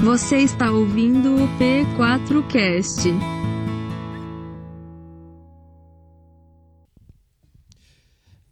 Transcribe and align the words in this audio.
Você 0.00 0.38
está 0.38 0.70
ouvindo 0.70 1.34
o 1.34 1.48
P4Cast. 1.58 3.10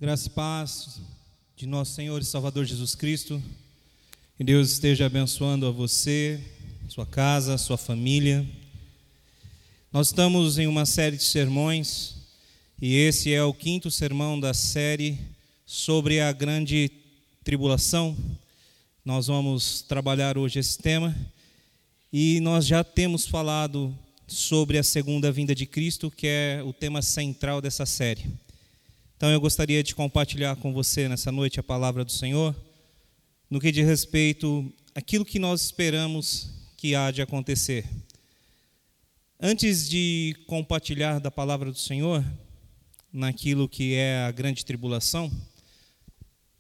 Graça 0.01 0.27
e 0.27 0.31
paz 0.31 1.01
de 1.57 1.65
nosso 1.65 1.95
Senhor 1.95 2.21
e 2.21 2.25
Salvador 2.25 2.65
Jesus 2.65 2.97
Cristo. 2.97 3.41
Que 4.37 4.43
Deus 4.43 4.73
esteja 4.73 5.07
abençoando 5.07 5.67
a 5.67 5.71
você, 5.71 6.41
sua 6.89 7.07
casa, 7.07 7.57
sua 7.57 7.79
família. 7.79 8.45
Nós 9.93 10.09
estamos 10.09 10.59
em 10.59 10.67
uma 10.67 10.85
série 10.85 11.17
de 11.17 11.25
sermões 11.25 12.17
e 12.83 12.97
esse 12.97 13.33
é 13.33 13.43
o 13.45 13.55
quinto 13.55 13.89
sermão 13.89 14.39
da 14.39 14.53
série 14.53 15.17
sobre 15.65 16.21
a 16.21 16.33
grande 16.33 16.91
tribulação. 17.45 18.17
Nós 19.05 19.29
vamos 19.29 19.83
trabalhar 19.83 20.37
hoje 20.37 20.59
esse 20.59 20.77
tema 20.77 21.15
e 22.19 22.41
nós 22.41 22.67
já 22.67 22.83
temos 22.83 23.27
falado 23.27 23.95
sobre 24.27 24.79
a 24.79 24.83
segunda 24.83 25.31
vinda 25.31 25.55
de 25.55 25.67
Cristo, 25.67 26.11
que 26.11 26.27
é 26.27 26.63
o 26.65 26.73
tema 26.73 27.03
central 27.03 27.61
dessa 27.61 27.85
série. 27.85 28.25
Então 29.19 29.31
eu 29.31 29.39
gostaria 29.39 29.83
de 29.83 29.95
compartilhar 29.95 30.57
com 30.57 30.73
você 30.73 31.11
nessa 31.11 31.31
noite 31.31 31.61
a 31.61 31.63
palavra 31.63 32.07
do 32.07 32.11
Senhor, 32.11 32.57
no 33.51 33.61
que 33.61 33.71
diz 33.71 33.87
respeito 33.87 34.73
àquilo 34.95 35.27
que 35.27 35.39
nós 35.39 35.61
esperamos 35.61 36.49
que 36.79 36.95
há 36.95 37.11
de 37.11 37.21
acontecer. 37.21 37.85
Antes 39.39 39.87
de 39.87 40.35
compartilhar 40.47 41.19
da 41.21 41.31
palavra 41.31 41.71
do 41.71 41.79
Senhor, 41.79 42.25
naquilo 43.13 43.69
que 43.69 43.93
é 43.93 44.21
a 44.21 44.31
grande 44.31 44.65
tribulação, 44.65 45.31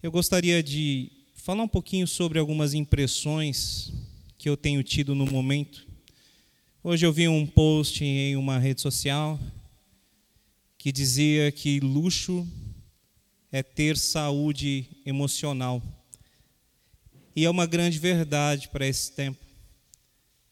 eu 0.02 0.12
gostaria 0.12 0.62
de 0.62 1.10
falar 1.34 1.62
um 1.62 1.68
pouquinho 1.68 2.06
sobre 2.06 2.38
algumas 2.38 2.74
impressões 2.74 3.90
que 4.46 4.50
eu 4.50 4.56
tenho 4.56 4.80
tido 4.80 5.12
no 5.12 5.26
momento. 5.26 5.84
Hoje 6.80 7.04
eu 7.04 7.12
vi 7.12 7.26
um 7.26 7.44
post 7.44 8.04
em 8.04 8.36
uma 8.36 8.60
rede 8.60 8.80
social 8.80 9.40
que 10.78 10.92
dizia 10.92 11.50
que 11.50 11.80
luxo 11.80 12.46
é 13.50 13.60
ter 13.60 13.96
saúde 13.96 14.86
emocional. 15.04 15.82
E 17.34 17.44
é 17.44 17.50
uma 17.50 17.66
grande 17.66 17.98
verdade 17.98 18.68
para 18.68 18.86
esse 18.86 19.10
tempo. 19.10 19.44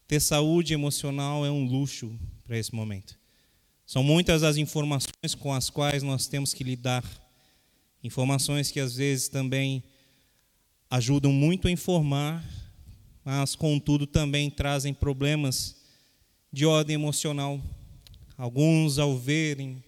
Ter 0.08 0.18
saúde 0.18 0.74
emocional 0.74 1.46
é 1.46 1.50
um 1.52 1.64
luxo 1.64 2.18
para 2.44 2.58
esse 2.58 2.74
momento. 2.74 3.16
São 3.86 4.02
muitas 4.02 4.42
as 4.42 4.56
informações 4.56 5.36
com 5.38 5.52
as 5.52 5.70
quais 5.70 6.02
nós 6.02 6.26
temos 6.26 6.52
que 6.52 6.64
lidar. 6.64 7.04
Informações 8.02 8.72
que 8.72 8.80
às 8.80 8.96
vezes 8.96 9.28
também 9.28 9.84
ajudam 10.90 11.30
muito 11.30 11.68
a 11.68 11.70
informar, 11.70 12.44
mas 13.24 13.54
contudo 13.54 14.06
também 14.06 14.50
trazem 14.50 14.92
problemas 14.92 15.76
de 16.52 16.66
ordem 16.66 16.94
emocional. 16.94 17.60
Alguns, 18.36 18.98
ao 18.98 19.16
verem 19.16 19.82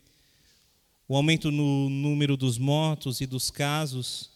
o 1.09 1.17
aumento 1.17 1.51
no 1.51 1.89
número 1.89 2.37
dos 2.37 2.59
mortos 2.59 3.21
e 3.21 3.27
dos 3.27 3.51
casos, 3.51 4.31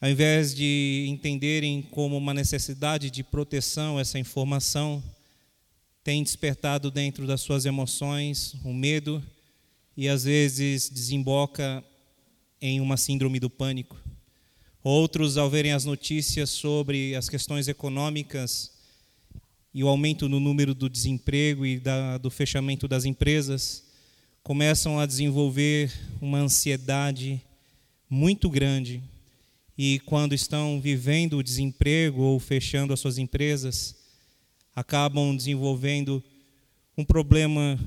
ao 0.00 0.08
invés 0.08 0.54
de 0.54 1.06
entenderem 1.08 1.82
como 1.82 2.16
uma 2.16 2.32
necessidade 2.32 3.10
de 3.10 3.24
proteção 3.24 3.98
essa 3.98 4.18
informação, 4.18 5.02
tem 6.02 6.22
despertado 6.22 6.90
dentro 6.90 7.26
das 7.26 7.40
suas 7.40 7.66
emoções 7.66 8.54
o 8.64 8.68
um 8.68 8.74
medo 8.74 9.22
e 9.96 10.08
às 10.08 10.24
vezes 10.24 10.88
desemboca 10.88 11.84
em 12.60 12.80
uma 12.80 12.96
síndrome 12.96 13.38
do 13.38 13.50
pânico. 13.50 13.99
Outros, 14.82 15.36
ao 15.36 15.50
verem 15.50 15.72
as 15.72 15.84
notícias 15.84 16.48
sobre 16.48 17.14
as 17.14 17.28
questões 17.28 17.68
econômicas 17.68 18.72
e 19.74 19.84
o 19.84 19.88
aumento 19.88 20.26
no 20.26 20.40
número 20.40 20.74
do 20.74 20.88
desemprego 20.88 21.66
e 21.66 21.78
da, 21.78 22.16
do 22.16 22.30
fechamento 22.30 22.88
das 22.88 23.04
empresas, 23.04 23.84
começam 24.42 24.98
a 24.98 25.04
desenvolver 25.04 25.92
uma 26.18 26.38
ansiedade 26.38 27.42
muito 28.08 28.48
grande 28.48 29.02
e 29.76 29.98
quando 30.00 30.34
estão 30.34 30.80
vivendo 30.80 31.36
o 31.36 31.42
desemprego 31.42 32.22
ou 32.22 32.40
fechando 32.40 32.94
as 32.94 33.00
suas 33.00 33.18
empresas, 33.18 33.94
acabam 34.74 35.36
desenvolvendo 35.36 36.24
um 36.96 37.04
problema 37.04 37.78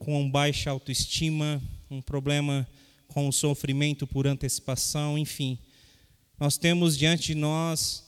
com 0.00 0.28
baixa 0.28 0.70
autoestima, 0.70 1.62
um 1.88 2.02
problema 2.02 2.66
com 3.06 3.28
o 3.28 3.32
sofrimento 3.32 4.04
por 4.04 4.26
antecipação, 4.26 5.16
enfim. 5.16 5.56
Nós 6.40 6.56
temos 6.56 6.96
diante 6.96 7.26
de 7.26 7.34
nós 7.34 8.02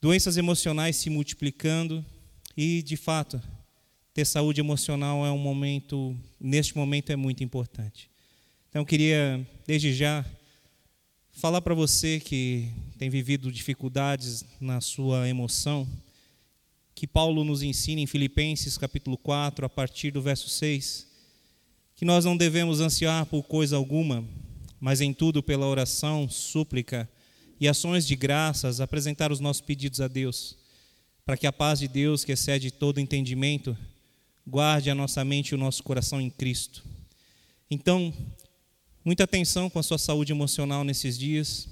doenças 0.00 0.38
emocionais 0.38 0.96
se 0.96 1.10
multiplicando 1.10 2.02
e, 2.56 2.82
de 2.82 2.96
fato, 2.96 3.38
ter 4.14 4.24
saúde 4.24 4.58
emocional 4.58 5.26
é 5.26 5.30
um 5.30 5.36
momento, 5.36 6.16
neste 6.40 6.74
momento 6.74 7.12
é 7.12 7.16
muito 7.16 7.44
importante. 7.44 8.08
Então 8.70 8.80
eu 8.80 8.86
queria, 8.86 9.46
desde 9.66 9.92
já, 9.92 10.24
falar 11.30 11.60
para 11.60 11.74
você 11.74 12.18
que 12.18 12.70
tem 12.96 13.10
vivido 13.10 13.52
dificuldades 13.52 14.42
na 14.58 14.80
sua 14.80 15.28
emoção, 15.28 15.86
que 16.94 17.06
Paulo 17.06 17.44
nos 17.44 17.62
ensina 17.62 18.00
em 18.00 18.06
Filipenses 18.06 18.78
capítulo 18.78 19.18
4, 19.18 19.66
a 19.66 19.68
partir 19.68 20.10
do 20.10 20.22
verso 20.22 20.48
6, 20.48 21.06
que 21.96 22.06
nós 22.06 22.24
não 22.24 22.34
devemos 22.34 22.80
ansiar 22.80 23.26
por 23.26 23.42
coisa 23.42 23.76
alguma, 23.76 24.24
mas 24.80 25.02
em 25.02 25.12
tudo 25.12 25.42
pela 25.42 25.66
oração, 25.66 26.30
súplica 26.30 27.06
e 27.58 27.68
ações 27.68 28.06
de 28.06 28.14
graças 28.14 28.80
apresentar 28.80 29.32
os 29.32 29.40
nossos 29.40 29.62
pedidos 29.62 30.00
a 30.00 30.08
Deus, 30.08 30.56
para 31.24 31.36
que 31.36 31.46
a 31.46 31.52
paz 31.52 31.78
de 31.78 31.88
Deus, 31.88 32.24
que 32.24 32.32
excede 32.32 32.70
todo 32.70 33.00
entendimento, 33.00 33.76
guarde 34.46 34.90
a 34.90 34.94
nossa 34.94 35.24
mente 35.24 35.50
e 35.50 35.54
o 35.54 35.58
nosso 35.58 35.82
coração 35.82 36.20
em 36.20 36.30
Cristo. 36.30 36.84
Então, 37.70 38.12
muita 39.04 39.24
atenção 39.24 39.68
com 39.68 39.78
a 39.78 39.82
sua 39.82 39.98
saúde 39.98 40.32
emocional 40.32 40.84
nesses 40.84 41.18
dias, 41.18 41.68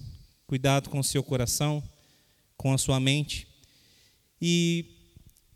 cuidado 0.47 0.91
com 0.91 0.99
o 0.99 1.05
seu 1.05 1.23
coração, 1.23 1.83
com 2.57 2.73
a 2.73 2.79
sua 2.79 2.99
mente. 2.99 3.47
E 4.41 4.87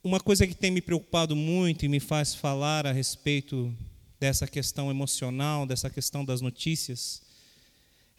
uma 0.03 0.21
coisa 0.21 0.47
que 0.47 0.55
tem 0.55 0.71
me 0.71 0.81
preocupado 0.81 1.35
muito 1.35 1.85
e 1.85 1.89
me 1.89 1.99
faz 1.99 2.35
falar 2.35 2.87
a 2.87 2.93
respeito 2.93 3.75
dessa 4.21 4.47
questão 4.47 4.91
emocional, 4.91 5.67
dessa 5.67 5.91
questão 5.91 6.25
das 6.25 6.41
notícias, 6.41 7.23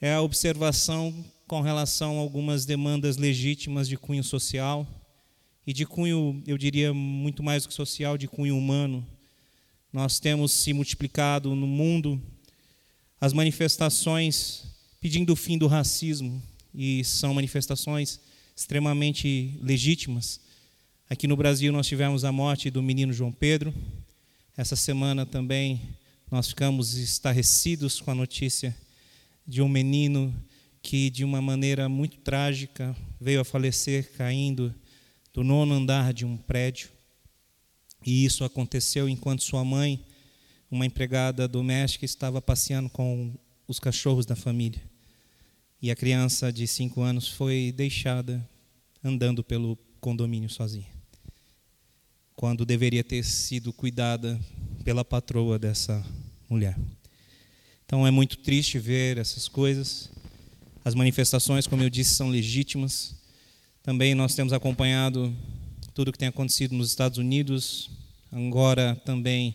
é 0.02 0.14
a 0.14 0.22
observação 0.22 1.14
com 1.50 1.62
relação 1.62 2.20
a 2.20 2.22
algumas 2.22 2.64
demandas 2.64 3.18
legítimas 3.18 3.88
de 3.88 3.98
cunho 3.98 4.24
social 4.24 4.88
e 5.66 5.74
de 5.74 5.84
cunho, 5.84 6.44
eu 6.46 6.60
diria, 6.60 6.94
muito 6.94 7.42
mais 7.42 7.64
do 7.64 7.70
que 7.70 7.74
social, 7.74 8.20
de 8.20 8.28
cunho 8.28 8.56
humano. 8.56 9.04
Nós 9.92 10.20
temos 10.20 10.52
se 10.52 10.74
multiplicado 10.74 11.56
no 11.56 11.66
mundo 11.66 12.22
as 13.20 13.34
manifestações 13.34 14.64
pedindo 15.02 15.34
o 15.34 15.36
fim 15.36 15.58
do 15.58 15.66
racismo, 15.66 16.40
e 16.72 17.04
são 17.04 17.34
manifestações 17.34 18.20
extremamente 18.56 19.58
legítimas. 19.60 20.40
Aqui 21.10 21.26
no 21.26 21.36
Brasil 21.36 21.74
nós 21.74 21.88
tivemos 21.88 22.24
a 22.24 22.31
morte 22.31 22.70
do 22.70 22.84
menino 22.84 23.12
João 23.12 23.31
Pedro. 23.31 23.74
Essa 24.56 24.76
semana 24.76 25.26
também 25.26 25.81
nós 26.30 26.50
ficamos 26.50 26.94
estarrecidos 26.94 28.00
com 28.00 28.12
a 28.12 28.16
notícia 28.16 28.78
de 29.48 29.64
um 29.64 29.68
menino 29.68 30.31
que, 30.81 31.09
de 31.09 31.23
uma 31.23 31.41
maneira 31.41 31.88
muito 31.90 32.17
trágica, 32.17 32.95
veio 33.19 33.41
a 33.41 33.45
falecer 33.45 34.12
caindo 34.13 34.73
do 35.34 35.44
nono 35.44 35.73
andar 35.73 36.13
de 36.13 36.25
um 36.25 36.38
prédio. 36.38 36.90
E 38.06 38.23
isso 38.25 38.44
aconteceu 38.44 39.09
enquanto 39.09 39.44
sua 39.44 39.63
mãe, 39.63 40.03
uma 40.72 40.85
empregada 40.85 41.47
doméstica, 41.47 42.06
estava 42.06 42.41
passeando 42.41 42.89
com 42.89 43.34
os 43.68 43.79
cachorros 43.79 44.25
da 44.25 44.35
família. 44.35 44.81
E 45.81 45.91
a 45.91 45.95
criança 45.95 46.51
de 46.51 46.68
cinco 46.68 47.01
anos 47.01 47.28
foi 47.28 47.73
deixada 47.75 48.47
andando 49.03 49.44
pelo 49.44 49.78
condomínio 50.01 50.50
sozinha, 50.50 50.88
quando 52.36 52.65
deveria 52.65 53.04
ter 53.04 53.24
sido 53.24 53.71
cuidada 53.71 54.39
pela 54.83 55.06
patroa 55.06 55.59
dessa 55.59 56.06
mulher. 56.50 56.77
Então 57.86 58.06
é 58.06 58.12
muito 58.12 58.38
triste 58.38 58.77
ver 58.77 59.18
essas 59.18 59.48
coisas. 59.48 60.09
As 60.89 60.95
manifestações, 60.95 61.68
como 61.68 61.83
eu 61.83 61.89
disse, 61.91 62.15
são 62.15 62.30
legítimas, 62.30 63.13
também 63.83 64.15
nós 64.15 64.33
temos 64.33 64.51
acompanhado 64.51 65.31
tudo 65.94 66.07
o 66.07 66.12
que 66.12 66.18
tem 66.18 66.30
acontecido 66.30 66.74
nos 66.74 66.89
Estados 66.89 67.19
Unidos, 67.19 67.91
agora 68.31 68.95
também 69.06 69.53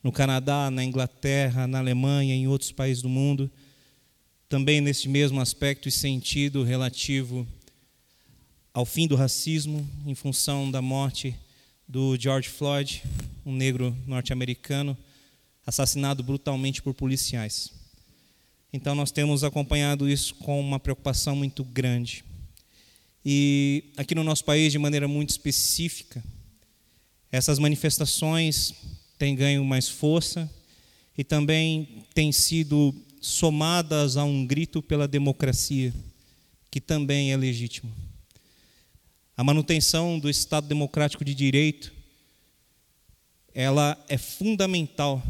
no 0.00 0.12
Canadá, 0.12 0.70
na 0.70 0.84
Inglaterra, 0.84 1.66
na 1.66 1.80
Alemanha, 1.80 2.36
em 2.36 2.46
outros 2.46 2.70
países 2.70 3.02
do 3.02 3.08
mundo. 3.08 3.50
Também 4.48 4.80
nesse 4.80 5.08
mesmo 5.08 5.40
aspecto 5.40 5.88
e 5.88 5.90
sentido 5.90 6.62
relativo 6.62 7.44
ao 8.72 8.86
fim 8.86 9.08
do 9.08 9.16
racismo, 9.16 9.84
em 10.06 10.14
função 10.14 10.70
da 10.70 10.80
morte 10.80 11.34
do 11.88 12.16
George 12.16 12.48
Floyd, 12.48 13.02
um 13.44 13.52
negro 13.52 13.92
norte-americano, 14.06 14.96
assassinado 15.66 16.22
brutalmente 16.22 16.80
por 16.80 16.94
policiais. 16.94 17.79
Então, 18.72 18.94
nós 18.94 19.10
temos 19.10 19.42
acompanhado 19.42 20.08
isso 20.08 20.34
com 20.36 20.60
uma 20.60 20.78
preocupação 20.78 21.34
muito 21.34 21.64
grande. 21.64 22.24
E 23.24 23.84
aqui 23.96 24.14
no 24.14 24.24
nosso 24.24 24.44
país, 24.44 24.72
de 24.72 24.78
maneira 24.78 25.08
muito 25.08 25.30
específica, 25.30 26.22
essas 27.32 27.58
manifestações 27.58 28.74
têm 29.18 29.34
ganho 29.34 29.64
mais 29.64 29.88
força 29.88 30.50
e 31.18 31.22
também 31.22 32.04
têm 32.14 32.32
sido 32.32 32.94
somadas 33.20 34.16
a 34.16 34.24
um 34.24 34.46
grito 34.46 34.80
pela 34.80 35.06
democracia, 35.06 35.92
que 36.70 36.80
também 36.80 37.32
é 37.32 37.36
legítimo. 37.36 37.92
A 39.36 39.44
manutenção 39.44 40.18
do 40.18 40.30
Estado 40.30 40.66
democrático 40.66 41.24
de 41.24 41.34
direito, 41.34 41.92
ela 43.54 44.02
é 44.08 44.16
fundamental 44.16 45.22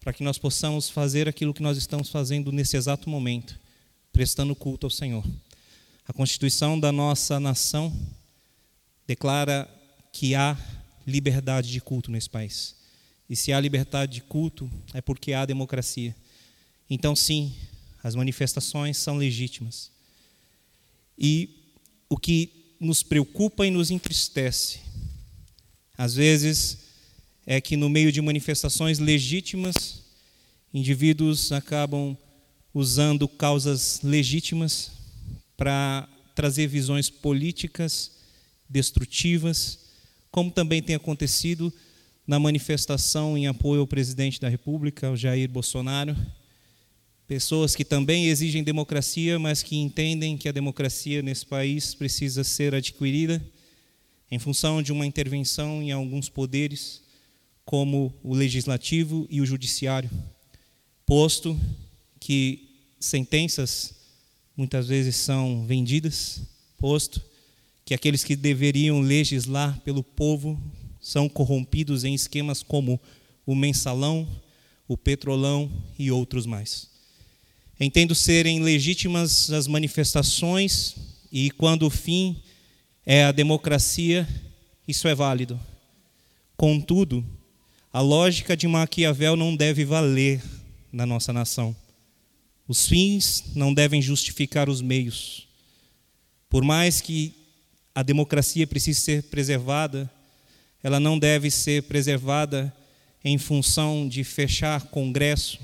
para 0.00 0.12
que 0.12 0.22
nós 0.22 0.38
possamos 0.38 0.88
fazer 0.88 1.28
aquilo 1.28 1.52
que 1.52 1.62
nós 1.62 1.76
estamos 1.76 2.08
fazendo 2.08 2.50
nesse 2.50 2.76
exato 2.76 3.08
momento, 3.08 3.58
prestando 4.12 4.56
culto 4.56 4.86
ao 4.86 4.90
Senhor. 4.90 5.24
A 6.08 6.12
Constituição 6.12 6.80
da 6.80 6.90
nossa 6.90 7.38
nação 7.38 7.94
declara 9.06 9.68
que 10.12 10.34
há 10.34 10.56
liberdade 11.06 11.70
de 11.70 11.80
culto 11.80 12.10
nesse 12.10 12.28
país. 12.28 12.74
E 13.28 13.36
se 13.36 13.52
há 13.52 13.60
liberdade 13.60 14.14
de 14.14 14.20
culto, 14.22 14.70
é 14.92 15.00
porque 15.00 15.32
há 15.32 15.44
democracia. 15.44 16.16
Então, 16.88 17.14
sim, 17.14 17.54
as 18.02 18.14
manifestações 18.14 18.96
são 18.96 19.16
legítimas. 19.16 19.90
E 21.16 21.74
o 22.08 22.16
que 22.16 22.74
nos 22.80 23.02
preocupa 23.02 23.66
e 23.66 23.70
nos 23.70 23.90
entristece, 23.90 24.80
às 25.96 26.14
vezes, 26.14 26.78
é 27.46 27.60
que 27.60 27.76
no 27.76 27.88
meio 27.88 28.12
de 28.12 28.20
manifestações 28.20 28.98
legítimas, 28.98 30.02
indivíduos 30.72 31.52
acabam 31.52 32.16
usando 32.72 33.26
causas 33.26 34.00
legítimas 34.02 34.92
para 35.56 36.08
trazer 36.34 36.66
visões 36.66 37.10
políticas 37.10 38.12
destrutivas, 38.68 39.78
como 40.30 40.50
também 40.50 40.80
tem 40.82 40.94
acontecido 40.94 41.72
na 42.26 42.38
manifestação 42.38 43.36
em 43.36 43.48
apoio 43.48 43.80
ao 43.80 43.86
presidente 43.86 44.40
da 44.40 44.48
República, 44.48 45.10
o 45.10 45.16
Jair 45.16 45.50
Bolsonaro. 45.50 46.16
Pessoas 47.26 47.74
que 47.74 47.84
também 47.84 48.26
exigem 48.26 48.62
democracia, 48.62 49.38
mas 49.38 49.62
que 49.62 49.76
entendem 49.76 50.36
que 50.36 50.48
a 50.48 50.52
democracia 50.52 51.22
nesse 51.22 51.44
país 51.44 51.94
precisa 51.94 52.44
ser 52.44 52.74
adquirida 52.74 53.44
em 54.30 54.38
função 54.38 54.80
de 54.80 54.92
uma 54.92 55.04
intervenção 55.04 55.82
em 55.82 55.90
alguns 55.90 56.28
poderes, 56.28 57.02
como 57.70 58.12
o 58.20 58.34
legislativo 58.34 59.28
e 59.30 59.40
o 59.40 59.46
judiciário, 59.46 60.10
posto 61.06 61.56
que 62.18 62.68
sentenças 62.98 63.94
muitas 64.56 64.88
vezes 64.88 65.14
são 65.14 65.64
vendidas, 65.68 66.42
posto 66.76 67.22
que 67.84 67.94
aqueles 67.94 68.24
que 68.24 68.34
deveriam 68.34 69.00
legislar 69.00 69.80
pelo 69.82 70.02
povo 70.02 70.60
são 71.00 71.28
corrompidos 71.28 72.02
em 72.02 72.12
esquemas 72.12 72.60
como 72.60 73.00
o 73.46 73.54
mensalão, 73.54 74.26
o 74.88 74.96
petrolão 74.96 75.70
e 75.96 76.10
outros 76.10 76.46
mais. 76.46 76.88
Entendo 77.78 78.16
serem 78.16 78.64
legítimas 78.64 79.48
as 79.52 79.68
manifestações 79.68 80.96
e 81.30 81.52
quando 81.52 81.86
o 81.86 81.90
fim 81.90 82.42
é 83.06 83.22
a 83.22 83.30
democracia, 83.30 84.28
isso 84.88 85.06
é 85.06 85.14
válido. 85.14 85.56
Contudo, 86.56 87.24
a 87.92 88.00
lógica 88.00 88.56
de 88.56 88.68
Maquiavel 88.68 89.36
não 89.36 89.56
deve 89.56 89.84
valer 89.84 90.42
na 90.92 91.04
nossa 91.04 91.32
nação. 91.32 91.74
Os 92.68 92.86
fins 92.86 93.44
não 93.54 93.74
devem 93.74 94.00
justificar 94.00 94.68
os 94.68 94.80
meios. 94.80 95.48
Por 96.48 96.62
mais 96.62 97.00
que 97.00 97.34
a 97.94 98.02
democracia 98.02 98.66
precise 98.66 99.00
ser 99.00 99.22
preservada, 99.24 100.10
ela 100.82 101.00
não 101.00 101.18
deve 101.18 101.50
ser 101.50 101.82
preservada 101.82 102.72
em 103.24 103.36
função 103.38 104.08
de 104.08 104.22
fechar 104.22 104.82
Congresso, 104.86 105.58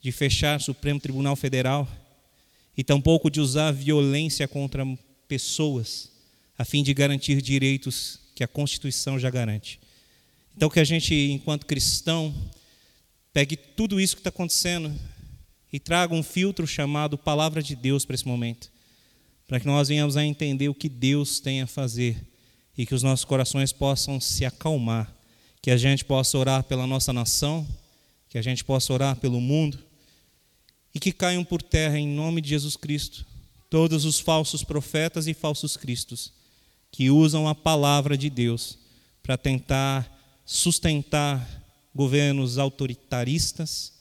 de 0.00 0.12
fechar 0.12 0.60
Supremo 0.60 1.00
Tribunal 1.00 1.36
Federal 1.36 1.88
e 2.76 2.84
tampouco 2.84 3.30
de 3.30 3.40
usar 3.40 3.72
violência 3.72 4.46
contra 4.46 4.86
pessoas 5.26 6.10
a 6.58 6.64
fim 6.64 6.82
de 6.82 6.94
garantir 6.94 7.42
direitos 7.42 8.20
que 8.34 8.44
a 8.44 8.48
Constituição 8.48 9.18
já 9.18 9.28
garante. 9.30 9.80
Então, 10.56 10.70
que 10.70 10.80
a 10.80 10.84
gente, 10.84 11.14
enquanto 11.14 11.66
cristão, 11.66 12.34
pegue 13.30 13.56
tudo 13.56 14.00
isso 14.00 14.16
que 14.16 14.20
está 14.20 14.30
acontecendo 14.30 14.98
e 15.70 15.78
traga 15.78 16.14
um 16.14 16.22
filtro 16.22 16.66
chamado 16.66 17.18
Palavra 17.18 17.62
de 17.62 17.76
Deus 17.76 18.06
para 18.06 18.14
esse 18.14 18.26
momento, 18.26 18.70
para 19.46 19.60
que 19.60 19.66
nós 19.66 19.88
venhamos 19.88 20.16
a 20.16 20.24
entender 20.24 20.70
o 20.70 20.74
que 20.74 20.88
Deus 20.88 21.40
tem 21.40 21.60
a 21.60 21.66
fazer 21.66 22.16
e 22.78 22.86
que 22.86 22.94
os 22.94 23.02
nossos 23.02 23.24
corações 23.26 23.72
possam 23.72 24.18
se 24.18 24.46
acalmar, 24.46 25.14
que 25.60 25.70
a 25.70 25.76
gente 25.76 26.04
possa 26.04 26.38
orar 26.38 26.64
pela 26.64 26.86
nossa 26.86 27.12
nação, 27.12 27.66
que 28.30 28.38
a 28.38 28.42
gente 28.42 28.64
possa 28.64 28.92
orar 28.94 29.16
pelo 29.16 29.40
mundo 29.40 29.78
e 30.94 30.98
que 30.98 31.12
caiam 31.12 31.44
por 31.44 31.60
terra 31.62 31.98
em 31.98 32.08
nome 32.08 32.40
de 32.40 32.48
Jesus 32.48 32.76
Cristo 32.76 33.26
todos 33.68 34.06
os 34.06 34.18
falsos 34.18 34.64
profetas 34.64 35.26
e 35.26 35.34
falsos 35.34 35.76
cristos 35.76 36.32
que 36.90 37.10
usam 37.10 37.46
a 37.46 37.54
palavra 37.54 38.16
de 38.16 38.30
Deus 38.30 38.78
para 39.22 39.36
tentar 39.36 40.15
sustentar 40.46 41.44
governos 41.92 42.56
autoritaristas 42.56 43.92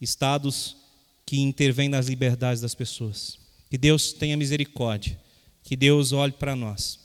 estados 0.00 0.76
que 1.24 1.38
intervêm 1.38 1.88
nas 1.88 2.08
liberdades 2.08 2.60
das 2.60 2.74
pessoas. 2.74 3.38
Que 3.70 3.78
Deus 3.78 4.12
tenha 4.12 4.36
misericórdia, 4.36 5.18
que 5.62 5.76
Deus 5.76 6.12
olhe 6.12 6.32
para 6.32 6.56
nós. 6.56 6.98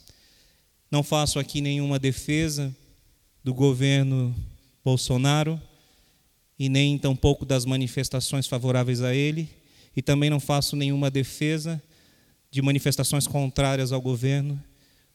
Não 0.90 1.02
faço 1.02 1.38
aqui 1.38 1.60
nenhuma 1.60 1.98
defesa 1.98 2.74
do 3.42 3.54
governo 3.54 4.34
Bolsonaro 4.84 5.60
e 6.58 6.68
nem 6.68 6.98
tampouco 6.98 7.46
das 7.46 7.64
manifestações 7.64 8.46
favoráveis 8.46 9.02
a 9.02 9.14
ele, 9.14 9.48
e 9.96 10.02
também 10.02 10.30
não 10.30 10.38
faço 10.38 10.76
nenhuma 10.76 11.10
defesa 11.10 11.82
de 12.50 12.62
manifestações 12.62 13.26
contrárias 13.26 13.92
ao 13.92 14.00
governo. 14.00 14.62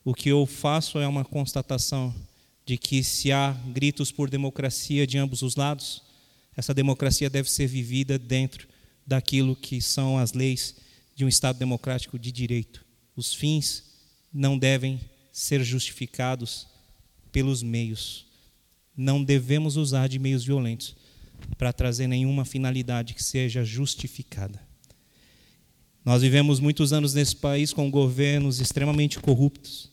O 0.04 0.14
que 0.14 0.30
eu 0.30 0.46
faço 0.46 1.00
é 1.00 1.08
uma 1.08 1.24
constatação 1.24 2.14
de 2.68 2.78
que 2.78 3.02
se 3.02 3.32
há 3.32 3.54
gritos 3.68 4.12
por 4.12 4.30
democracia 4.30 5.08
de 5.08 5.18
ambos 5.18 5.42
os 5.42 5.56
lados, 5.56 6.04
essa 6.54 6.74
democracia 6.74 7.30
deve 7.30 7.50
ser 7.50 7.66
vivida 7.66 8.20
dentro 8.20 8.68
daquilo 9.06 9.56
que 9.56 9.82
são 9.82 10.18
as 10.18 10.34
leis 10.34 10.76
de 11.16 11.24
um 11.24 11.30
Estado 11.30 11.58
democrático 11.58 12.20
de 12.20 12.30
direito. 12.30 12.86
Os 13.16 13.34
fins 13.34 13.86
não 14.34 14.58
devem 14.58 15.00
ser 15.32 15.64
justificados 15.64 16.68
pelos 17.32 17.64
meios. 17.64 18.26
Não 18.98 19.24
devemos 19.24 19.78
usar 19.78 20.10
de 20.10 20.20
meios 20.20 20.44
violentos 20.44 20.94
para 21.58 21.72
trazer 21.72 22.08
nenhuma 22.08 22.44
finalidade 22.44 23.14
que 23.14 23.24
seja 23.24 23.64
justificada. 23.64 24.62
Nós 26.04 26.22
vivemos 26.22 26.60
muitos 26.60 26.92
anos 26.92 27.14
nesse 27.14 27.36
país 27.36 27.72
com 27.72 27.90
governos 27.90 28.60
extremamente 28.60 29.20
corruptos, 29.20 29.90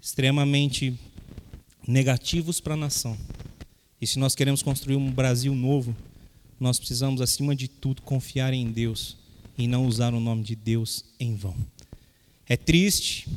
extremamente 0.00 0.98
negativos 1.86 2.60
para 2.60 2.74
a 2.74 2.76
nação. 2.76 3.16
E 4.00 4.06
se 4.06 4.18
nós 4.18 4.34
queremos 4.34 4.62
construir 4.62 4.96
um 4.96 5.10
Brasil 5.10 5.54
novo, 5.54 5.94
nós 6.58 6.78
precisamos, 6.78 7.20
acima 7.20 7.54
de 7.54 7.68
tudo, 7.68 8.02
confiar 8.02 8.52
em 8.52 8.70
Deus 8.70 9.16
e 9.58 9.66
não 9.66 9.86
usar 9.86 10.14
o 10.14 10.20
nome 10.20 10.42
de 10.42 10.54
Deus 10.54 11.04
em 11.18 11.34
vão. 11.34 11.56
É 12.48 12.56
triste 12.56 13.28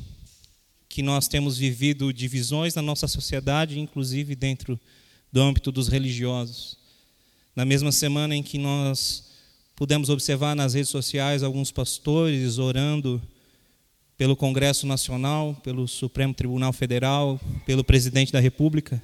que 0.89 1.01
nós 1.01 1.27
temos 1.27 1.57
vivido 1.57 2.13
divisões 2.13 2.73
na 2.75 2.81
nossa 2.81 3.07
sociedade, 3.07 3.79
inclusive 3.79 4.35
dentro 4.35 4.79
do 5.31 5.41
âmbito 5.41 5.71
dos 5.71 5.87
religiosos. 5.87 6.77
Na 7.55 7.65
mesma 7.65 7.91
semana 7.91 8.35
em 8.35 8.41
que 8.41 8.57
nós 8.57 9.25
pudemos 9.75 10.09
observar 10.09 10.55
nas 10.55 10.73
redes 10.73 10.89
sociais 10.89 11.43
alguns 11.43 11.71
pastores 11.71 12.57
orando 12.57 13.21
pelo 14.17 14.35
Congresso 14.35 14.87
Nacional, 14.87 15.55
pelo 15.63 15.87
Supremo 15.87 16.33
Tribunal 16.33 16.71
Federal, 16.71 17.39
pelo 17.65 17.83
presidente 17.83 18.31
da 18.31 18.39
República, 18.39 19.01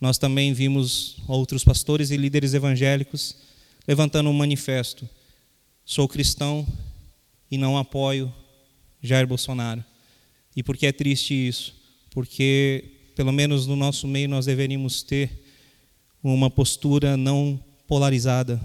nós 0.00 0.18
também 0.18 0.52
vimos 0.52 1.16
outros 1.28 1.62
pastores 1.62 2.10
e 2.10 2.16
líderes 2.16 2.54
evangélicos 2.54 3.36
levantando 3.86 4.28
um 4.28 4.32
manifesto: 4.32 5.08
sou 5.84 6.08
cristão 6.08 6.66
e 7.50 7.56
não 7.56 7.78
apoio 7.78 8.32
Jair 9.00 9.26
Bolsonaro. 9.26 9.84
E 10.56 10.62
por 10.62 10.76
que 10.76 10.86
é 10.86 10.92
triste 10.92 11.34
isso? 11.34 11.74
Porque, 12.10 12.84
pelo 13.14 13.32
menos 13.32 13.66
no 13.66 13.76
nosso 13.76 14.06
meio, 14.06 14.28
nós 14.28 14.46
deveríamos 14.46 15.02
ter 15.02 15.30
uma 16.22 16.50
postura 16.50 17.16
não 17.16 17.62
polarizada, 17.86 18.60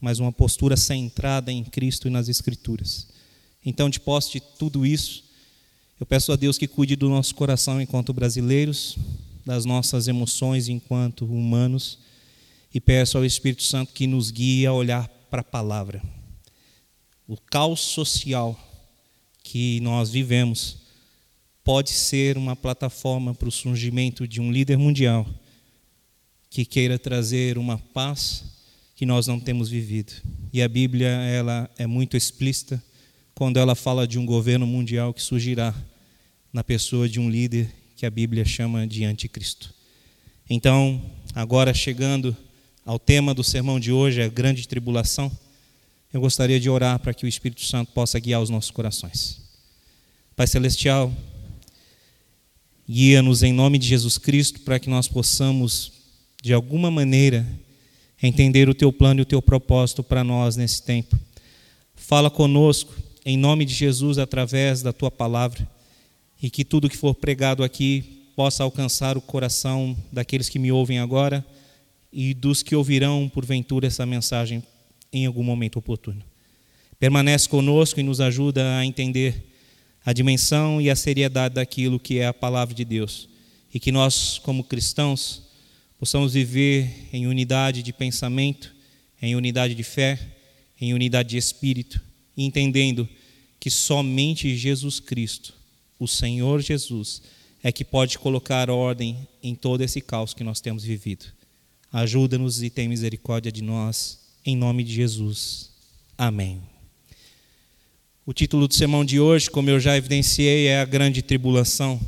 mas 0.00 0.18
uma 0.18 0.32
postura 0.32 0.76
centrada 0.76 1.50
em 1.50 1.64
Cristo 1.64 2.06
e 2.06 2.10
nas 2.10 2.28
Escrituras. 2.28 3.11
Então, 3.64 3.88
de 3.88 4.00
posse 4.00 4.32
de 4.32 4.40
tudo 4.40 4.84
isso, 4.84 5.24
eu 6.00 6.06
peço 6.06 6.32
a 6.32 6.36
Deus 6.36 6.58
que 6.58 6.66
cuide 6.66 6.96
do 6.96 7.08
nosso 7.08 7.34
coração 7.34 7.80
enquanto 7.80 8.12
brasileiros, 8.12 8.96
das 9.46 9.64
nossas 9.64 10.08
emoções 10.08 10.68
enquanto 10.68 11.24
humanos 11.24 11.98
e 12.74 12.80
peço 12.80 13.18
ao 13.18 13.24
Espírito 13.24 13.62
Santo 13.62 13.92
que 13.92 14.06
nos 14.06 14.30
guie 14.30 14.66
a 14.66 14.72
olhar 14.72 15.08
para 15.30 15.42
a 15.42 15.44
palavra. 15.44 16.02
O 17.26 17.36
caos 17.36 17.80
social 17.80 18.58
que 19.42 19.80
nós 19.80 20.10
vivemos 20.10 20.78
pode 21.62 21.90
ser 21.90 22.36
uma 22.36 22.56
plataforma 22.56 23.34
para 23.34 23.48
o 23.48 23.52
surgimento 23.52 24.26
de 24.26 24.40
um 24.40 24.50
líder 24.50 24.76
mundial 24.76 25.26
que 26.50 26.64
queira 26.64 26.98
trazer 26.98 27.56
uma 27.56 27.78
paz 27.78 28.44
que 28.96 29.06
nós 29.06 29.26
não 29.26 29.38
temos 29.38 29.68
vivido. 29.68 30.12
E 30.52 30.60
a 30.60 30.68
Bíblia 30.68 31.08
ela 31.08 31.70
é 31.78 31.86
muito 31.86 32.16
explícita 32.16 32.82
quando 33.34 33.58
ela 33.58 33.74
fala 33.74 34.06
de 34.06 34.18
um 34.18 34.26
governo 34.26 34.66
mundial 34.66 35.12
que 35.12 35.22
surgirá 35.22 35.74
na 36.52 36.62
pessoa 36.62 37.08
de 37.08 37.18
um 37.18 37.30
líder 37.30 37.72
que 37.96 38.04
a 38.04 38.10
Bíblia 38.10 38.44
chama 38.44 38.86
de 38.86 39.04
anticristo. 39.04 39.72
Então, 40.48 41.00
agora 41.34 41.72
chegando 41.72 42.36
ao 42.84 42.98
tema 42.98 43.32
do 43.32 43.44
sermão 43.44 43.78
de 43.78 43.92
hoje, 43.92 44.20
a 44.20 44.28
grande 44.28 44.66
tribulação, 44.66 45.30
eu 46.12 46.20
gostaria 46.20 46.60
de 46.60 46.68
orar 46.68 46.98
para 46.98 47.14
que 47.14 47.24
o 47.24 47.28
Espírito 47.28 47.62
Santo 47.62 47.92
possa 47.92 48.18
guiar 48.18 48.42
os 48.42 48.50
nossos 48.50 48.70
corações. 48.70 49.40
Pai 50.36 50.46
Celestial, 50.46 51.12
guia-nos 52.88 53.42
em 53.42 53.52
nome 53.52 53.78
de 53.78 53.86
Jesus 53.86 54.18
Cristo 54.18 54.60
para 54.60 54.78
que 54.78 54.90
nós 54.90 55.08
possamos, 55.08 55.92
de 56.42 56.52
alguma 56.52 56.90
maneira, 56.90 57.46
entender 58.22 58.68
o 58.68 58.74
teu 58.74 58.92
plano 58.92 59.20
e 59.20 59.22
o 59.22 59.26
teu 59.26 59.40
propósito 59.40 60.02
para 60.02 60.22
nós 60.22 60.56
nesse 60.56 60.82
tempo. 60.82 61.18
Fala 61.94 62.30
conosco, 62.30 62.92
em 63.24 63.36
nome 63.36 63.64
de 63.64 63.72
Jesus, 63.72 64.18
através 64.18 64.82
da 64.82 64.92
tua 64.92 65.10
palavra, 65.10 65.68
e 66.42 66.50
que 66.50 66.64
tudo 66.64 66.88
que 66.88 66.96
for 66.96 67.14
pregado 67.14 67.62
aqui 67.62 68.22
possa 68.34 68.64
alcançar 68.64 69.16
o 69.16 69.20
coração 69.20 69.96
daqueles 70.10 70.48
que 70.48 70.58
me 70.58 70.72
ouvem 70.72 70.98
agora 70.98 71.44
e 72.12 72.34
dos 72.34 72.62
que 72.62 72.74
ouvirão 72.74 73.30
porventura 73.32 73.86
essa 73.86 74.04
mensagem 74.04 74.62
em 75.12 75.26
algum 75.26 75.42
momento 75.42 75.78
oportuno. 75.78 76.22
Permanece 76.98 77.48
conosco 77.48 78.00
e 78.00 78.02
nos 78.02 78.20
ajuda 78.20 78.78
a 78.78 78.84
entender 78.84 79.50
a 80.04 80.12
dimensão 80.12 80.80
e 80.80 80.90
a 80.90 80.96
seriedade 80.96 81.54
daquilo 81.54 82.00
que 82.00 82.18
é 82.18 82.26
a 82.26 82.34
palavra 82.34 82.74
de 82.74 82.84
Deus 82.84 83.28
e 83.72 83.78
que 83.78 83.92
nós, 83.92 84.38
como 84.38 84.64
cristãos, 84.64 85.42
possamos 85.98 86.34
viver 86.34 87.08
em 87.12 87.26
unidade 87.26 87.82
de 87.82 87.92
pensamento, 87.92 88.74
em 89.20 89.36
unidade 89.36 89.74
de 89.74 89.82
fé, 89.82 90.18
em 90.80 90.92
unidade 90.92 91.30
de 91.30 91.36
espírito, 91.36 92.00
entendendo 92.36 93.08
que 93.60 93.70
somente 93.70 94.56
Jesus 94.56 94.98
Cristo, 95.00 95.54
o 95.98 96.08
Senhor 96.08 96.60
Jesus, 96.60 97.22
é 97.62 97.70
que 97.70 97.84
pode 97.84 98.18
colocar 98.18 98.68
ordem 98.70 99.28
em 99.42 99.54
todo 99.54 99.82
esse 99.82 100.00
caos 100.00 100.34
que 100.34 100.42
nós 100.42 100.60
temos 100.60 100.82
vivido. 100.82 101.26
Ajuda-nos 101.92 102.62
e 102.62 102.70
tem 102.70 102.88
misericórdia 102.88 103.52
de 103.52 103.62
nós, 103.62 104.18
em 104.44 104.56
nome 104.56 104.82
de 104.82 104.92
Jesus. 104.92 105.70
Amém. 106.18 106.60
O 108.24 108.32
título 108.32 108.66
do 108.66 108.74
sermão 108.74 109.04
de 109.04 109.20
hoje, 109.20 109.50
como 109.50 109.68
eu 109.70 109.78
já 109.78 109.96
evidenciei, 109.96 110.66
é 110.66 110.80
a 110.80 110.84
Grande 110.84 111.22
Tribulação. 111.22 112.00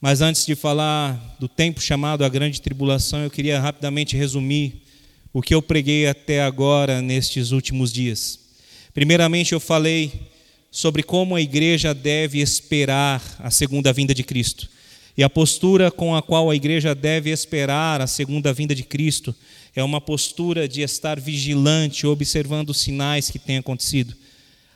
Mas 0.00 0.20
antes 0.20 0.46
de 0.46 0.54
falar 0.54 1.36
do 1.40 1.48
tempo 1.48 1.80
chamado 1.80 2.24
a 2.24 2.28
Grande 2.28 2.60
Tribulação, 2.60 3.20
eu 3.20 3.30
queria 3.30 3.60
rapidamente 3.60 4.16
resumir 4.16 4.82
o 5.32 5.42
que 5.42 5.54
eu 5.54 5.62
preguei 5.62 6.06
até 6.06 6.42
agora 6.42 7.02
nestes 7.02 7.50
últimos 7.50 7.92
dias. 7.92 8.47
Primeiramente, 8.98 9.52
eu 9.52 9.60
falei 9.60 10.10
sobre 10.72 11.04
como 11.04 11.36
a 11.36 11.40
igreja 11.40 11.94
deve 11.94 12.40
esperar 12.40 13.22
a 13.38 13.48
segunda 13.48 13.92
vinda 13.92 14.12
de 14.12 14.24
Cristo. 14.24 14.68
E 15.16 15.22
a 15.22 15.30
postura 15.30 15.88
com 15.88 16.16
a 16.16 16.20
qual 16.20 16.50
a 16.50 16.56
igreja 16.56 16.96
deve 16.96 17.30
esperar 17.30 18.00
a 18.00 18.08
segunda 18.08 18.52
vinda 18.52 18.74
de 18.74 18.82
Cristo 18.82 19.32
é 19.76 19.84
uma 19.84 20.00
postura 20.00 20.66
de 20.66 20.82
estar 20.82 21.20
vigilante, 21.20 22.08
observando 22.08 22.70
os 22.70 22.80
sinais 22.80 23.30
que 23.30 23.38
têm 23.38 23.58
acontecido. 23.58 24.16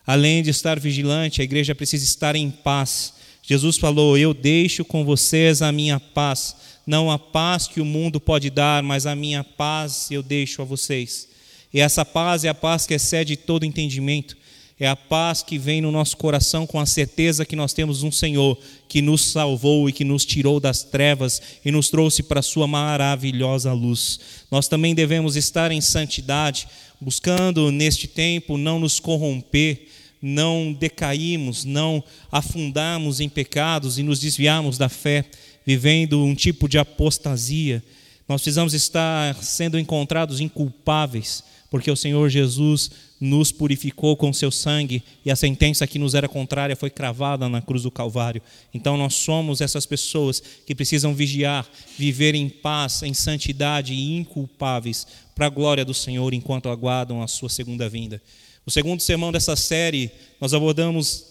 Além 0.07 0.41
de 0.41 0.51
estar 0.51 0.79
vigilante, 0.79 1.41
a 1.41 1.45
igreja 1.45 1.75
precisa 1.75 2.05
estar 2.05 2.37
em 2.37 2.49
paz. 2.49 3.15
Jesus 3.43 3.77
falou: 3.77 4.17
Eu 4.17 4.33
deixo 4.33 4.85
com 4.85 5.05
vocês 5.05 5.63
a 5.63 5.73
minha 5.73 5.99
paz, 5.99 6.55
não 6.87 7.11
a 7.11 7.19
paz 7.19 7.67
que 7.67 7.81
o 7.81 7.85
mundo 7.85 8.21
pode 8.21 8.51
dar, 8.51 8.85
mas 8.85 9.05
a 9.05 9.17
minha 9.17 9.43
paz 9.43 10.13
eu 10.13 10.23
deixo 10.23 10.63
a 10.63 10.65
vocês. 10.65 11.32
E 11.73 11.81
essa 11.81 12.05
paz 12.05 12.45
é 12.45 12.49
a 12.49 12.55
paz 12.55 12.87
que 12.87 12.95
excede 12.95 13.37
todo 13.37 13.65
entendimento 13.65 14.37
é 14.85 14.89
a 14.89 14.97
paz 14.97 15.45
que 15.45 15.59
vem 15.59 15.81
no 15.81 15.93
nosso 15.93 16.17
coração 16.17 16.67
com 16.67 16.81
a 16.81 16.87
certeza 16.87 17.45
que 17.45 17.55
nós 17.55 17.73
temos 17.73 18.03
um 18.03 18.11
Senhor 18.11 18.59
que 18.89 19.01
nos 19.01 19.25
salvou 19.27 19.89
e 19.89 19.93
que 19.93 20.03
nos 20.03 20.25
tirou 20.25 20.59
das 20.59 20.83
trevas 20.83 21.41
e 21.65 21.71
nos 21.71 21.89
trouxe 21.89 22.21
para 22.21 22.41
a 22.41 22.43
sua 22.43 22.67
maravilhosa 22.67 23.73
luz. 23.73 24.19
Nós 24.51 24.67
também 24.67 24.93
devemos 24.93 25.37
estar 25.37 25.71
em 25.71 25.81
santidade, 25.81 26.67
buscando 27.01 27.71
neste 27.71 28.09
tempo 28.09 28.59
não 28.59 28.81
nos 28.81 28.99
corromper, 28.99 29.87
não 30.21 30.73
decairmos, 30.73 31.65
não 31.65 32.03
afundarmos 32.31 33.21
em 33.21 33.29
pecados 33.29 34.01
e 34.01 34.03
nos 34.03 34.19
desviarmos 34.19 34.79
da 34.79 34.89
fé, 34.89 35.25
vivendo 35.65 36.25
um 36.25 36.35
tipo 36.35 36.69
de 36.69 36.79
apostasia. 36.79 37.81
Nós 38.29 38.41
precisamos 38.41 38.75
estar 38.75 39.37
sendo 39.37 39.79
encontrados 39.79 40.41
inculpáveis, 40.41 41.45
porque 41.73 41.91
o 41.91 41.97
Senhor 41.97 42.29
Jesus 42.29 42.91
nos 43.19 43.51
purificou 43.51 44.15
com 44.15 44.31
seu 44.31 44.51
sangue 44.51 45.03
e 45.25 45.31
a 45.31 45.37
sentença 45.37 45.87
que 45.87 45.99
nos 45.99 46.15
era 46.15 46.29
contrária 46.29 46.77
foi 46.77 46.91
cravada 46.91 47.49
na 47.49 47.63
cruz 47.63 47.85
do 47.85 47.91
Calvário. 47.91 48.43
Então 48.75 48.95
nós 48.99 49.15
somos 49.15 49.63
essas 49.63 49.87
pessoas 49.87 50.43
que 50.67 50.75
precisam 50.75 51.15
vigiar, 51.15 51.67
viver 51.97 52.35
em 52.35 52.47
paz, 52.47 53.03
em 53.03 53.15
santidade 53.15 53.95
e 53.95 54.19
inculpáveis 54.19 55.07
para 55.35 55.47
a 55.47 55.49
glória 55.49 55.83
do 55.83 55.95
Senhor 55.95 56.35
enquanto 56.35 56.69
aguardam 56.69 57.23
a 57.23 57.27
sua 57.27 57.49
segunda 57.49 57.89
vinda. 57.89 58.21
O 58.67 58.71
segundo 58.71 59.01
sermão 59.01 59.33
dessa 59.33 59.57
série, 59.57 60.11
nós 60.39 60.53
abordamos 60.53 61.25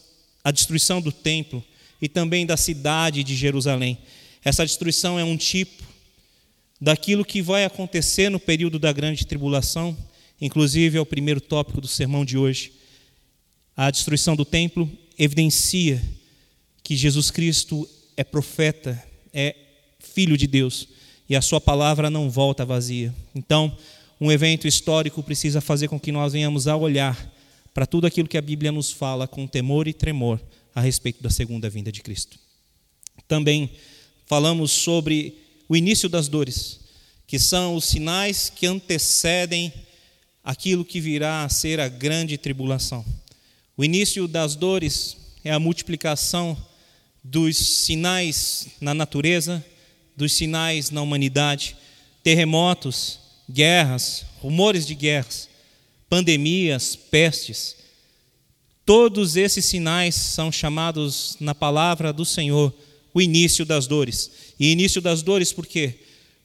a 0.44 0.50
destruição 0.50 1.00
do 1.00 1.12
templo 1.12 1.64
e 2.02 2.10
também 2.10 2.48
da 2.48 2.58
cidade 2.58 3.24
de 3.24 3.36
Jerusalém. 3.36 3.96
Essa 4.44 4.66
destruição 4.66 5.20
é 5.20 5.24
um 5.24 5.38
tipo 5.38 5.84
daquilo 6.82 7.24
que 7.24 7.44
vai 7.44 7.64
acontecer 7.64 8.30
no 8.30 8.40
período 8.40 8.80
da 8.80 8.92
grande 8.92 9.28
tribulação 9.28 9.96
Inclusive, 10.42 10.98
é 10.98 11.02
o 11.02 11.06
primeiro 11.06 11.40
tópico 11.40 11.80
do 11.80 11.88
sermão 11.88 12.26
de 12.26 12.38
hoje. 12.38 12.74
A 13.78 13.92
destruição 13.92 14.36
do 14.36 14.44
templo 14.44 14.90
evidencia 15.18 16.02
que 16.84 16.96
Jesus 16.96 17.30
Cristo 17.30 17.88
é 18.18 18.24
profeta, 18.24 19.02
é 19.32 19.56
filho 20.00 20.36
de 20.36 20.48
Deus 20.48 20.88
e 21.30 21.36
a 21.36 21.42
sua 21.42 21.62
palavra 21.62 22.10
não 22.10 22.30
volta 22.30 22.66
vazia. 22.66 23.14
Então, 23.34 23.78
um 24.20 24.32
evento 24.32 24.68
histórico 24.68 25.24
precisa 25.24 25.62
fazer 25.62 25.88
com 25.88 26.00
que 26.00 26.12
nós 26.12 26.34
venhamos 26.34 26.68
a 26.68 26.76
olhar 26.76 27.32
para 27.74 27.86
tudo 27.86 28.06
aquilo 28.06 28.28
que 28.28 28.38
a 28.38 28.42
Bíblia 28.42 28.72
nos 28.72 28.92
fala 28.92 29.28
com 29.28 29.48
temor 29.48 29.88
e 29.88 29.94
tremor 29.94 30.42
a 30.76 30.82
respeito 30.82 31.24
da 31.24 31.30
segunda 31.30 31.70
vinda 31.70 31.92
de 31.92 32.02
Cristo. 32.02 32.38
Também 33.28 33.70
falamos 34.26 34.72
sobre 34.72 35.38
o 35.70 35.76
início 35.76 36.10
das 36.10 36.28
dores, 36.28 36.80
que 37.26 37.40
são 37.40 37.76
os 37.76 37.86
sinais 37.86 38.50
que 38.50 38.66
antecedem 38.66 39.72
aquilo 40.44 40.86
que 40.86 41.00
virá 41.00 41.44
a 41.44 41.50
ser 41.50 41.80
a 41.80 41.88
grande 41.88 42.38
tribulação. 42.38 43.06
O 43.78 43.84
início 43.84 44.28
das 44.28 44.56
dores 44.56 45.18
é 45.44 45.52
a 45.52 45.60
multiplicação 45.60 46.58
dos 47.24 47.58
sinais 47.58 48.68
na 48.80 48.94
natureza, 48.94 49.64
dos 50.16 50.34
sinais 50.34 50.90
na 50.90 51.02
humanidade, 51.02 51.76
terremotos, 52.24 53.20
guerras, 53.50 54.26
rumores 54.40 54.86
de 54.86 54.96
guerras, 54.96 55.50
pandemias, 56.10 56.96
pestes. 56.96 57.76
Todos 58.86 59.36
esses 59.36 59.66
sinais 59.66 60.16
são 60.16 60.52
chamados 60.52 61.38
na 61.40 61.54
palavra 61.54 62.12
do 62.12 62.26
Senhor 62.26 62.74
o 63.14 63.22
início 63.22 63.66
das 63.66 63.88
dores. 63.88 64.32
E 64.60 64.72
início 64.72 65.02
das 65.02 65.22
dores 65.22 65.54
por 65.54 65.66
quê? 65.66 66.00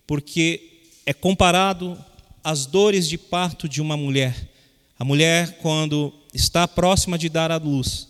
Porque 0.06 0.84
é 1.04 1.12
comparado 1.12 1.98
as 2.46 2.64
dores 2.64 3.08
de 3.08 3.18
parto 3.18 3.68
de 3.68 3.82
uma 3.82 3.96
mulher. 3.96 4.48
A 4.96 5.04
mulher, 5.04 5.58
quando 5.58 6.14
está 6.32 6.68
próxima 6.68 7.18
de 7.18 7.28
dar 7.28 7.50
à 7.50 7.56
luz, 7.56 8.06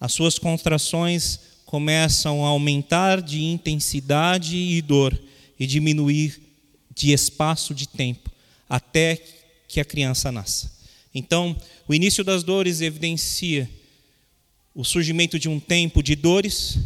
as 0.00 0.12
suas 0.12 0.36
contrações 0.36 1.38
começam 1.64 2.44
a 2.44 2.48
aumentar 2.48 3.22
de 3.22 3.40
intensidade 3.40 4.56
e 4.56 4.82
dor 4.82 5.16
e 5.60 5.64
diminuir 5.64 6.42
de 6.92 7.12
espaço 7.12 7.72
de 7.72 7.86
tempo 7.86 8.32
até 8.68 9.22
que 9.68 9.78
a 9.78 9.84
criança 9.84 10.32
nasça. 10.32 10.72
Então, 11.14 11.56
o 11.86 11.94
início 11.94 12.24
das 12.24 12.42
dores 12.42 12.80
evidencia 12.80 13.70
o 14.74 14.82
surgimento 14.82 15.38
de 15.38 15.48
um 15.48 15.60
tempo 15.60 16.02
de 16.02 16.16
dores, 16.16 16.80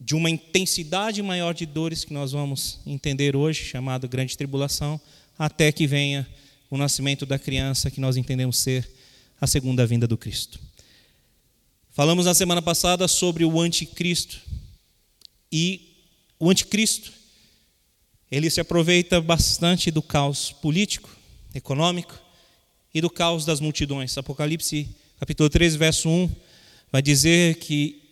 de 0.00 0.16
uma 0.16 0.30
intensidade 0.30 1.22
maior 1.22 1.54
de 1.54 1.64
dores 1.64 2.04
que 2.04 2.12
nós 2.12 2.32
vamos 2.32 2.80
entender 2.84 3.36
hoje, 3.36 3.64
chamado 3.64 4.08
grande 4.08 4.36
tribulação, 4.36 5.00
até 5.38 5.70
que 5.70 5.86
venha 5.86 6.26
o 6.70 6.76
nascimento 6.76 7.24
da 7.24 7.38
criança 7.38 7.90
que 7.90 8.00
nós 8.00 8.16
entendemos 8.16 8.58
ser 8.58 8.88
a 9.40 9.46
segunda 9.46 9.86
vinda 9.86 10.06
do 10.06 10.16
Cristo. 10.16 10.58
Falamos 11.90 12.26
na 12.26 12.34
semana 12.34 12.60
passada 12.60 13.08
sobre 13.08 13.44
o 13.44 13.60
anticristo. 13.60 14.40
E 15.50 15.94
o 16.38 16.50
anticristo, 16.50 17.12
ele 18.30 18.50
se 18.50 18.60
aproveita 18.60 19.20
bastante 19.20 19.90
do 19.90 20.02
caos 20.02 20.52
político, 20.52 21.08
econômico 21.54 22.14
e 22.92 23.00
do 23.00 23.08
caos 23.08 23.44
das 23.44 23.60
multidões. 23.60 24.16
Apocalipse, 24.18 24.88
capítulo 25.18 25.48
13, 25.48 25.78
verso 25.78 26.08
1, 26.08 26.30
vai 26.92 27.00
dizer 27.00 27.56
que 27.56 28.02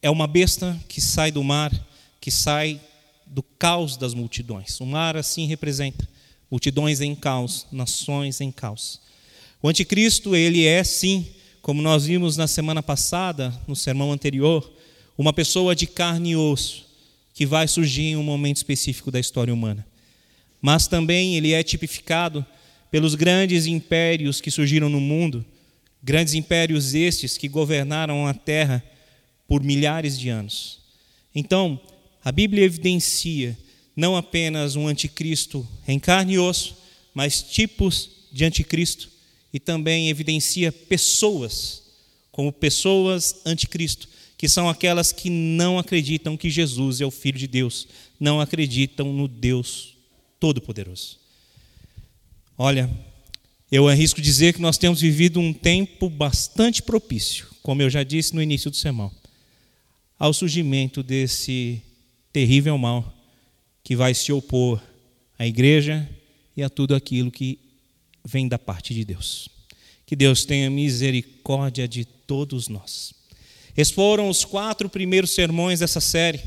é 0.00 0.10
uma 0.10 0.26
besta 0.26 0.78
que 0.88 1.00
sai 1.00 1.32
do 1.32 1.42
mar, 1.42 1.72
que 2.20 2.30
sai 2.30 2.80
do 3.26 3.42
caos 3.42 3.96
das 3.96 4.14
multidões. 4.14 4.78
O 4.80 4.86
mar 4.86 5.16
assim 5.16 5.46
representa 5.46 6.08
multidões 6.52 7.00
em 7.00 7.14
caos, 7.14 7.66
nações 7.72 8.42
em 8.42 8.52
caos. 8.52 9.00
O 9.62 9.70
anticristo, 9.70 10.36
ele 10.36 10.66
é 10.66 10.84
sim, 10.84 11.26
como 11.62 11.80
nós 11.80 12.04
vimos 12.04 12.36
na 12.36 12.46
semana 12.46 12.82
passada, 12.82 13.58
no 13.66 13.74
sermão 13.74 14.12
anterior, 14.12 14.70
uma 15.16 15.32
pessoa 15.32 15.74
de 15.74 15.86
carne 15.86 16.32
e 16.32 16.36
osso 16.36 16.84
que 17.32 17.46
vai 17.46 17.66
surgir 17.66 18.02
em 18.02 18.16
um 18.16 18.22
momento 18.22 18.58
específico 18.58 19.10
da 19.10 19.18
história 19.18 19.54
humana. 19.54 19.86
Mas 20.60 20.86
também 20.86 21.36
ele 21.36 21.54
é 21.54 21.62
tipificado 21.62 22.44
pelos 22.90 23.14
grandes 23.14 23.64
impérios 23.64 24.38
que 24.38 24.50
surgiram 24.50 24.90
no 24.90 25.00
mundo, 25.00 25.42
grandes 26.02 26.34
impérios 26.34 26.94
estes 26.94 27.38
que 27.38 27.48
governaram 27.48 28.26
a 28.26 28.34
terra 28.34 28.84
por 29.48 29.62
milhares 29.62 30.20
de 30.20 30.28
anos. 30.28 30.80
Então, 31.34 31.80
a 32.22 32.30
Bíblia 32.30 32.62
evidencia 32.62 33.56
não 33.94 34.16
apenas 34.16 34.76
um 34.76 34.86
anticristo 34.86 35.66
em 35.86 35.98
carne 35.98 36.34
e 36.34 36.38
osso, 36.38 36.76
mas 37.14 37.42
tipos 37.42 38.10
de 38.32 38.44
anticristo 38.44 39.10
e 39.52 39.60
também 39.60 40.08
evidencia 40.08 40.72
pessoas 40.72 41.82
como 42.32 42.50
pessoas 42.50 43.42
anticristo, 43.44 44.08
que 44.38 44.48
são 44.48 44.68
aquelas 44.68 45.12
que 45.12 45.28
não 45.28 45.78
acreditam 45.78 46.36
que 46.36 46.48
Jesus 46.48 47.00
é 47.00 47.06
o 47.06 47.10
filho 47.10 47.38
de 47.38 47.46
Deus, 47.46 47.86
não 48.18 48.40
acreditam 48.40 49.12
no 49.12 49.28
Deus 49.28 49.94
todo-poderoso. 50.40 51.18
Olha, 52.56 52.90
eu 53.70 53.86
arrisco 53.86 54.20
dizer 54.20 54.54
que 54.54 54.62
nós 54.62 54.78
temos 54.78 55.00
vivido 55.00 55.38
um 55.38 55.52
tempo 55.52 56.08
bastante 56.08 56.82
propício, 56.82 57.46
como 57.62 57.82
eu 57.82 57.90
já 57.90 58.02
disse 58.02 58.34
no 58.34 58.42
início 58.42 58.70
do 58.70 58.76
sermão, 58.76 59.12
ao 60.18 60.32
surgimento 60.32 61.02
desse 61.02 61.82
terrível 62.32 62.78
mal 62.78 63.21
que 63.82 63.96
vai 63.96 64.14
se 64.14 64.32
opor 64.32 64.80
à 65.38 65.46
igreja 65.46 66.08
e 66.56 66.62
a 66.62 66.70
tudo 66.70 66.94
aquilo 66.94 67.30
que 67.30 67.58
vem 68.24 68.46
da 68.46 68.58
parte 68.58 68.94
de 68.94 69.04
Deus. 69.04 69.48
Que 70.06 70.14
Deus 70.14 70.44
tenha 70.44 70.70
misericórdia 70.70 71.88
de 71.88 72.04
todos 72.04 72.68
nós. 72.68 73.14
Esses 73.76 73.92
foram 73.92 74.28
os 74.28 74.44
quatro 74.44 74.88
primeiros 74.88 75.30
sermões 75.30 75.80
dessa 75.80 76.00
série. 76.00 76.40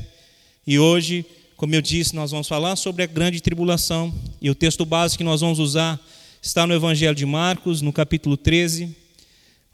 E 0.66 0.78
hoje, 0.78 1.24
como 1.56 1.74
eu 1.74 1.82
disse, 1.82 2.14
nós 2.14 2.30
vamos 2.30 2.46
falar 2.46 2.76
sobre 2.76 3.02
a 3.02 3.06
grande 3.06 3.40
tribulação. 3.40 4.14
E 4.40 4.48
o 4.48 4.54
texto 4.54 4.84
básico 4.84 5.18
que 5.18 5.24
nós 5.24 5.40
vamos 5.40 5.58
usar 5.58 6.00
está 6.40 6.66
no 6.66 6.74
Evangelho 6.74 7.14
de 7.14 7.26
Marcos, 7.26 7.82
no 7.82 7.92
capítulo 7.92 8.36
13. 8.36 8.94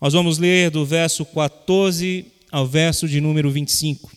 Nós 0.00 0.14
vamos 0.14 0.38
ler 0.38 0.70
do 0.70 0.84
verso 0.86 1.24
14 1.26 2.24
ao 2.50 2.66
verso 2.66 3.06
de 3.06 3.20
número 3.20 3.50
25. 3.50 4.10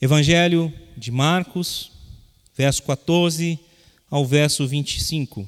Evangelho 0.00 0.72
de 0.96 1.10
Marcos, 1.10 1.90
verso 2.56 2.82
14 2.82 3.58
ao 4.10 4.24
verso 4.24 4.66
25. 4.66 5.46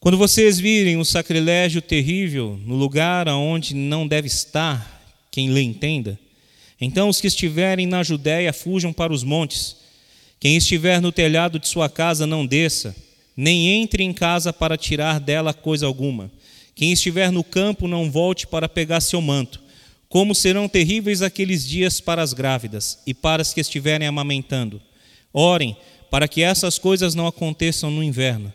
Quando 0.00 0.18
vocês 0.18 0.60
virem 0.60 0.96
o 0.96 1.04
sacrilégio 1.04 1.82
terrível 1.82 2.60
no 2.64 2.76
lugar 2.76 3.28
aonde 3.28 3.74
não 3.74 4.06
deve 4.06 4.28
estar, 4.28 5.02
quem 5.30 5.48
lhe 5.52 5.62
entenda, 5.62 6.18
então 6.80 7.08
os 7.08 7.20
que 7.20 7.26
estiverem 7.26 7.86
na 7.86 8.02
Judéia 8.02 8.52
fujam 8.52 8.92
para 8.92 9.12
os 9.12 9.24
montes. 9.24 9.76
Quem 10.38 10.56
estiver 10.56 11.00
no 11.00 11.10
telhado 11.10 11.58
de 11.58 11.66
sua 11.66 11.88
casa 11.88 12.26
não 12.26 12.46
desça, 12.46 12.94
nem 13.36 13.82
entre 13.82 14.04
em 14.04 14.12
casa 14.12 14.52
para 14.52 14.76
tirar 14.76 15.18
dela 15.18 15.52
coisa 15.52 15.86
alguma. 15.86 16.30
Quem 16.76 16.92
estiver 16.92 17.32
no 17.32 17.42
campo 17.42 17.88
não 17.88 18.08
volte 18.08 18.46
para 18.46 18.68
pegar 18.68 19.00
seu 19.00 19.20
manto 19.20 19.67
como 20.08 20.34
serão 20.34 20.68
terríveis 20.68 21.20
aqueles 21.20 21.66
dias 21.66 22.00
para 22.00 22.22
as 22.22 22.32
grávidas 22.32 22.98
e 23.06 23.12
para 23.12 23.42
as 23.42 23.52
que 23.52 23.60
estiverem 23.60 24.08
amamentando. 24.08 24.80
Orem 25.32 25.76
para 26.10 26.26
que 26.26 26.42
essas 26.42 26.78
coisas 26.78 27.14
não 27.14 27.26
aconteçam 27.26 27.90
no 27.90 28.02
inverno, 28.02 28.52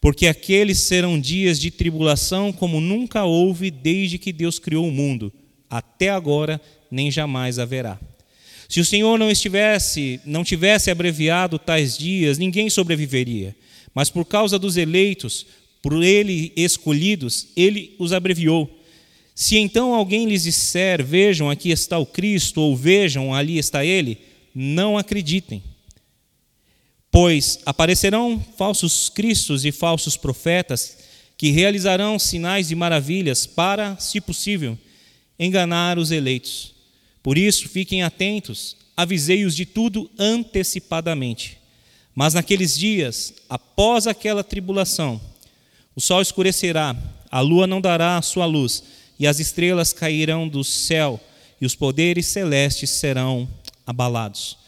porque 0.00 0.26
aqueles 0.26 0.78
serão 0.78 1.18
dias 1.18 1.58
de 1.58 1.70
tribulação 1.70 2.52
como 2.52 2.80
nunca 2.80 3.24
houve 3.24 3.70
desde 3.70 4.18
que 4.18 4.32
Deus 4.32 4.58
criou 4.58 4.86
o 4.86 4.92
mundo, 4.92 5.32
até 5.68 6.10
agora 6.10 6.60
nem 6.90 7.10
jamais 7.10 7.58
haverá. 7.58 7.98
Se 8.68 8.80
o 8.80 8.84
Senhor 8.84 9.18
não 9.18 9.30
estivesse, 9.30 10.20
não 10.24 10.44
tivesse 10.44 10.90
abreviado 10.90 11.58
tais 11.58 11.98
dias, 11.98 12.38
ninguém 12.38 12.70
sobreviveria. 12.70 13.54
Mas 13.94 14.08
por 14.08 14.24
causa 14.24 14.58
dos 14.58 14.76
eleitos, 14.76 15.44
por 15.82 16.02
ele 16.02 16.52
escolhidos, 16.56 17.48
ele 17.56 17.94
os 17.98 18.12
abreviou 18.12 18.81
se 19.34 19.56
então 19.56 19.94
alguém 19.94 20.26
lhes 20.26 20.42
disser, 20.44 21.04
vejam, 21.04 21.48
aqui 21.48 21.70
está 21.70 21.98
o 21.98 22.06
Cristo, 22.06 22.60
ou 22.60 22.76
vejam, 22.76 23.34
ali 23.34 23.58
está 23.58 23.84
ele, 23.84 24.18
não 24.54 24.98
acreditem. 24.98 25.62
Pois 27.10 27.60
aparecerão 27.66 28.42
falsos 28.56 29.08
cristos 29.08 29.64
e 29.64 29.72
falsos 29.72 30.16
profetas 30.16 30.98
que 31.36 31.50
realizarão 31.50 32.18
sinais 32.18 32.70
e 32.70 32.74
maravilhas 32.74 33.46
para, 33.46 33.96
se 33.98 34.20
possível, 34.20 34.78
enganar 35.38 35.98
os 35.98 36.10
eleitos. 36.10 36.74
Por 37.22 37.36
isso, 37.36 37.68
fiquem 37.68 38.02
atentos, 38.02 38.76
avisei-os 38.96 39.56
de 39.56 39.66
tudo 39.66 40.10
antecipadamente. 40.18 41.58
Mas 42.14 42.34
naqueles 42.34 42.78
dias, 42.78 43.34
após 43.48 44.06
aquela 44.06 44.44
tribulação, 44.44 45.20
o 45.94 46.00
sol 46.00 46.20
escurecerá, 46.20 46.96
a 47.30 47.40
lua 47.40 47.66
não 47.66 47.80
dará 47.80 48.18
a 48.18 48.22
sua 48.22 48.44
luz, 48.44 48.82
e 49.18 49.26
as 49.26 49.38
estrelas 49.38 49.92
cairão 49.92 50.48
do 50.48 50.64
céu, 50.64 51.20
e 51.60 51.66
os 51.66 51.74
poderes 51.74 52.26
celestes 52.26 52.90
serão 52.90 53.48
abalados. 53.86 54.58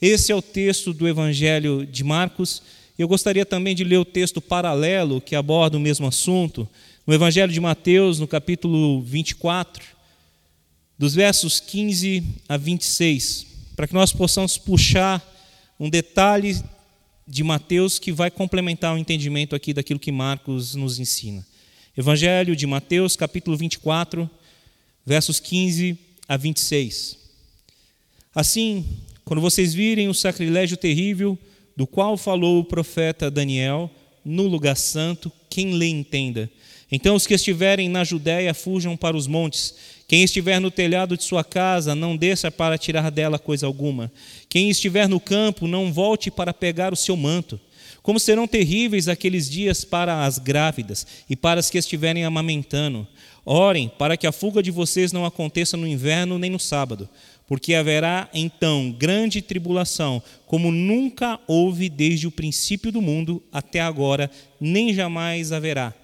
Esse 0.00 0.30
é 0.30 0.34
o 0.34 0.42
texto 0.42 0.92
do 0.92 1.08
Evangelho 1.08 1.86
de 1.86 2.04
Marcos. 2.04 2.62
Eu 2.98 3.08
gostaria 3.08 3.46
também 3.46 3.74
de 3.74 3.82
ler 3.82 3.98
o 3.98 4.04
texto 4.04 4.40
paralelo 4.40 5.20
que 5.20 5.34
aborda 5.34 5.76
o 5.76 5.80
mesmo 5.80 6.06
assunto, 6.06 6.68
no 7.06 7.12
Evangelho 7.14 7.52
de 7.52 7.60
Mateus, 7.60 8.18
no 8.18 8.28
capítulo 8.28 9.02
24, 9.02 9.84
dos 10.98 11.14
versos 11.14 11.58
15 11.60 12.22
a 12.48 12.56
26, 12.56 13.46
para 13.74 13.86
que 13.86 13.94
nós 13.94 14.12
possamos 14.12 14.56
puxar 14.56 15.22
um 15.78 15.90
detalhe 15.90 16.62
de 17.26 17.42
Mateus 17.42 17.98
que 17.98 18.12
vai 18.12 18.30
complementar 18.30 18.94
o 18.94 18.98
entendimento 18.98 19.56
aqui 19.56 19.72
daquilo 19.72 19.98
que 19.98 20.12
Marcos 20.12 20.74
nos 20.74 20.98
ensina. 20.98 21.44
Evangelho 21.96 22.56
de 22.56 22.66
Mateus, 22.66 23.14
capítulo 23.14 23.56
24, 23.56 24.28
versos 25.06 25.38
15 25.38 25.96
a 26.26 26.36
26. 26.36 27.16
Assim, 28.34 28.84
quando 29.24 29.40
vocês 29.40 29.72
virem 29.72 30.08
o 30.08 30.14
sacrilégio 30.14 30.76
terrível 30.76 31.38
do 31.76 31.86
qual 31.86 32.16
falou 32.16 32.58
o 32.58 32.64
profeta 32.64 33.30
Daniel 33.30 33.88
no 34.24 34.48
lugar 34.48 34.76
santo, 34.76 35.30
quem 35.48 35.78
lhe 35.78 35.86
entenda. 35.86 36.50
Então 36.90 37.14
os 37.14 37.28
que 37.28 37.34
estiverem 37.34 37.88
na 37.88 38.02
Judéia 38.02 38.52
fujam 38.52 38.96
para 38.96 39.16
os 39.16 39.28
montes. 39.28 39.76
Quem 40.08 40.24
estiver 40.24 40.60
no 40.60 40.72
telhado 40.72 41.16
de 41.16 41.22
sua 41.22 41.44
casa, 41.44 41.94
não 41.94 42.16
desça 42.16 42.50
para 42.50 42.76
tirar 42.76 43.08
dela 43.08 43.38
coisa 43.38 43.66
alguma. 43.66 44.10
Quem 44.48 44.68
estiver 44.68 45.08
no 45.08 45.20
campo, 45.20 45.68
não 45.68 45.92
volte 45.92 46.28
para 46.28 46.52
pegar 46.52 46.92
o 46.92 46.96
seu 46.96 47.16
manto. 47.16 47.60
Como 48.04 48.20
serão 48.20 48.46
terríveis 48.46 49.08
aqueles 49.08 49.48
dias 49.48 49.82
para 49.82 50.26
as 50.26 50.38
grávidas 50.38 51.06
e 51.28 51.34
para 51.34 51.58
as 51.58 51.70
que 51.70 51.78
estiverem 51.78 52.22
amamentando. 52.22 53.08
Orem 53.46 53.90
para 53.98 54.14
que 54.14 54.26
a 54.26 54.32
fuga 54.32 54.62
de 54.62 54.70
vocês 54.70 55.10
não 55.10 55.24
aconteça 55.24 55.74
no 55.74 55.86
inverno 55.86 56.38
nem 56.38 56.50
no 56.50 56.60
sábado, 56.60 57.08
porque 57.46 57.74
haverá 57.74 58.28
então 58.34 58.92
grande 58.92 59.40
tribulação, 59.40 60.22
como 60.44 60.70
nunca 60.70 61.40
houve 61.46 61.88
desde 61.88 62.26
o 62.26 62.30
princípio 62.30 62.92
do 62.92 63.00
mundo 63.00 63.42
até 63.50 63.80
agora, 63.80 64.30
nem 64.60 64.92
jamais 64.92 65.50
haverá. 65.50 65.94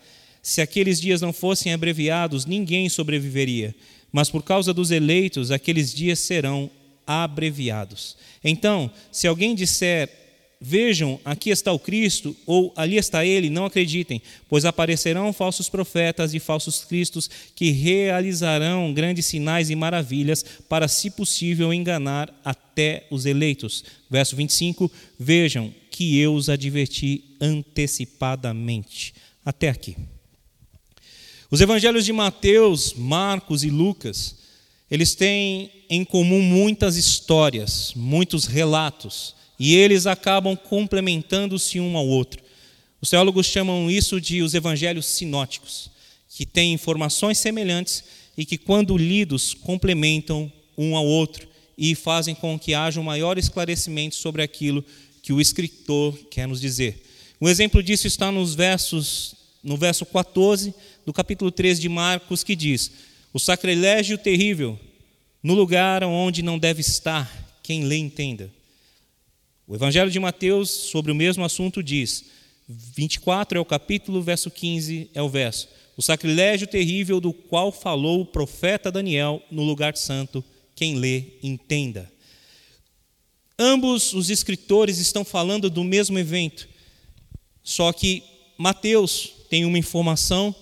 Se 0.43 0.63
aqueles 0.63 0.99
dias 0.99 1.21
não 1.21 1.35
fossem 1.35 1.75
abreviados, 1.75 2.47
ninguém 2.47 2.89
sobreviveria, 2.89 3.75
mas 4.11 4.31
por 4.31 4.43
causa 4.43 4.73
dos 4.73 4.91
eleitos, 4.91 5.51
aqueles 5.51 5.93
dias 5.93 6.19
serão 6.19 6.71
abreviados. 7.07 8.17
Então, 8.43 8.91
se 9.13 9.27
alguém 9.27 9.55
disser 9.55 10.30
Vejam, 10.62 11.18
aqui 11.25 11.49
está 11.49 11.73
o 11.73 11.79
Cristo, 11.79 12.37
ou 12.44 12.70
ali 12.77 12.99
está 12.99 13.25
ele, 13.25 13.49
não 13.49 13.64
acreditem, 13.64 14.20
pois 14.46 14.66
aparecerão 14.66 15.33
falsos 15.33 15.70
profetas 15.70 16.35
e 16.35 16.38
falsos 16.38 16.85
cristos 16.85 17.31
que 17.55 17.70
realizarão 17.70 18.92
grandes 18.92 19.25
sinais 19.25 19.70
e 19.70 19.75
maravilhas 19.75 20.44
para, 20.68 20.87
se 20.87 21.11
possível, 21.12 21.73
enganar 21.73 22.31
até 22.44 23.07
os 23.11 23.25
eleitos. 23.25 23.83
Verso 24.11 24.37
25: 24.37 24.92
Vejam 25.18 25.73
que 25.90 26.18
eu 26.18 26.35
os 26.35 26.51
adverti 26.51 27.25
antecipadamente. 27.40 29.14
Até 29.42 29.70
aqui. 29.70 29.96
Os 31.51 31.62
evangelhos 31.62 32.05
de 32.05 32.12
Mateus, 32.12 32.92
Marcos 32.92 33.64
e 33.64 33.70
Lucas, 33.70 34.37
eles 34.90 35.14
têm 35.14 35.70
em 35.88 36.05
comum 36.05 36.42
muitas 36.42 36.96
histórias, 36.96 37.94
muitos 37.96 38.44
relatos 38.44 39.39
e 39.61 39.77
eles 39.77 40.07
acabam 40.07 40.57
complementando-se 40.57 41.79
um 41.79 41.94
ao 41.94 42.09
outro. 42.09 42.42
Os 42.99 43.11
teólogos 43.11 43.44
chamam 43.44 43.90
isso 43.90 44.18
de 44.18 44.40
os 44.40 44.55
evangelhos 44.55 45.05
sinóticos, 45.05 45.90
que 46.31 46.46
têm 46.46 46.73
informações 46.73 47.37
semelhantes 47.37 48.03
e 48.38 48.46
que, 48.46 48.57
quando 48.57 48.96
lidos, 48.96 49.53
complementam 49.53 50.51
um 50.79 50.96
ao 50.96 51.05
outro 51.05 51.46
e 51.77 51.94
fazem 51.94 52.35
com 52.35 52.59
que 52.59 52.73
haja 52.73 52.99
um 52.99 53.05
maior 53.05 53.37
esclarecimento 53.37 54.14
sobre 54.14 54.42
aquilo 54.42 54.83
que 55.23 55.31
o 55.31 55.40
escritor 55.40 56.16
quer 56.31 56.49
nos 56.49 56.59
dizer. 56.59 57.03
Um 57.38 57.46
exemplo 57.49 57.83
disso 57.83 58.07
está 58.07 58.33
nos 58.33 58.55
versos, 58.55 59.35
no 59.62 59.77
verso 59.77 60.07
14 60.07 60.73
do 61.05 61.12
capítulo 61.12 61.51
3 61.51 61.79
de 61.79 61.88
Marcos, 61.88 62.42
que 62.42 62.57
diz: 62.57 62.90
O 63.31 63.38
sacrilégio 63.38 64.16
terrível, 64.16 64.81
no 65.42 65.53
lugar 65.53 66.03
onde 66.03 66.42
não 66.42 66.59
deve 66.59 66.81
estar, 66.81 67.31
quem 67.62 67.85
lê 67.85 67.99
entenda. 67.99 68.51
O 69.71 69.77
Evangelho 69.77 70.11
de 70.11 70.19
Mateus, 70.19 70.69
sobre 70.69 71.13
o 71.13 71.15
mesmo 71.15 71.45
assunto, 71.45 71.81
diz: 71.81 72.25
24 72.69 73.57
é 73.57 73.61
o 73.61 73.65
capítulo, 73.65 74.21
verso 74.21 74.51
15 74.51 75.13
é 75.15 75.23
o 75.23 75.29
verso. 75.29 75.69
O 75.97 76.03
sacrilégio 76.03 76.67
terrível 76.67 77.21
do 77.21 77.33
qual 77.33 77.71
falou 77.71 78.23
o 78.23 78.27
profeta 78.27 78.91
Daniel 78.91 79.41
no 79.49 79.63
lugar 79.63 79.97
santo, 79.97 80.43
quem 80.75 80.97
lê 80.97 81.23
entenda. 81.41 82.11
Ambos 83.57 84.13
os 84.13 84.29
escritores 84.29 84.99
estão 84.99 85.25
falando 85.25 85.71
do 85.71 85.85
mesmo 85.85 86.19
evento, 86.19 86.69
só 87.63 87.93
que 87.93 88.25
Mateus 88.59 89.31
tem 89.49 89.65
uma 89.65 89.79
informação 89.79 90.53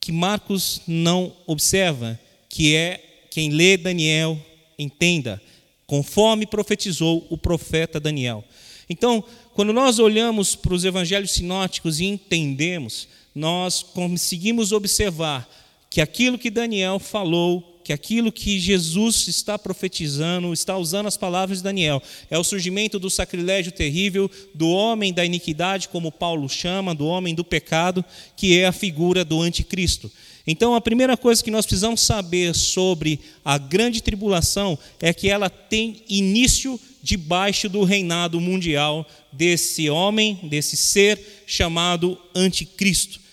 que 0.00 0.10
Marcos 0.10 0.80
não 0.88 1.36
observa, 1.46 2.18
que 2.48 2.74
é 2.74 3.28
quem 3.30 3.50
lê 3.50 3.76
Daniel 3.76 4.36
entenda, 4.76 5.40
conforme 5.86 6.46
profetizou 6.46 7.26
o 7.30 7.36
profeta 7.36 8.00
Daniel. 8.00 8.44
Então, 8.88 9.24
quando 9.54 9.72
nós 9.72 9.98
olhamos 9.98 10.54
para 10.54 10.74
os 10.74 10.84
evangelhos 10.84 11.32
sinóticos 11.32 12.00
e 12.00 12.04
entendemos, 12.04 13.08
nós 13.34 13.82
conseguimos 13.82 14.72
observar 14.72 15.48
que 15.90 16.00
aquilo 16.00 16.38
que 16.38 16.50
Daniel 16.50 16.98
falou 16.98 17.74
que 17.84 17.92
aquilo 17.92 18.32
que 18.32 18.58
Jesus 18.58 19.28
está 19.28 19.58
profetizando, 19.58 20.54
está 20.54 20.76
usando 20.76 21.06
as 21.06 21.18
palavras 21.18 21.58
de 21.58 21.64
Daniel, 21.64 22.02
é 22.30 22.38
o 22.38 22.42
surgimento 22.42 22.98
do 22.98 23.10
sacrilégio 23.10 23.70
terrível, 23.70 24.30
do 24.54 24.70
homem 24.70 25.12
da 25.12 25.24
iniquidade, 25.24 25.90
como 25.90 26.10
Paulo 26.10 26.48
chama, 26.48 26.94
do 26.94 27.06
homem 27.06 27.34
do 27.34 27.44
pecado, 27.44 28.02
que 28.34 28.58
é 28.58 28.66
a 28.66 28.72
figura 28.72 29.22
do 29.22 29.42
anticristo. 29.42 30.10
Então, 30.46 30.74
a 30.74 30.80
primeira 30.80 31.16
coisa 31.16 31.42
que 31.42 31.50
nós 31.50 31.64
precisamos 31.64 32.02
saber 32.02 32.54
sobre 32.54 33.20
a 33.44 33.56
grande 33.56 34.02
tribulação 34.02 34.78
é 35.00 35.12
que 35.14 35.28
ela 35.28 35.48
tem 35.48 36.02
início 36.08 36.78
debaixo 37.02 37.68
do 37.68 37.82
reinado 37.82 38.40
mundial 38.40 39.06
desse 39.32 39.88
homem, 39.88 40.38
desse 40.42 40.76
ser 40.76 41.44
chamado 41.46 42.18
anticristo 42.34 43.24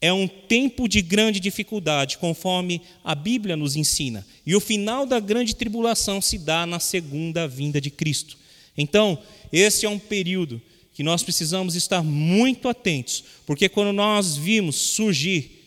é 0.00 0.12
um 0.12 0.28
tempo 0.28 0.88
de 0.88 1.02
grande 1.02 1.40
dificuldade, 1.40 2.18
conforme 2.18 2.80
a 3.02 3.14
Bíblia 3.14 3.56
nos 3.56 3.74
ensina. 3.74 4.24
E 4.46 4.54
o 4.54 4.60
final 4.60 5.04
da 5.04 5.18
grande 5.18 5.54
tribulação 5.54 6.20
se 6.20 6.38
dá 6.38 6.64
na 6.64 6.78
segunda 6.78 7.48
vinda 7.48 7.80
de 7.80 7.90
Cristo. 7.90 8.36
Então, 8.76 9.18
esse 9.52 9.86
é 9.86 9.88
um 9.88 9.98
período 9.98 10.62
que 10.94 11.02
nós 11.02 11.22
precisamos 11.22 11.74
estar 11.74 12.02
muito 12.02 12.68
atentos, 12.68 13.24
porque 13.44 13.68
quando 13.68 13.92
nós 13.92 14.36
vimos 14.36 14.76
surgir 14.76 15.57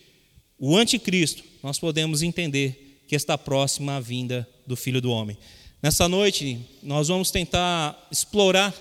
o 0.64 0.76
anticristo, 0.76 1.42
nós 1.60 1.76
podemos 1.76 2.22
entender 2.22 3.02
que 3.08 3.16
está 3.16 3.36
próxima 3.36 3.96
a 3.96 4.00
vinda 4.00 4.48
do 4.64 4.76
Filho 4.76 5.00
do 5.00 5.10
Homem. 5.10 5.36
Nessa 5.82 6.08
noite, 6.08 6.56
nós 6.80 7.08
vamos 7.08 7.32
tentar 7.32 8.06
explorar 8.12 8.72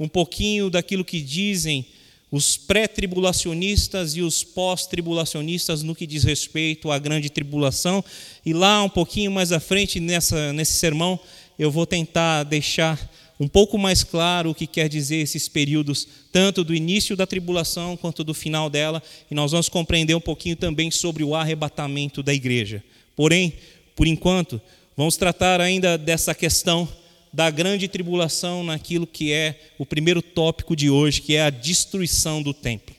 um 0.00 0.08
pouquinho 0.08 0.70
daquilo 0.70 1.04
que 1.04 1.20
dizem 1.20 1.84
os 2.32 2.56
pré-tribulacionistas 2.56 4.16
e 4.16 4.22
os 4.22 4.42
pós-tribulacionistas 4.42 5.82
no 5.82 5.94
que 5.94 6.06
diz 6.06 6.24
respeito 6.24 6.90
à 6.90 6.98
grande 6.98 7.28
tribulação. 7.28 8.02
E 8.42 8.54
lá, 8.54 8.82
um 8.82 8.88
pouquinho 8.88 9.30
mais 9.30 9.52
à 9.52 9.60
frente, 9.60 10.00
nessa, 10.00 10.54
nesse 10.54 10.72
sermão, 10.78 11.20
eu 11.58 11.70
vou 11.70 11.84
tentar 11.84 12.44
deixar 12.44 12.98
um 13.38 13.46
pouco 13.46 13.76
mais 13.76 14.02
claro 14.02 14.50
o 14.50 14.54
que 14.54 14.66
quer 14.66 14.88
dizer 14.88 15.16
esses 15.16 15.48
períodos, 15.48 16.08
tanto 16.32 16.64
do 16.64 16.74
início 16.74 17.16
da 17.16 17.26
tribulação 17.26 17.96
quanto 17.96 18.24
do 18.24 18.32
final 18.32 18.70
dela, 18.70 19.02
e 19.30 19.34
nós 19.34 19.52
vamos 19.52 19.68
compreender 19.68 20.14
um 20.14 20.20
pouquinho 20.20 20.56
também 20.56 20.90
sobre 20.90 21.22
o 21.22 21.34
arrebatamento 21.34 22.22
da 22.22 22.32
igreja. 22.32 22.82
Porém, 23.14 23.52
por 23.94 24.06
enquanto, 24.06 24.60
vamos 24.96 25.16
tratar 25.16 25.60
ainda 25.60 25.98
dessa 25.98 26.34
questão 26.34 26.88
da 27.32 27.50
grande 27.50 27.86
tribulação 27.86 28.64
naquilo 28.64 29.06
que 29.06 29.30
é 29.30 29.60
o 29.78 29.84
primeiro 29.84 30.22
tópico 30.22 30.74
de 30.74 30.88
hoje, 30.88 31.20
que 31.20 31.36
é 31.36 31.42
a 31.42 31.50
destruição 31.50 32.42
do 32.42 32.54
templo. 32.54 32.94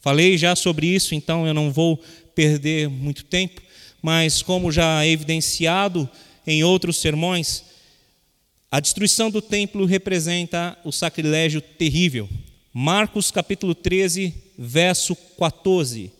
Falei 0.00 0.38
já 0.38 0.56
sobre 0.56 0.86
isso, 0.86 1.14
então 1.14 1.46
eu 1.46 1.52
não 1.52 1.70
vou 1.70 2.02
perder 2.34 2.88
muito 2.88 3.24
tempo, 3.24 3.60
mas 4.00 4.42
como 4.42 4.72
já 4.72 5.06
evidenciado 5.06 6.08
em 6.46 6.64
outros 6.64 6.96
sermões, 6.96 7.62
a 8.72 8.80
destruição 8.80 9.30
do 9.30 9.42
templo 9.42 9.84
representa 9.84 10.78
o 10.82 10.90
sacrilégio 10.90 11.60
terrível. 11.60 12.26
Marcos 12.72 13.30
capítulo 13.30 13.74
13, 13.74 14.32
verso 14.56 15.14
14. 15.38 16.10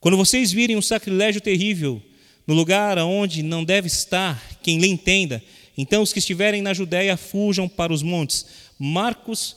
Quando 0.00 0.16
vocês 0.16 0.50
virem 0.50 0.76
um 0.78 0.82
sacrilégio 0.82 1.42
terrível 1.42 2.00
no 2.46 2.54
lugar 2.54 2.96
onde 3.00 3.42
não 3.42 3.62
deve 3.62 3.86
estar, 3.86 4.42
quem 4.62 4.78
lhe 4.78 4.86
entenda, 4.86 5.42
então 5.76 6.02
os 6.02 6.10
que 6.10 6.20
estiverem 6.20 6.62
na 6.62 6.72
Judéia 6.72 7.18
fujam 7.18 7.68
para 7.68 7.92
os 7.92 8.02
montes. 8.02 8.46
Marcos 8.78 9.54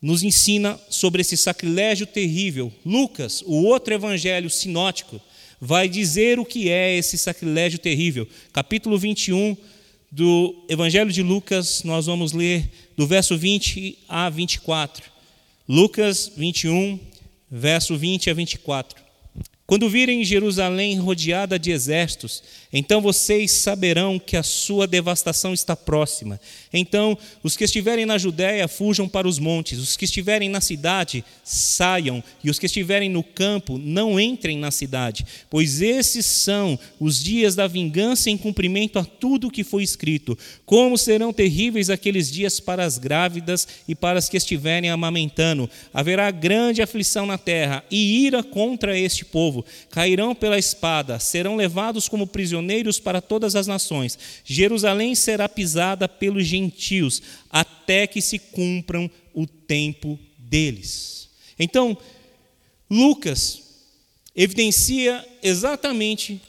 nos 0.00 0.22
ensina 0.22 0.80
sobre 0.88 1.20
esse 1.20 1.36
sacrilégio 1.36 2.06
terrível. 2.06 2.72
Lucas, 2.82 3.42
o 3.44 3.62
outro 3.64 3.92
evangelho 3.92 4.48
sinótico, 4.48 5.20
vai 5.60 5.86
dizer 5.86 6.38
o 6.38 6.46
que 6.46 6.70
é 6.70 6.96
esse 6.96 7.18
sacrilégio 7.18 7.78
terrível. 7.78 8.26
Capítulo 8.54 8.98
21 8.98 9.54
do 10.10 10.64
Evangelho 10.68 11.12
de 11.12 11.22
Lucas, 11.22 11.82
nós 11.84 12.06
vamos 12.06 12.32
ler 12.32 12.70
do 12.96 13.06
verso 13.06 13.36
20 13.36 13.98
a 14.08 14.28
24. 14.30 15.04
Lucas 15.68 16.32
21, 16.36 16.98
verso 17.50 17.96
20 17.96 18.30
a 18.30 18.34
24. 18.34 19.02
Quando 19.66 19.90
virem 19.90 20.24
Jerusalém 20.24 20.98
rodeada 20.98 21.58
de 21.58 21.70
exércitos, 21.70 22.42
então 22.72 23.00
vocês 23.00 23.50
saberão 23.52 24.18
que 24.18 24.36
a 24.36 24.42
sua 24.42 24.86
devastação 24.86 25.54
está 25.54 25.74
próxima. 25.74 26.38
Então, 26.72 27.16
os 27.42 27.56
que 27.56 27.64
estiverem 27.64 28.04
na 28.04 28.18
Judéia 28.18 28.68
fujam 28.68 29.08
para 29.08 29.26
os 29.26 29.38
montes, 29.38 29.78
os 29.78 29.96
que 29.96 30.04
estiverem 30.04 30.50
na 30.50 30.60
cidade 30.60 31.24
saiam, 31.42 32.22
e 32.44 32.50
os 32.50 32.58
que 32.58 32.66
estiverem 32.66 33.08
no 33.08 33.22
campo 33.22 33.78
não 33.78 34.20
entrem 34.20 34.58
na 34.58 34.70
cidade, 34.70 35.26
pois 35.48 35.80
esses 35.80 36.26
são 36.26 36.78
os 37.00 37.22
dias 37.22 37.54
da 37.54 37.66
vingança 37.66 38.28
em 38.28 38.36
cumprimento 38.36 38.98
a 38.98 39.04
tudo 39.04 39.48
o 39.48 39.50
que 39.50 39.64
foi 39.64 39.82
escrito. 39.82 40.36
Como 40.66 40.98
serão 40.98 41.32
terríveis 41.32 41.88
aqueles 41.88 42.30
dias 42.30 42.60
para 42.60 42.84
as 42.84 42.98
grávidas 42.98 43.66
e 43.88 43.94
para 43.94 44.18
as 44.18 44.28
que 44.28 44.36
estiverem 44.36 44.90
amamentando. 44.90 45.70
Haverá 45.92 46.30
grande 46.30 46.82
aflição 46.82 47.24
na 47.24 47.38
terra 47.38 47.82
e 47.90 48.26
ira 48.26 48.42
contra 48.42 48.98
este 48.98 49.24
povo 49.24 49.64
cairão 49.90 50.34
pela 50.34 50.58
espada, 50.58 51.18
serão 51.18 51.56
levados 51.56 52.08
como 52.08 52.26
prisioneiros 52.26 52.57
para 52.98 53.20
todas 53.20 53.54
as 53.54 53.66
nações. 53.66 54.18
Jerusalém 54.44 55.14
será 55.14 55.48
pisada 55.48 56.08
pelos 56.08 56.46
gentios, 56.46 57.22
até 57.50 58.06
que 58.06 58.20
se 58.20 58.38
cumpram 58.38 59.10
o 59.34 59.46
tempo 59.46 60.18
deles. 60.38 61.28
Então, 61.58 61.96
Lucas 62.90 63.62
evidencia 64.34 65.26
exatamente 65.42 66.40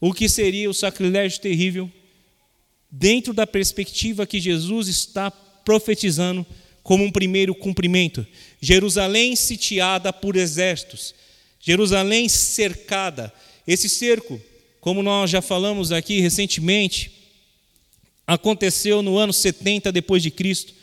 o 0.00 0.12
que 0.12 0.28
seria 0.28 0.68
o 0.68 0.74
sacrilégio 0.74 1.40
terrível 1.40 1.90
dentro 2.90 3.32
da 3.32 3.46
perspectiva 3.46 4.26
que 4.26 4.40
Jesus 4.40 4.88
está 4.88 5.30
profetizando 5.30 6.44
como 6.82 7.04
um 7.04 7.10
primeiro 7.10 7.54
cumprimento. 7.54 8.26
Jerusalém 8.60 9.34
sitiada 9.34 10.12
por 10.12 10.36
exércitos, 10.36 11.14
Jerusalém 11.60 12.28
cercada. 12.28 13.32
Esse 13.66 13.88
cerco, 13.88 14.40
como 14.82 15.00
nós 15.02 15.30
já 15.30 15.40
falamos 15.40 15.92
aqui 15.92 16.20
recentemente, 16.20 17.10
aconteceu 18.26 19.00
no 19.00 19.16
ano 19.16 19.32
70 19.32 19.92
depois 19.92 20.22
de 20.22 20.30
Cristo, 20.30 20.74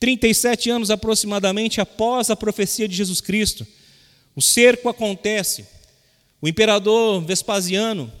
37 0.00 0.68
anos 0.68 0.90
aproximadamente 0.90 1.80
após 1.80 2.28
a 2.28 2.36
profecia 2.36 2.88
de 2.88 2.96
Jesus 2.96 3.22
Cristo. 3.22 3.66
O 4.34 4.42
cerco 4.42 4.88
acontece. 4.88 5.64
O 6.42 6.48
imperador 6.48 7.22
Vespasiano 7.22 8.12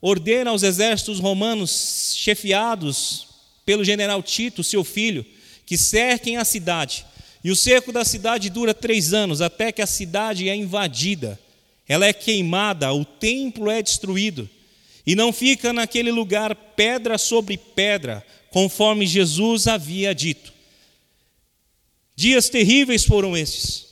ordena 0.00 0.50
aos 0.50 0.62
exércitos 0.62 1.20
romanos 1.20 2.14
chefiados 2.16 3.28
pelo 3.66 3.84
general 3.84 4.22
Tito, 4.22 4.64
seu 4.64 4.82
filho, 4.82 5.24
que 5.66 5.76
cerquem 5.76 6.38
a 6.38 6.44
cidade 6.44 7.04
e 7.44 7.50
o 7.50 7.56
cerco 7.56 7.92
da 7.92 8.04
cidade 8.06 8.48
dura 8.48 8.72
três 8.72 9.12
anos, 9.12 9.42
até 9.42 9.70
que 9.70 9.82
a 9.82 9.86
cidade 9.86 10.48
é 10.48 10.56
invadida, 10.56 11.38
ela 11.86 12.06
é 12.06 12.12
queimada, 12.12 12.90
o 12.94 13.04
templo 13.04 13.70
é 13.70 13.82
destruído, 13.82 14.48
e 15.06 15.14
não 15.14 15.32
fica 15.32 15.72
naquele 15.72 16.10
lugar 16.10 16.54
pedra 16.54 17.18
sobre 17.18 17.56
pedra, 17.56 18.24
conforme 18.50 19.06
Jesus 19.06 19.66
havia 19.66 20.14
dito. 20.14 20.52
Dias 22.14 22.48
terríveis 22.48 23.04
foram 23.04 23.36
esses, 23.36 23.86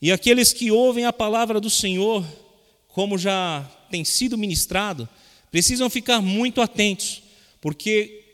e 0.00 0.12
aqueles 0.12 0.52
que 0.52 0.70
ouvem 0.70 1.04
a 1.04 1.12
palavra 1.12 1.60
do 1.60 1.68
Senhor, 1.68 2.24
como 2.88 3.18
já 3.18 3.68
tem 3.90 4.04
sido 4.04 4.38
ministrado, 4.38 5.08
precisam 5.50 5.90
ficar 5.90 6.20
muito 6.20 6.60
atentos, 6.60 7.22
porque 7.60 8.24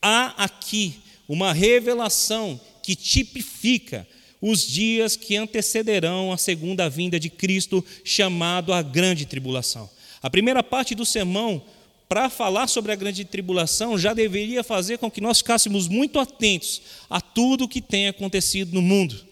há 0.00 0.44
aqui 0.44 1.00
uma 1.28 1.52
revelação 1.52 2.60
que 2.82 2.94
tipifica 2.94 4.06
os 4.40 4.66
dias 4.66 5.16
que 5.16 5.36
antecederão 5.36 6.32
a 6.32 6.36
segunda 6.36 6.88
vinda 6.88 7.18
de 7.18 7.30
Cristo, 7.30 7.84
chamado 8.04 8.72
a 8.72 8.82
grande 8.82 9.26
tribulação. 9.26 9.90
A 10.26 10.30
primeira 10.36 10.60
parte 10.60 10.92
do 10.92 11.06
sermão, 11.06 11.62
para 12.08 12.28
falar 12.28 12.66
sobre 12.66 12.90
a 12.90 12.96
grande 12.96 13.24
tribulação, 13.24 13.96
já 13.96 14.12
deveria 14.12 14.64
fazer 14.64 14.98
com 14.98 15.08
que 15.08 15.20
nós 15.20 15.38
ficássemos 15.38 15.86
muito 15.86 16.18
atentos 16.18 16.82
a 17.08 17.20
tudo 17.20 17.62
o 17.62 17.68
que 17.68 17.80
tem 17.80 18.08
acontecido 18.08 18.74
no 18.74 18.82
mundo. 18.82 19.24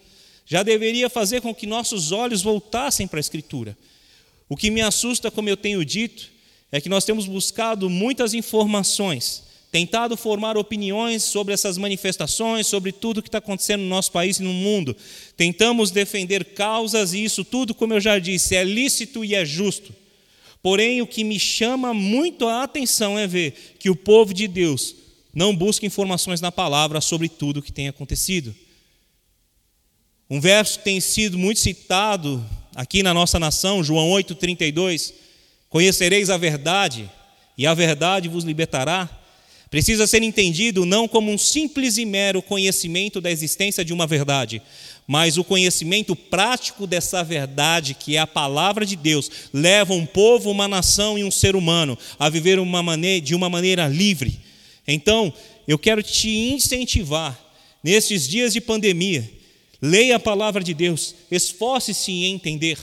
Já 0.47 0.63
deveria 0.63 1.11
fazer 1.11 1.41
com 1.41 1.53
que 1.53 1.67
nossos 1.67 2.13
olhos 2.13 2.43
voltassem 2.43 3.09
para 3.09 3.19
a 3.19 3.21
Escritura. 3.21 3.77
O 4.49 4.57
que 4.57 4.71
me 4.71 4.83
assusta, 4.83 5.33
como 5.33 5.49
eu 5.49 5.57
tenho 5.57 5.85
dito, 5.85 6.31
é 6.71 6.81
que 6.81 6.89
nós 6.89 7.05
temos 7.05 7.27
buscado 7.27 7.91
muitas 7.91 8.33
informações 8.33 9.43
tentado 9.73 10.17
formar 10.17 10.57
opiniões 10.57 11.25
sobre 11.25 11.53
essas 11.53 11.77
manifestações, 11.77 12.69
sobre 12.69 12.93
tudo 12.93 13.21
que 13.21 13.27
está 13.29 13.39
acontecendo 13.39 13.81
no 13.81 13.89
nosso 13.89 14.13
país 14.13 14.39
e 14.39 14.45
no 14.45 14.53
mundo. 14.53 14.97
Tentamos 15.37 15.91
defender 15.91 16.45
causas 16.55 17.13
e 17.13 17.25
isso 17.25 17.45
tudo, 17.45 17.75
como 17.75 17.95
eu 17.95 18.01
já 18.01 18.21
disse, 18.21 18.55
é 18.55 18.63
lícito 18.63 19.25
e 19.25 19.35
é 19.35 19.45
justo. 19.45 20.04
Porém, 20.65 21.03
o 21.03 21.07
que 21.07 21.23
me 21.25 21.39
chama 21.39 21.93
muito 21.93 22.49
a 22.49 22.63
atenção 22.63 23.19
é 23.19 23.27
ver 23.27 23.75
que 23.79 23.91
o 23.91 23.95
povo 23.95 24.33
de 24.33 24.49
Deus 24.49 24.97
não 25.35 25.55
busca 25.55 25.85
informações 25.85 26.41
na 26.41 26.51
palavra 26.51 27.03
sobre 27.03 27.29
tudo 27.29 27.59
o 27.59 27.63
que 27.63 27.71
tem 27.71 27.87
acontecido. 27.87 28.57
Um 30.31 30.41
verso 30.41 30.79
que 30.79 30.87
tem 30.87 31.03
sido 31.03 31.37
muito 31.37 31.61
citado 31.61 32.43
aqui 32.75 33.03
na 33.03 33.13
nossa 33.13 33.39
nação, 33.39 33.85
João 33.85 34.09
8,32: 34.13 35.13
Conhecereis 35.69 36.31
a 36.31 36.39
verdade, 36.39 37.11
e 37.59 37.67
a 37.67 37.75
verdade 37.75 38.27
vos 38.31 38.43
libertará. 38.43 39.21
Precisa 39.69 40.07
ser 40.07 40.23
entendido 40.23 40.87
não 40.87 41.07
como 41.07 41.31
um 41.31 41.37
simples 41.37 41.99
e 41.99 42.07
mero 42.07 42.41
conhecimento 42.41 43.21
da 43.21 43.31
existência 43.31 43.85
de 43.85 43.93
uma 43.93 44.07
verdade, 44.07 44.63
mas 45.07 45.37
o 45.37 45.45
conhecimento 45.45 46.17
prático 46.17 46.87
dessa 46.87 47.23
verdade, 47.23 47.95
que 47.95 48.17
é 48.17 48.19
a 48.19 48.27
palavra 48.27 48.87
de 48.87 48.97
Deus, 48.97 49.31
leva 49.53 49.93
um 49.93 50.07
povo, 50.07 50.51
uma 50.51 50.67
nação 50.67 51.19
e 51.19 51.25
um 51.25 51.31
ser 51.31 51.55
humano 51.55 51.99
a 52.19 52.29
viver 52.29 52.59
uma 52.59 52.83
maneira, 52.83 53.21
de 53.21 53.35
uma 53.35 53.51
maneira 53.51 53.87
livre. 53.87 54.41
Então, 54.87 55.33
eu 55.69 55.79
quero 55.79 56.03
te 56.03 56.29
incentivar, 56.29 57.39
nesses 57.83 58.27
dias 58.27 58.53
de 58.53 58.61
pandemia, 58.61 59.31
leia 59.81 60.17
a 60.17 60.21
palavra 60.21 60.65
de 60.65 60.73
Deus, 60.73 61.15
esforce-se 61.31 62.11
em 62.11 62.33
entender. 62.33 62.79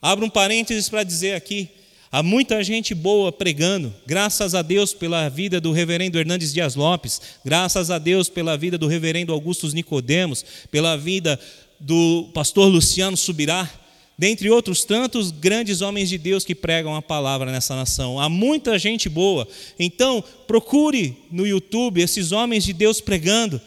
Abra 0.00 0.24
um 0.24 0.30
parênteses 0.30 0.88
para 0.88 1.02
dizer 1.02 1.34
aqui: 1.34 1.68
Há 2.10 2.22
muita 2.22 2.64
gente 2.64 2.94
boa 2.94 3.30
pregando, 3.30 3.92
graças 4.06 4.54
a 4.54 4.62
Deus 4.62 4.94
pela 4.94 5.28
vida 5.28 5.60
do 5.60 5.72
reverendo 5.72 6.18
Hernandes 6.18 6.54
Dias 6.54 6.74
Lopes, 6.74 7.20
graças 7.44 7.90
a 7.90 7.98
Deus 7.98 8.30
pela 8.30 8.56
vida 8.56 8.78
do 8.78 8.86
reverendo 8.86 9.30
Augustus 9.30 9.74
Nicodemos, 9.74 10.42
pela 10.70 10.96
vida 10.96 11.38
do 11.78 12.30
pastor 12.32 12.66
Luciano 12.66 13.14
Subirá, 13.14 13.70
dentre 14.16 14.48
outros 14.48 14.86
tantos 14.86 15.30
grandes 15.30 15.82
homens 15.82 16.08
de 16.08 16.16
Deus 16.16 16.46
que 16.46 16.54
pregam 16.54 16.96
a 16.96 17.02
palavra 17.02 17.52
nessa 17.52 17.76
nação. 17.76 18.18
Há 18.18 18.26
muita 18.30 18.78
gente 18.78 19.06
boa. 19.06 19.46
Então, 19.78 20.24
procure 20.46 21.14
no 21.30 21.46
YouTube 21.46 22.00
esses 22.00 22.32
homens 22.32 22.64
de 22.64 22.72
Deus 22.72 23.02
pregando 23.02 23.60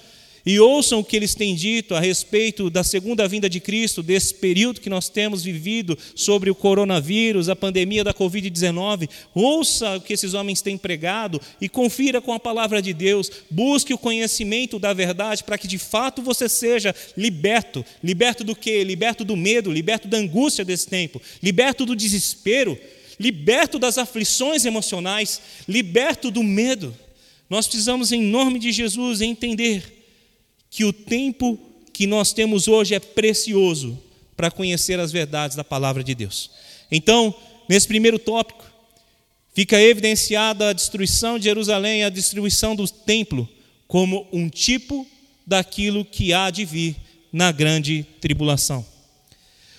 e 0.45 0.60
ouçam 0.60 0.99
o 0.99 1.04
que 1.04 1.15
eles 1.15 1.36
têm 1.36 1.54
dito 1.54 1.93
a 1.93 1.99
respeito 1.99 2.69
da 2.69 2.84
segunda 2.84 3.27
vinda 3.27 3.49
de 3.49 3.60
Cristo, 3.60 4.01
desse 4.01 4.34
período 4.34 4.82
que 4.82 4.89
nós 4.89 5.08
temos 5.08 5.43
vivido 5.43 5.97
sobre 6.15 6.49
o 6.49 6.56
coronavírus, 6.56 7.49
a 7.49 7.56
pandemia 7.56 8.04
da 8.04 8.13
Covid-19. 8.13 9.08
Ouça 9.34 9.97
o 9.97 10.01
que 10.01 10.13
esses 10.13 10.34
homens 10.34 10.62
têm 10.62 10.77
pregado 10.77 11.39
e 11.60 11.69
confira 11.69 12.19
com 12.19 12.34
a 12.34 12.39
palavra 12.39 12.82
de 12.82 12.93
Deus. 12.93 13.30
Busque 13.49 13.93
o 13.93 13.97
conhecimento 13.97 14.80
da 14.80 14.93
verdade 14.93 15.43
para 15.43 15.58
que 15.58 15.67
de 15.67 15.77
fato 15.77 16.21
você 16.21 16.49
seja 16.49 16.95
liberto. 17.15 17.86
Liberto 18.04 18.43
do 18.43 18.56
quê? 18.56 18.84
Liberto 18.84 19.23
do 19.23 19.36
medo, 19.36 19.71
liberto 19.71 20.08
da 20.08 20.17
angústia 20.17 20.65
desse 20.65 20.88
tempo, 20.88 21.21
liberto 21.41 21.86
do 21.86 21.95
desespero, 21.95 22.77
liberto 23.19 23.77
das 23.77 23.99
aflições 23.99 24.65
emocionais, 24.65 25.39
liberto 25.67 26.32
do 26.32 26.41
medo. 26.41 26.95
Nós 27.47 27.67
precisamos, 27.67 28.12
em 28.12 28.21
nome 28.21 28.58
de 28.58 28.71
Jesus, 28.71 29.21
entender 29.21 30.00
que 30.71 30.86
o 30.86 30.93
tempo 30.93 31.60
que 31.93 32.07
nós 32.07 32.31
temos 32.31 32.69
hoje 32.69 32.95
é 32.95 32.99
precioso 32.99 33.99
para 34.38 34.49
conhecer 34.49 34.99
as 34.99 35.12
verdades 35.12 35.57
da 35.57 35.63
palavra 35.63 36.01
de 36.01 36.15
Deus. 36.15 36.49
Então, 36.89 37.36
nesse 37.67 37.88
primeiro 37.88 38.17
tópico, 38.17 38.65
fica 39.53 39.79
evidenciada 39.79 40.69
a 40.69 40.73
destruição 40.73 41.38
de 41.38 41.43
Jerusalém, 41.43 42.05
a 42.05 42.10
destruição 42.10 42.73
do 42.73 42.88
templo, 42.88 43.47
como 43.86 44.25
um 44.31 44.49
tipo 44.49 45.05
daquilo 45.45 46.05
que 46.05 46.31
há 46.31 46.49
de 46.49 46.63
vir 46.63 46.95
na 47.31 47.51
grande 47.51 48.05
tribulação. 48.21 48.86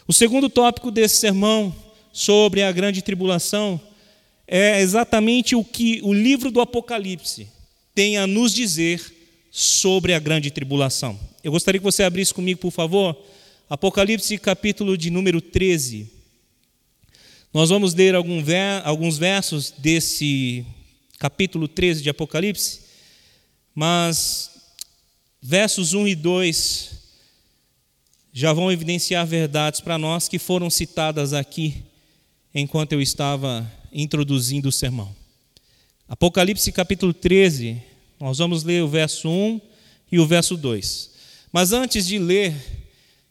O 0.07 0.12
segundo 0.12 0.50
tópico 0.50 0.90
desse 0.90 1.16
sermão 1.16 1.74
sobre 2.12 2.62
a 2.62 2.70
grande 2.70 3.00
tribulação 3.00 3.81
é 4.46 4.83
exatamente 4.83 5.57
o 5.57 5.64
que 5.64 6.00
o 6.02 6.12
livro 6.12 6.50
do 6.50 6.61
Apocalipse 6.61 7.48
tem 7.94 8.18
a 8.18 8.26
nos 8.26 8.52
dizer 8.52 9.21
sobre 9.54 10.14
a 10.14 10.18
grande 10.18 10.50
tribulação. 10.50 11.20
Eu 11.44 11.52
gostaria 11.52 11.78
que 11.78 11.84
você 11.84 12.02
abrisse 12.02 12.32
comigo, 12.32 12.58
por 12.58 12.70
favor, 12.70 13.14
Apocalipse 13.68 14.38
capítulo 14.38 14.96
de 14.96 15.10
número 15.10 15.42
13. 15.42 16.10
Nós 17.52 17.68
vamos 17.68 17.92
ler 17.92 18.14
alguns 18.14 19.18
versos 19.18 19.70
desse 19.76 20.64
capítulo 21.18 21.68
13 21.68 22.02
de 22.02 22.08
Apocalipse, 22.08 22.80
mas 23.74 24.50
versos 25.40 25.92
1 25.92 26.08
e 26.08 26.14
2 26.14 26.90
já 28.32 28.54
vão 28.54 28.72
evidenciar 28.72 29.26
verdades 29.26 29.82
para 29.82 29.98
nós 29.98 30.28
que 30.28 30.38
foram 30.38 30.70
citadas 30.70 31.34
aqui 31.34 31.82
enquanto 32.54 32.94
eu 32.94 33.02
estava 33.02 33.70
introduzindo 33.92 34.70
o 34.70 34.72
sermão. 34.72 35.14
Apocalipse 36.08 36.72
capítulo 36.72 37.12
13, 37.12 37.91
nós 38.22 38.38
vamos 38.38 38.62
ler 38.62 38.85
o 38.85 38.88
verso 38.88 39.28
1 39.28 39.61
e 40.12 40.20
o 40.20 40.24
verso 40.24 40.56
2. 40.56 41.11
Mas 41.50 41.72
antes 41.72 42.06
de 42.06 42.20
ler, 42.20 42.54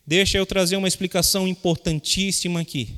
deixa 0.06 0.38
eu 0.38 0.46
trazer 0.46 0.76
uma 0.76 0.88
explicação 0.88 1.48
importantíssima 1.48 2.60
aqui. 2.60 2.90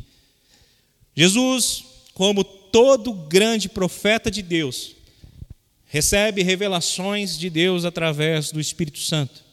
Jesus, 1.16 1.84
como 2.16 2.44
todo 2.44 3.14
grande 3.14 3.70
profeta 3.70 4.32
de 4.32 4.42
Deus, 4.42 4.96
recebe 5.86 6.42
revelações 6.42 7.38
de 7.38 7.48
Deus 7.48 7.86
através 7.86 8.52
do 8.52 8.60
Espírito 8.60 8.98
Santo. 8.98 9.44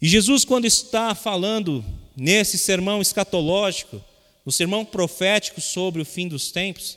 E 0.00 0.08
Jesus, 0.08 0.46
quando 0.46 0.64
está 0.64 1.14
falando 1.14 1.84
nesse 2.16 2.56
sermão 2.56 3.02
escatológico, 3.02 4.02
o 4.46 4.50
sermão 4.50 4.82
profético 4.82 5.60
sobre 5.60 6.00
o 6.00 6.06
fim 6.06 6.26
dos 6.26 6.50
tempos, 6.50 6.96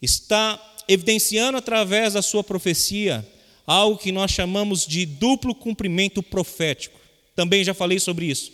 está 0.00 0.58
evidenciando 0.88 1.58
através 1.58 2.14
da 2.14 2.22
sua 2.22 2.42
profecia 2.42 3.24
algo 3.66 3.98
que 3.98 4.10
nós 4.10 4.30
chamamos 4.30 4.86
de 4.86 5.04
duplo 5.04 5.54
cumprimento 5.54 6.22
profético. 6.22 6.98
Também 7.36 7.62
já 7.62 7.74
falei 7.74 8.00
sobre 8.00 8.26
isso. 8.26 8.50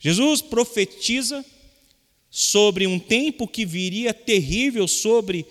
Jesus 0.00 0.40
profetiza 0.40 1.44
sobre 2.30 2.86
um 2.86 2.98
tempo 2.98 3.46
que 3.46 3.66
viria 3.66 4.14
terrível 4.14 4.88
sobre 4.88 5.44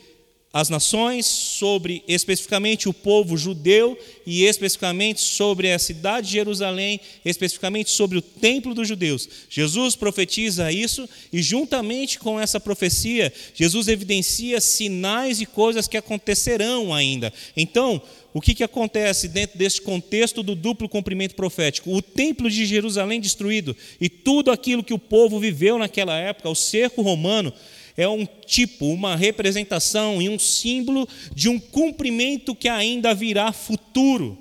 as 0.59 0.69
nações, 0.69 1.27
sobre 1.27 2.03
especificamente 2.07 2.89
o 2.89 2.93
povo 2.93 3.37
judeu 3.37 3.95
e 4.25 4.43
especificamente 4.43 5.21
sobre 5.21 5.71
a 5.71 5.77
cidade 5.77 6.25
de 6.25 6.33
Jerusalém, 6.33 6.99
especificamente 7.23 7.91
sobre 7.91 8.17
o 8.17 8.23
templo 8.23 8.73
dos 8.73 8.87
judeus. 8.87 9.29
Jesus 9.51 9.95
profetiza 9.95 10.71
isso 10.71 11.07
e, 11.31 11.43
juntamente 11.43 12.17
com 12.17 12.39
essa 12.39 12.59
profecia, 12.59 13.31
Jesus 13.53 13.87
evidencia 13.87 14.59
sinais 14.59 15.39
e 15.39 15.45
coisas 15.45 15.87
que 15.87 15.95
acontecerão 15.95 16.91
ainda. 16.91 17.31
Então, 17.55 18.01
o 18.33 18.41
que, 18.41 18.55
que 18.55 18.63
acontece 18.63 19.27
dentro 19.27 19.59
desse 19.59 19.79
contexto 19.79 20.41
do 20.41 20.55
duplo 20.55 20.89
cumprimento 20.89 21.35
profético? 21.35 21.95
O 21.95 22.01
templo 22.01 22.49
de 22.49 22.65
Jerusalém 22.65 23.21
destruído 23.21 23.77
e 24.01 24.09
tudo 24.09 24.49
aquilo 24.49 24.83
que 24.83 24.93
o 24.93 24.99
povo 24.99 25.39
viveu 25.39 25.77
naquela 25.77 26.17
época, 26.17 26.49
o 26.49 26.55
cerco 26.55 27.03
romano, 27.03 27.53
é 27.97 28.07
um 28.07 28.25
tipo, 28.25 28.85
uma 28.85 29.15
representação 29.15 30.21
e 30.21 30.29
um 30.29 30.37
símbolo 30.37 31.09
de 31.33 31.49
um 31.49 31.59
cumprimento 31.59 32.53
que 32.53 32.69
ainda 32.69 33.15
virá 33.15 33.51
futuro, 33.51 34.37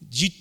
de 0.00 0.32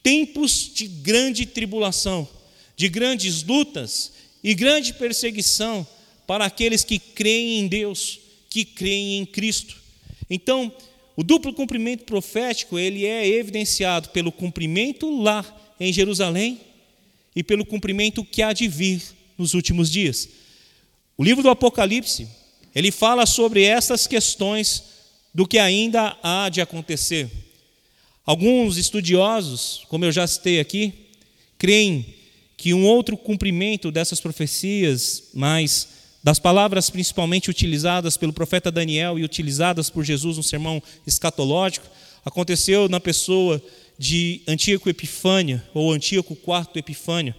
tempos 0.00 0.70
de 0.72 0.86
grande 0.86 1.44
tribulação, 1.44 2.28
de 2.76 2.88
grandes 2.88 3.42
lutas 3.42 4.12
e 4.44 4.54
grande 4.54 4.94
perseguição 4.94 5.84
para 6.24 6.44
aqueles 6.44 6.84
que 6.84 7.00
creem 7.00 7.58
em 7.58 7.66
Deus, 7.66 8.20
que 8.48 8.64
creem 8.64 9.18
em 9.18 9.26
Cristo. 9.26 9.76
Então, 10.30 10.72
o 11.16 11.22
duplo 11.24 11.52
cumprimento 11.52 12.04
profético, 12.04 12.78
ele 12.78 13.04
é 13.04 13.26
evidenciado 13.26 14.10
pelo 14.10 14.30
cumprimento 14.30 15.20
lá 15.20 15.44
em 15.80 15.92
Jerusalém 15.92 16.60
e 17.34 17.42
pelo 17.42 17.66
cumprimento 17.66 18.24
que 18.24 18.40
há 18.40 18.52
de 18.52 18.68
vir 18.68 19.02
nos 19.36 19.52
últimos 19.52 19.90
dias. 19.90 20.28
O 21.16 21.24
livro 21.24 21.42
do 21.42 21.50
Apocalipse 21.50 22.28
ele 22.74 22.90
fala 22.90 23.26
sobre 23.26 23.64
essas 23.64 24.06
questões 24.06 24.82
do 25.34 25.46
que 25.46 25.58
ainda 25.58 26.16
há 26.22 26.48
de 26.48 26.60
acontecer. 26.60 27.30
Alguns 28.24 28.76
estudiosos, 28.76 29.84
como 29.88 30.04
eu 30.04 30.12
já 30.12 30.26
citei 30.26 30.60
aqui, 30.60 30.92
creem 31.58 32.14
que 32.56 32.72
um 32.72 32.86
outro 32.86 33.16
cumprimento 33.16 33.90
dessas 33.90 34.20
profecias, 34.20 35.30
mas 35.34 35.88
das 36.22 36.38
palavras 36.38 36.88
principalmente 36.88 37.50
utilizadas 37.50 38.16
pelo 38.16 38.32
profeta 38.32 38.70
Daniel 38.70 39.18
e 39.18 39.24
utilizadas 39.24 39.90
por 39.90 40.04
Jesus 40.04 40.36
no 40.36 40.42
sermão 40.42 40.80
escatológico, 41.06 41.86
aconteceu 42.24 42.88
na 42.88 43.00
pessoa 43.00 43.60
de 43.98 44.42
Antíoco 44.46 44.88
Epifânio, 44.88 45.60
ou 45.74 45.92
Antíoco 45.92 46.34
IV 46.34 46.68
Epifânio, 46.76 47.34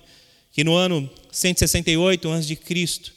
que 0.51 0.63
no 0.63 0.75
ano 0.75 1.09
168 1.31 2.29
a.C., 2.29 3.12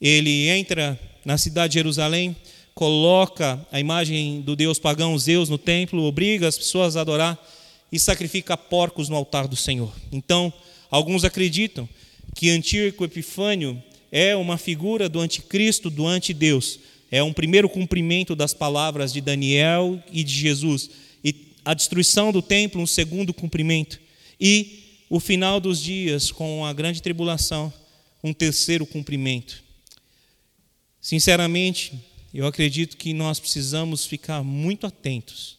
ele 0.00 0.48
entra 0.48 0.98
na 1.24 1.36
cidade 1.36 1.72
de 1.72 1.78
Jerusalém, 1.78 2.36
coloca 2.74 3.60
a 3.72 3.80
imagem 3.80 4.40
do 4.40 4.54
deus 4.54 4.78
pagão 4.78 5.18
Zeus 5.18 5.48
no 5.48 5.58
templo, 5.58 6.04
obriga 6.04 6.46
as 6.46 6.56
pessoas 6.56 6.96
a 6.96 7.00
adorar 7.00 7.38
e 7.90 7.98
sacrifica 7.98 8.56
porcos 8.56 9.08
no 9.08 9.16
altar 9.16 9.48
do 9.48 9.56
Senhor. 9.56 9.92
Então, 10.12 10.52
alguns 10.90 11.24
acreditam 11.24 11.88
que 12.34 12.50
Antíoco 12.50 13.04
Epifânio 13.04 13.82
é 14.12 14.36
uma 14.36 14.56
figura 14.56 15.08
do 15.08 15.20
anticristo, 15.20 15.90
do 15.90 16.06
antideus. 16.06 16.78
É 17.10 17.22
um 17.22 17.32
primeiro 17.32 17.68
cumprimento 17.68 18.36
das 18.36 18.54
palavras 18.54 19.12
de 19.12 19.20
Daniel 19.20 20.02
e 20.12 20.22
de 20.22 20.32
Jesus. 20.32 20.90
E 21.24 21.34
a 21.64 21.74
destruição 21.74 22.30
do 22.30 22.42
templo, 22.42 22.80
um 22.80 22.86
segundo 22.86 23.34
cumprimento. 23.34 23.98
E 24.40 25.02
o 25.10 25.18
final 25.18 25.58
dos 25.58 25.82
dias, 25.82 26.30
com 26.30 26.64
a 26.64 26.72
grande 26.72 27.02
tribulação, 27.02 27.72
um 28.22 28.32
terceiro 28.32 28.86
cumprimento. 28.86 29.62
Sinceramente, 31.00 31.98
eu 32.32 32.46
acredito 32.46 32.96
que 32.96 33.14
nós 33.14 33.40
precisamos 33.40 34.04
ficar 34.04 34.42
muito 34.42 34.86
atentos 34.86 35.56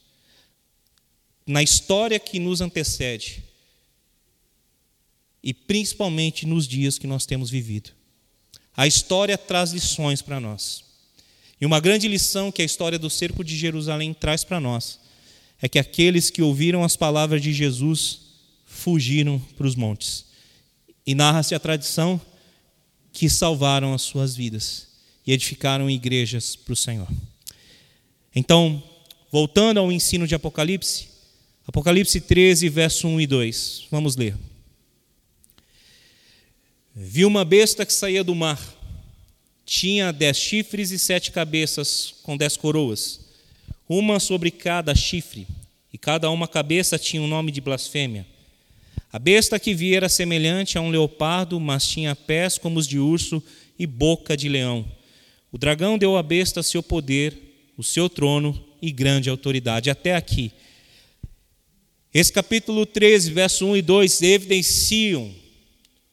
na 1.46 1.64
história 1.64 2.20
que 2.20 2.40
nos 2.40 2.62
antecede 2.62 3.44
e 5.42 5.54
principalmente 5.54 6.46
nos 6.46 6.68
dias 6.68 7.00
que 7.00 7.08
nós 7.08 7.26
temos 7.26 7.50
vivido. 7.50 7.92
A 8.76 8.86
história 8.86 9.38
traz 9.38 9.72
lições 9.72 10.22
para 10.22 10.40
nós. 10.40 10.84
E 11.60 11.66
uma 11.66 11.80
grande 11.80 12.08
lição 12.08 12.52
que 12.52 12.62
a 12.62 12.66
história 12.66 13.00
do 13.00 13.10
cerco 13.10 13.44
de 13.44 13.58
Jerusalém 13.58 14.14
traz 14.14 14.44
para 14.44 14.60
nós 14.60 15.00
é 15.62 15.68
que 15.68 15.80
aqueles 15.80 16.30
que 16.30 16.42
ouviram 16.42 16.84
as 16.84 16.96
palavras 16.96 17.42
de 17.42 17.52
Jesus 17.52 18.20
fugiram 18.66 19.40
para 19.58 19.68
os 19.68 19.76
montes. 19.76 20.26
E 21.06 21.16
narra-se 21.16 21.56
a 21.56 21.60
tradição 21.60 22.22
que 23.12 23.30
salvaram 23.30 23.94
as 23.94 24.04
suas 24.04 24.36
vidas 24.36 24.89
e 25.30 25.32
edificaram 25.32 25.88
igrejas 25.88 26.56
para 26.56 26.74
o 26.74 26.76
Senhor. 26.76 27.08
Então, 28.36 28.82
voltando 29.32 29.80
ao 29.80 29.92
ensino 29.92 30.26
de 30.26 30.34
Apocalipse, 30.34 31.08
Apocalipse 31.68 32.20
13, 32.20 32.68
verso 32.68 33.08
1 33.08 33.22
e 33.22 33.28
2. 33.28 33.88
Vamos 33.92 34.16
ler. 34.16 34.36
Vi 36.96 37.26
uma 37.26 37.46
besta 37.46 37.86
que 37.86 37.94
saía 37.94 38.24
do 38.24 38.34
mar. 38.34 38.60
Tinha 39.64 40.12
dez 40.12 40.36
chifres 40.36 40.90
e 40.90 40.98
sete 40.98 41.32
cabeças, 41.32 42.16
com 42.24 42.36
dez 42.36 42.58
coroas, 42.58 43.20
uma 43.88 44.20
sobre 44.20 44.50
cada 44.50 44.96
chifre, 44.96 45.46
e 45.94 45.98
cada 46.00 46.32
uma 46.32 46.48
cabeça 46.48 46.98
tinha 46.98 47.22
um 47.22 47.28
nome 47.28 47.52
de 47.52 47.62
blasfêmia. 47.62 48.26
A 49.14 49.20
besta 49.20 49.60
que 49.60 49.76
vi 49.76 49.94
era 49.94 50.10
semelhante 50.10 50.76
a 50.76 50.82
um 50.82 50.90
leopardo, 50.90 51.60
mas 51.60 51.88
tinha 51.88 52.16
pés 52.16 52.58
como 52.58 52.80
os 52.80 52.88
de 52.88 52.98
urso 52.98 53.44
e 53.78 53.86
boca 53.86 54.36
de 54.36 54.50
leão. 54.50 54.98
O 55.52 55.58
dragão 55.58 55.98
deu 55.98 56.16
à 56.16 56.24
besta 56.24 56.62
seu 56.62 56.84
poder, 56.84 57.72
o 57.78 57.84
seu 57.84 58.10
trono 58.10 58.64
e 58.82 58.92
grande 58.92 59.30
autoridade. 59.30 59.90
Até 59.90 60.16
aqui. 60.16 60.52
Esse 62.14 62.32
capítulo 62.32 62.86
13, 62.86 63.32
verso 63.32 63.66
1 63.66 63.78
e 63.78 63.82
2 63.82 64.22
evidenciam 64.24 65.34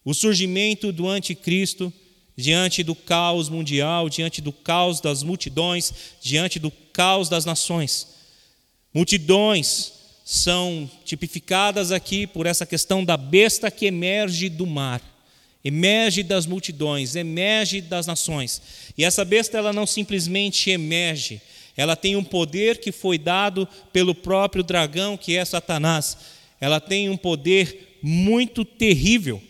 o 0.05 0.15
surgimento 0.15 0.93
do 0.93 1.09
anticristo 1.09 1.93
diante 2.37 2.83
do 2.83 2.95
caos 2.95 3.49
mundial, 3.49 4.09
diante 4.09 4.41
do 4.41 4.53
caos 4.53 5.01
das 5.01 5.23
multidões, 5.23 5.93
diante 6.21 6.59
do 6.59 6.71
caos 6.71 7.29
das 7.29 7.45
nações. 7.45 8.09
Multidões 8.93 9.93
são 10.25 10.91
tipificadas 11.05 11.93
aqui 11.93 12.27
por 12.27 12.47
essa 12.47 12.67
questão 12.67 13.05
da 13.05 13.17
besta 13.17 13.71
que 13.71 13.87
emerge 13.87 14.49
do 14.49 14.67
mar, 14.67 15.01
emerge 15.67 16.23
das 16.23 16.47
multidões, 16.47 17.17
emerge 17.17 17.81
das 17.81 18.07
nações. 18.07 18.63
E 18.97 19.03
essa 19.03 19.25
besta 19.25 19.59
ela 19.59 19.73
não 19.73 19.85
simplesmente 19.85 20.71
emerge, 20.71 21.43
ela 21.77 21.97
tem 21.97 22.15
um 22.15 22.23
poder 22.23 22.79
que 22.79 22.93
foi 22.93 23.19
dado 23.19 23.67
pelo 23.93 24.15
próprio 24.15 24.63
dragão, 24.63 25.17
que 25.17 25.37
é 25.37 25.45
Satanás. 25.45 26.17
Ela 26.61 26.81
tem 26.81 27.11
um 27.11 27.17
poder 27.17 27.99
muito 28.01 28.65
terrível 28.65 29.43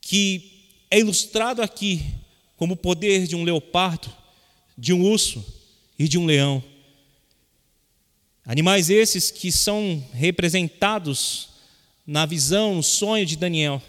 que 0.00 0.64
é 0.90 0.98
ilustrado 0.98 1.60
aqui 1.60 2.02
como 2.56 2.72
o 2.72 2.76
poder 2.76 3.26
de 3.26 3.36
um 3.36 3.44
leopardo, 3.44 4.10
de 4.78 4.94
um 4.94 5.02
urso 5.02 5.44
e 5.98 6.08
de 6.08 6.16
um 6.16 6.24
leão. 6.24 6.64
Animais 8.46 8.88
esses 8.88 9.30
que 9.30 9.52
são 9.52 10.02
representados 10.14 11.50
na 12.06 12.24
visão, 12.24 12.76
no 12.76 12.82
sonho 12.82 13.26
de 13.26 13.36
Daniel, 13.36 13.82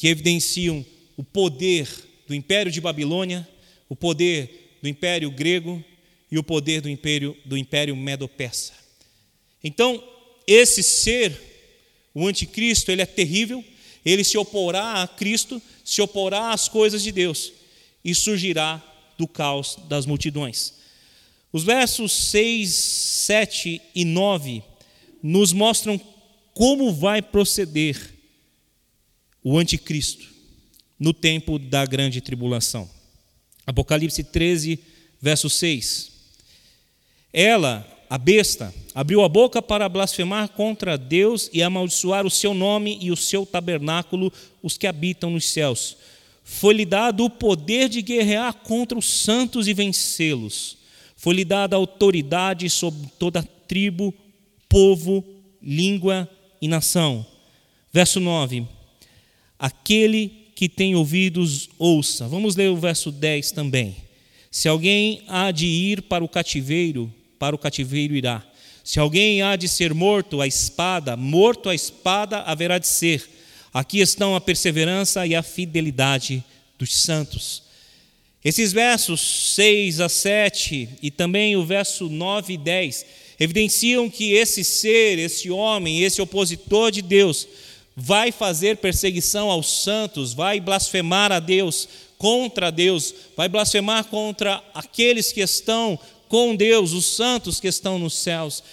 que 0.00 0.08
evidenciam 0.08 0.82
o 1.14 1.22
poder 1.22 1.86
do 2.26 2.34
império 2.34 2.72
de 2.72 2.80
Babilônia, 2.80 3.46
o 3.86 3.94
poder 3.94 4.78
do 4.80 4.88
império 4.88 5.30
grego 5.30 5.84
e 6.30 6.38
o 6.38 6.42
poder 6.42 6.80
do 6.80 6.88
império 6.88 7.36
do 7.44 7.54
império 7.54 7.94
medo-persa. 7.94 8.72
Então, 9.62 10.02
esse 10.46 10.82
ser, 10.82 11.38
o 12.14 12.26
anticristo, 12.26 12.90
ele 12.90 13.02
é 13.02 13.06
terrível, 13.06 13.62
ele 14.02 14.24
se 14.24 14.38
oporá 14.38 15.02
a 15.02 15.06
Cristo, 15.06 15.60
se 15.84 16.00
oporá 16.00 16.54
às 16.54 16.66
coisas 16.66 17.02
de 17.02 17.12
Deus 17.12 17.52
e 18.02 18.14
surgirá 18.14 18.82
do 19.18 19.28
caos 19.28 19.76
das 19.86 20.06
multidões. 20.06 20.76
Os 21.52 21.62
versos 21.62 22.10
6, 22.30 22.70
7 22.70 23.82
e 23.94 24.06
9 24.06 24.62
nos 25.22 25.52
mostram 25.52 26.00
como 26.54 26.90
vai 26.90 27.20
proceder 27.20 28.18
o 29.42 29.58
anticristo 29.58 30.26
no 30.98 31.14
tempo 31.14 31.58
da 31.58 31.86
grande 31.86 32.20
tribulação. 32.20 32.88
Apocalipse 33.66 34.22
13, 34.22 34.78
verso 35.20 35.48
6. 35.48 36.10
Ela, 37.32 37.86
a 38.08 38.18
besta, 38.18 38.74
abriu 38.94 39.22
a 39.22 39.28
boca 39.28 39.62
para 39.62 39.88
blasfemar 39.88 40.48
contra 40.50 40.98
Deus 40.98 41.48
e 41.52 41.62
amaldiçoar 41.62 42.26
o 42.26 42.30
seu 42.30 42.52
nome 42.52 42.98
e 43.00 43.10
o 43.10 43.16
seu 43.16 43.46
tabernáculo, 43.46 44.32
os 44.62 44.76
que 44.76 44.86
habitam 44.86 45.30
nos 45.30 45.50
céus. 45.50 45.96
Foi-lhe 46.44 46.84
dado 46.84 47.24
o 47.24 47.30
poder 47.30 47.88
de 47.88 48.02
guerrear 48.02 48.52
contra 48.52 48.98
os 48.98 49.06
santos 49.06 49.68
e 49.68 49.72
vencê-los. 49.72 50.76
Foi-lhe 51.16 51.44
dada 51.44 51.76
autoridade 51.76 52.68
sobre 52.68 53.08
toda 53.18 53.42
tribo, 53.68 54.12
povo, 54.68 55.24
língua 55.62 56.28
e 56.60 56.66
nação. 56.66 57.24
Verso 57.92 58.18
9. 58.18 58.79
Aquele 59.60 60.32
que 60.54 60.68
tem 60.68 60.94
ouvidos, 60.94 61.68
ouça. 61.78 62.26
Vamos 62.26 62.56
ler 62.56 62.70
o 62.70 62.76
verso 62.76 63.12
10 63.12 63.52
também. 63.52 63.94
Se 64.50 64.68
alguém 64.68 65.22
há 65.28 65.50
de 65.50 65.66
ir 65.66 66.02
para 66.02 66.24
o 66.24 66.28
cativeiro, 66.28 67.12
para 67.38 67.54
o 67.54 67.58
cativeiro 67.58 68.14
irá. 68.14 68.42
Se 68.82 68.98
alguém 68.98 69.42
há 69.42 69.54
de 69.54 69.68
ser 69.68 69.92
morto, 69.92 70.40
a 70.40 70.46
espada, 70.46 71.16
morto 71.16 71.68
a 71.68 71.74
espada 71.74 72.38
haverá 72.38 72.78
de 72.78 72.88
ser. 72.88 73.28
Aqui 73.72 74.00
estão 74.00 74.34
a 74.34 74.40
perseverança 74.40 75.26
e 75.26 75.34
a 75.34 75.42
fidelidade 75.42 76.42
dos 76.78 76.96
santos. 76.96 77.62
Esses 78.42 78.72
versos 78.72 79.54
6 79.54 80.00
a 80.00 80.08
7 80.08 80.88
e 81.02 81.10
também 81.10 81.54
o 81.56 81.64
verso 81.64 82.08
9 82.08 82.54
e 82.54 82.56
10 82.56 83.06
evidenciam 83.38 84.08
que 84.10 84.32
esse 84.32 84.64
ser, 84.64 85.18
esse 85.18 85.50
homem, 85.50 86.02
esse 86.02 86.20
opositor 86.20 86.90
de 86.90 87.02
Deus, 87.02 87.46
vai 88.00 88.32
fazer 88.32 88.78
perseguição 88.78 89.50
aos 89.50 89.82
santos, 89.82 90.32
vai 90.32 90.58
blasfemar 90.58 91.30
a 91.30 91.38
Deus, 91.38 91.86
contra 92.16 92.72
Deus, 92.72 93.14
vai 93.36 93.46
blasfemar 93.46 94.04
contra 94.04 94.62
aqueles 94.72 95.32
que 95.32 95.42
estão 95.42 95.98
com 96.26 96.56
Deus, 96.56 96.92
os 96.92 97.04
santos 97.04 97.60
que 97.60 97.68
estão 97.68 97.98
nos 97.98 98.14
céus. 98.14 98.64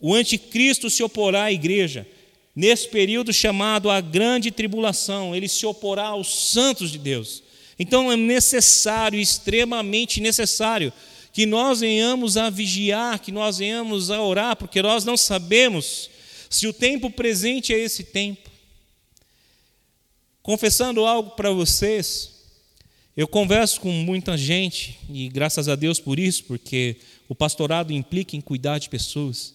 O 0.00 0.14
anticristo 0.14 0.88
se 0.88 1.02
oporá 1.02 1.44
à 1.44 1.52
igreja. 1.52 2.06
Nesse 2.56 2.88
período 2.88 3.30
chamado 3.30 3.90
a 3.90 4.00
grande 4.00 4.50
tribulação, 4.50 5.36
ele 5.36 5.48
se 5.48 5.66
oporá 5.66 6.06
aos 6.06 6.50
santos 6.50 6.90
de 6.90 6.98
Deus. 6.98 7.42
Então 7.78 8.10
é 8.10 8.16
necessário, 8.16 9.20
extremamente 9.20 10.18
necessário, 10.18 10.92
que 11.30 11.44
nós 11.44 11.80
venhamos 11.80 12.38
a 12.38 12.48
vigiar, 12.48 13.18
que 13.18 13.32
nós 13.32 13.58
venhamos 13.58 14.10
a 14.10 14.22
orar, 14.22 14.56
porque 14.56 14.80
nós 14.80 15.04
não 15.04 15.16
sabemos 15.16 16.08
se 16.48 16.66
o 16.66 16.72
tempo 16.72 17.10
presente 17.10 17.74
é 17.74 17.78
esse 17.78 18.04
tempo. 18.04 18.51
Confessando 20.42 21.04
algo 21.04 21.30
para 21.30 21.50
vocês, 21.50 22.32
Eu 23.14 23.28
converso 23.28 23.78
com 23.80 23.92
muita 23.92 24.38
gente, 24.38 24.98
e 25.10 25.28
graças 25.28 25.68
a 25.68 25.76
Deus 25.76 26.00
por 26.00 26.18
isso, 26.18 26.44
porque 26.44 26.96
o 27.28 27.34
pastorado 27.34 27.92
implica 27.92 28.36
em 28.36 28.40
cuidar 28.40 28.78
de 28.78 28.88
pessoas. 28.88 29.54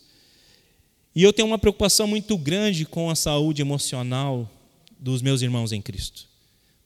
E 1.16 1.24
eu 1.24 1.34
tenho 1.34 1.48
uma 1.48 1.58
preocupação 1.58 2.06
muito 2.06 2.38
grande 2.38 2.86
com 2.86 3.10
a 3.10 3.16
saúde 3.16 3.64
emocional 3.64 4.48
dos 5.00 5.24
meus 5.24 5.42
irmãos 5.42 5.72
em 5.72 5.82
Cristo. 5.82 6.28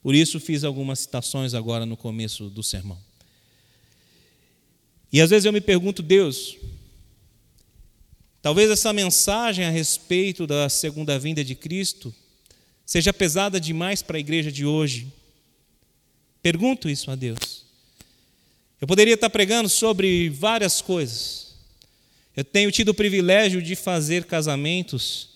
Por 0.01 0.15
isso 0.15 0.39
fiz 0.39 0.63
algumas 0.63 0.99
citações 0.99 1.53
agora 1.53 1.85
no 1.85 1.97
começo 1.97 2.49
do 2.49 2.63
sermão. 2.63 2.97
E 5.11 5.19
às 5.19 5.29
vezes 5.29 5.43
eu 5.43 5.51
me 5.51 5.59
pergunto, 5.59 6.01
Deus, 6.01 6.55
talvez 8.41 8.71
essa 8.71 8.93
mensagem 8.93 9.65
a 9.65 9.69
respeito 9.69 10.47
da 10.47 10.69
segunda 10.69 11.19
vinda 11.19 11.43
de 11.43 11.53
Cristo 11.53 12.15
seja 12.91 13.13
pesada 13.13 13.57
demais 13.57 14.01
para 14.01 14.17
a 14.17 14.19
igreja 14.19 14.51
de 14.51 14.65
hoje. 14.65 15.07
Pergunto 16.43 16.89
isso 16.89 17.09
a 17.09 17.15
Deus. 17.15 17.63
Eu 18.81 18.85
poderia 18.85 19.13
estar 19.13 19.29
pregando 19.29 19.69
sobre 19.69 20.27
várias 20.27 20.81
coisas. 20.81 21.55
Eu 22.35 22.43
tenho 22.43 22.69
tido 22.69 22.89
o 22.89 22.93
privilégio 22.93 23.61
de 23.61 23.77
fazer 23.77 24.25
casamentos 24.25 25.29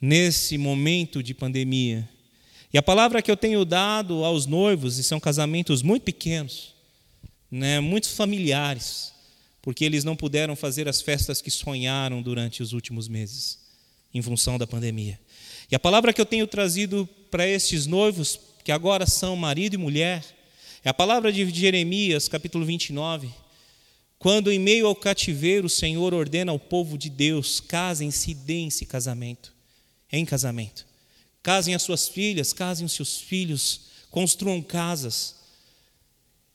nesse 0.00 0.58
momento 0.58 1.22
de 1.22 1.34
pandemia. 1.34 2.08
E 2.72 2.76
a 2.76 2.82
palavra 2.82 3.22
que 3.22 3.30
eu 3.30 3.36
tenho 3.36 3.64
dado 3.64 4.24
aos 4.24 4.44
noivos, 4.44 4.98
e 4.98 5.04
são 5.04 5.20
casamentos 5.20 5.82
muito 5.82 6.02
pequenos, 6.02 6.74
né, 7.48 7.78
muito 7.78 8.08
familiares, 8.08 9.12
porque 9.62 9.84
eles 9.84 10.02
não 10.02 10.16
puderam 10.16 10.56
fazer 10.56 10.88
as 10.88 11.00
festas 11.00 11.40
que 11.40 11.50
sonharam 11.50 12.20
durante 12.20 12.60
os 12.60 12.72
últimos 12.72 13.06
meses, 13.06 13.60
em 14.12 14.20
função 14.20 14.58
da 14.58 14.66
pandemia. 14.66 15.20
E 15.70 15.74
a 15.74 15.78
palavra 15.78 16.12
que 16.12 16.20
eu 16.20 16.26
tenho 16.26 16.46
trazido 16.46 17.08
para 17.30 17.46
estes 17.46 17.86
noivos, 17.86 18.40
que 18.64 18.72
agora 18.72 19.06
são 19.06 19.36
marido 19.36 19.74
e 19.74 19.78
mulher, 19.78 20.24
é 20.82 20.88
a 20.88 20.94
palavra 20.94 21.30
de 21.30 21.48
Jeremias, 21.50 22.28
capítulo 22.28 22.64
29, 22.64 23.28
quando 24.18 24.50
em 24.50 24.58
meio 24.58 24.86
ao 24.86 24.96
cativeiro 24.96 25.66
o 25.66 25.70
Senhor 25.70 26.14
ordena 26.14 26.50
ao 26.50 26.58
povo 26.58 26.96
de 26.96 27.10
Deus: 27.10 27.60
casem-se 27.60 28.32
deem-se 28.32 28.86
casamento, 28.86 29.52
em 30.10 30.24
casamento. 30.24 30.86
Casem 31.42 31.74
as 31.74 31.82
suas 31.82 32.08
filhas, 32.08 32.52
casem 32.52 32.86
os 32.86 32.92
seus 32.92 33.20
filhos, 33.20 33.82
construam 34.10 34.62
casas. 34.62 35.36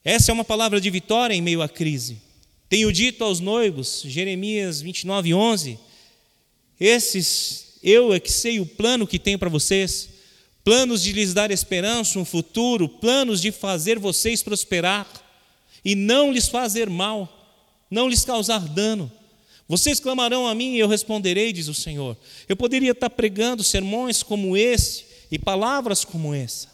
Essa 0.03 0.32
é 0.32 0.34
uma 0.34 0.43
palavra 0.43 0.82
de 0.82 0.89
vitória 0.89 1.34
em 1.34 1.41
meio 1.41 1.61
à 1.61 1.70
crise. 1.70 2.18
Tenho 2.68 2.91
dito 2.91 3.24
aos 3.24 3.39
noivos, 3.39 4.01
Jeremias 4.05 4.82
29, 4.82 5.34
11: 5.34 5.80
Esses, 6.80 7.72
eu 7.84 8.13
é 8.13 8.19
que 8.19 8.31
sei 8.31 8.59
o 8.59 8.65
plano 8.65 9.05
que 9.05 9.19
tenho 9.19 9.38
para 9.38 9.49
vocês, 9.49 10.09
planos 10.63 11.03
de 11.03 11.11
lhes 11.11 11.34
dar 11.34 11.51
esperança, 11.51 12.17
um 12.17 12.25
futuro, 12.25 12.88
planos 12.88 13.41
de 13.41 13.51
fazer 13.51 13.99
vocês 13.99 14.41
prosperar 14.41 15.07
e 15.84 15.93
não 15.95 16.31
lhes 16.31 16.47
fazer 16.47 16.89
mal, 16.89 17.61
não 17.91 18.07
lhes 18.07 18.23
causar 18.23 18.59
dano. 18.59 19.11
Vocês 19.67 19.99
clamarão 19.99 20.47
a 20.47 20.55
mim 20.55 20.75
e 20.75 20.79
eu 20.79 20.88
responderei, 20.88 21.51
diz 21.51 21.67
o 21.67 21.73
Senhor. 21.73 22.17
Eu 22.47 22.55
poderia 22.55 22.91
estar 22.91 23.09
pregando 23.09 23.63
sermões 23.63 24.23
como 24.23 24.55
esse 24.55 25.05
e 25.31 25.39
palavras 25.39 26.05
como 26.05 26.34
essa. 26.34 26.67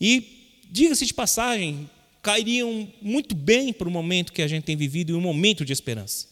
E, 0.00 0.60
diga-se 0.70 1.06
de 1.06 1.14
passagem, 1.14 1.88
cairiam 2.20 2.88
muito 3.00 3.34
bem 3.34 3.72
para 3.72 3.88
o 3.88 3.90
momento 3.90 4.32
que 4.32 4.42
a 4.42 4.48
gente 4.48 4.64
tem 4.64 4.76
vivido 4.76 5.10
e 5.10 5.14
um 5.14 5.20
momento 5.20 5.64
de 5.64 5.72
esperança. 5.72 6.26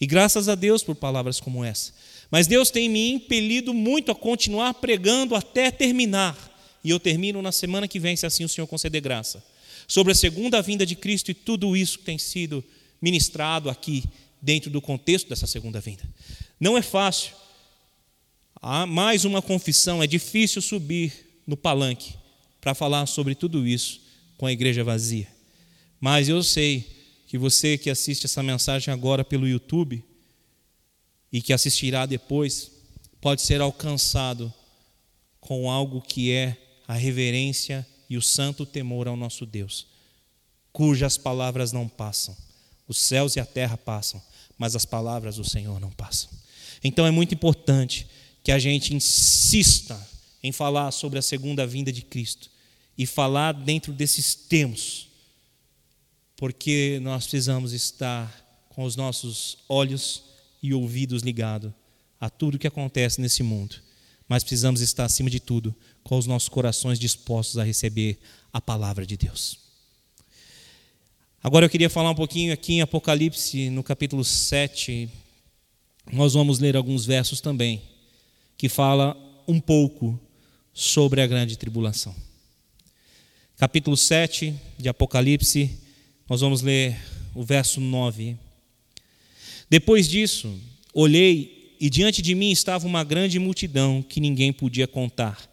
E 0.00 0.06
graças 0.06 0.48
a 0.48 0.54
Deus 0.54 0.82
por 0.82 0.94
palavras 0.94 1.40
como 1.40 1.64
essa. 1.64 1.92
Mas 2.30 2.46
Deus 2.46 2.70
tem 2.70 2.88
me 2.88 3.10
impelido 3.12 3.72
muito 3.72 4.10
a 4.10 4.14
continuar 4.14 4.74
pregando 4.74 5.34
até 5.34 5.70
terminar. 5.70 6.36
E 6.82 6.90
eu 6.90 7.00
termino 7.00 7.40
na 7.42 7.52
semana 7.52 7.88
que 7.88 7.98
vem, 7.98 8.16
se 8.16 8.26
assim 8.26 8.44
o 8.44 8.48
Senhor 8.48 8.66
conceder 8.66 9.00
graça. 9.00 9.44
Sobre 9.88 10.12
a 10.12 10.16
segunda 10.16 10.60
vinda 10.60 10.84
de 10.84 10.96
Cristo 10.96 11.30
e 11.30 11.34
tudo 11.34 11.76
isso 11.76 11.98
que 11.98 12.04
tem 12.04 12.18
sido 12.18 12.64
ministrado 13.00 13.70
aqui, 13.70 14.04
dentro 14.40 14.70
do 14.70 14.80
contexto 14.80 15.28
dessa 15.28 15.46
segunda 15.46 15.80
vinda. 15.80 16.02
Não 16.58 16.76
é 16.76 16.82
fácil. 16.82 17.32
Há 18.60 18.86
mais 18.86 19.24
uma 19.24 19.42
confissão, 19.42 20.02
é 20.02 20.06
difícil 20.06 20.60
subir 20.62 21.12
no 21.46 21.56
palanque 21.56 22.14
para 22.60 22.74
falar 22.74 23.06
sobre 23.06 23.34
tudo 23.34 23.66
isso 23.66 24.00
com 24.36 24.46
a 24.46 24.52
igreja 24.52 24.82
vazia. 24.82 25.28
Mas 26.00 26.28
eu 26.28 26.42
sei 26.42 26.84
que 27.26 27.38
você 27.38 27.76
que 27.78 27.90
assiste 27.90 28.26
essa 28.26 28.42
mensagem 28.42 28.92
agora 28.92 29.24
pelo 29.24 29.48
YouTube, 29.48 30.02
e 31.32 31.42
que 31.42 31.52
assistirá 31.52 32.06
depois 32.06 32.70
pode 33.20 33.42
ser 33.42 33.60
alcançado 33.60 34.52
com 35.40 35.70
algo 35.70 36.00
que 36.00 36.32
é 36.32 36.56
a 36.86 36.94
reverência 36.94 37.86
e 38.08 38.16
o 38.16 38.22
santo 38.22 38.64
temor 38.64 39.08
ao 39.08 39.16
nosso 39.16 39.44
Deus, 39.44 39.86
cujas 40.72 41.16
palavras 41.16 41.72
não 41.72 41.88
passam. 41.88 42.36
Os 42.86 42.98
céus 42.98 43.34
e 43.34 43.40
a 43.40 43.46
terra 43.46 43.76
passam, 43.76 44.22
mas 44.56 44.76
as 44.76 44.84
palavras 44.84 45.36
do 45.36 45.44
Senhor 45.44 45.80
não 45.80 45.90
passam. 45.90 46.30
Então 46.82 47.06
é 47.06 47.10
muito 47.10 47.34
importante 47.34 48.06
que 48.44 48.52
a 48.52 48.58
gente 48.58 48.94
insista 48.94 50.00
em 50.42 50.52
falar 50.52 50.92
sobre 50.92 51.18
a 51.18 51.22
segunda 51.22 51.66
vinda 51.66 51.90
de 51.90 52.02
Cristo 52.02 52.48
e 52.96 53.04
falar 53.04 53.52
dentro 53.52 53.92
desses 53.92 54.34
termos, 54.34 55.08
porque 56.36 57.00
nós 57.02 57.24
precisamos 57.24 57.72
estar 57.72 58.66
com 58.68 58.84
os 58.84 58.94
nossos 58.94 59.58
olhos 59.68 60.22
e 60.62 60.74
ouvidos 60.74 61.22
ligados 61.22 61.72
a 62.20 62.30
tudo 62.30 62.58
que 62.58 62.66
acontece 62.66 63.20
nesse 63.20 63.42
mundo. 63.42 63.76
Mas 64.28 64.42
precisamos 64.42 64.80
estar, 64.80 65.04
acima 65.04 65.30
de 65.30 65.38
tudo, 65.38 65.74
com 66.02 66.18
os 66.18 66.26
nossos 66.26 66.48
corações 66.48 66.98
dispostos 66.98 67.58
a 67.58 67.64
receber 67.64 68.18
a 68.52 68.60
palavra 68.60 69.06
de 69.06 69.16
Deus. 69.16 69.58
Agora 71.42 71.66
eu 71.66 71.70
queria 71.70 71.88
falar 71.88 72.10
um 72.10 72.14
pouquinho 72.14 72.52
aqui 72.52 72.74
em 72.74 72.80
Apocalipse, 72.80 73.70
no 73.70 73.82
capítulo 73.82 74.24
7. 74.24 75.08
Nós 76.12 76.34
vamos 76.34 76.58
ler 76.58 76.76
alguns 76.76 77.06
versos 77.06 77.40
também, 77.40 77.82
que 78.58 78.68
fala 78.68 79.16
um 79.46 79.60
pouco 79.60 80.18
sobre 80.72 81.20
a 81.20 81.26
grande 81.26 81.56
tribulação. 81.56 82.14
Capítulo 83.56 83.96
7 83.96 84.54
de 84.76 84.88
Apocalipse, 84.88 85.70
nós 86.28 86.40
vamos 86.40 86.62
ler 86.62 86.98
o 87.34 87.44
verso 87.44 87.80
9. 87.80 88.36
Depois 89.68 90.08
disso, 90.08 90.54
olhei 90.94 91.74
e 91.80 91.90
diante 91.90 92.22
de 92.22 92.34
mim 92.34 92.50
estava 92.50 92.86
uma 92.86 93.04
grande 93.04 93.38
multidão 93.38 94.02
que 94.02 94.20
ninguém 94.20 94.52
podia 94.52 94.86
contar, 94.86 95.50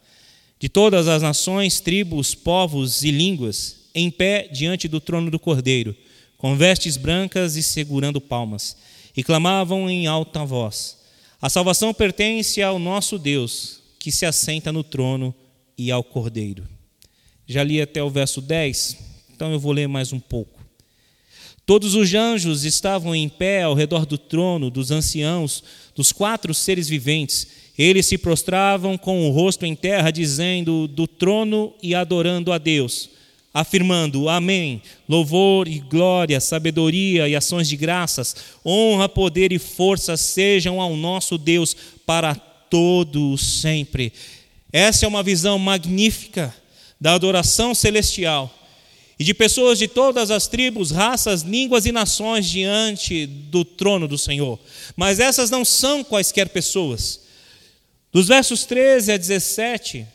de 0.60 0.70
todas 0.70 1.08
as 1.08 1.22
nações, 1.22 1.80
tribos, 1.80 2.34
povos 2.34 3.04
e 3.04 3.12
línguas, 3.12 3.90
em 3.94 4.10
pé 4.10 4.48
diante 4.52 4.88
do 4.88 5.00
trono 5.00 5.30
do 5.30 5.40
Cordeiro, 5.40 5.96
com 6.38 6.56
vestes 6.56 6.96
brancas 6.96 7.56
e 7.56 7.64
segurando 7.64 8.22
palmas, 8.22 8.78
e 9.16 9.24
clamavam 9.24 9.90
em 9.90 10.08
alta 10.08 10.46
voz: 10.46 10.98
A 11.42 11.50
salvação 11.50 11.94
pertence 11.94 12.62
ao 12.62 12.80
nosso 12.80 13.18
Deus, 13.20 13.82
que 14.00 14.12
se 14.12 14.26
assenta 14.26 14.72
no 14.72 14.84
trono 14.84 15.34
e 15.78 15.92
ao 15.92 16.04
Cordeiro. 16.04 16.68
Já 17.46 17.64
li 17.64 17.82
até 17.82 18.02
o 18.02 18.10
verso 18.10 18.40
10, 18.40 18.98
então 19.34 19.52
eu 19.52 19.60
vou 19.60 19.74
ler 19.74 19.88
mais 19.88 20.14
um 20.14 20.20
pouco. 20.20 20.63
Todos 21.66 21.96
os 21.96 22.14
anjos 22.14 22.66
estavam 22.66 23.16
em 23.16 23.30
pé 23.30 23.64
ao 23.64 23.74
redor 23.74 24.06
do 24.06 24.18
trono, 24.18 24.70
dos 24.70 24.92
anciãos, 24.92 25.64
dos 25.96 26.12
quatro 26.12 26.54
seres 26.54 26.90
viventes. 26.90 27.48
Eles 27.78 28.06
se 28.06 28.18
prostravam 28.18 28.98
com 28.98 29.26
o 29.26 29.32
rosto 29.32 29.66
em 29.66 29.74
terra, 29.74 30.12
dizendo 30.12 30.88
do 30.90 31.08
trono 31.08 31.74
e 31.82 31.96
adorando 31.96 32.52
a 32.52 32.58
Deus, 32.58 33.10
afirmando: 33.54 34.28
Amém. 34.28 34.82
Louvor 35.08 35.70
e 35.70 35.80
glória, 35.80 36.42
sabedoria 36.42 37.30
e 37.30 37.36
ações 37.36 37.70
de 37.70 37.78
graças, 37.78 38.36
honra, 38.66 39.08
poder 39.08 39.54
e 39.54 39.58
força 39.58 40.18
sejam 40.18 40.82
ao 40.82 40.98
nosso 40.98 41.38
Deus 41.38 41.76
para 42.06 42.36
todo 42.36 43.38
sempre. 43.38 44.12
Essa 44.72 45.06
é 45.06 45.08
uma 45.08 45.24
visão 45.24 45.58
magnífica 45.58 46.54
da 47.00 47.14
adoração 47.14 47.74
celestial 47.74 48.54
e 49.20 49.24
de 49.24 49.34
pessoas 49.34 49.78
de 49.78 49.88
todas 49.88 50.32
as 50.32 50.48
tribos, 50.48 50.92
raças, 50.92 51.42
línguas 51.42 51.86
e 51.86 51.92
nações 51.92 52.50
diante 52.50 53.26
do 53.26 53.64
trono 53.64 54.08
do 54.08 54.18
Senhor. 54.18 54.60
Mas 54.96 55.20
essas 55.20 55.50
não 55.50 55.64
são 55.64 56.04
quaisquer 56.04 56.50
pessoas. 56.50 57.22
Dos 58.12 58.28
versos 58.28 58.66
13 58.66 59.12
a 59.12 59.18
17, 59.18 60.06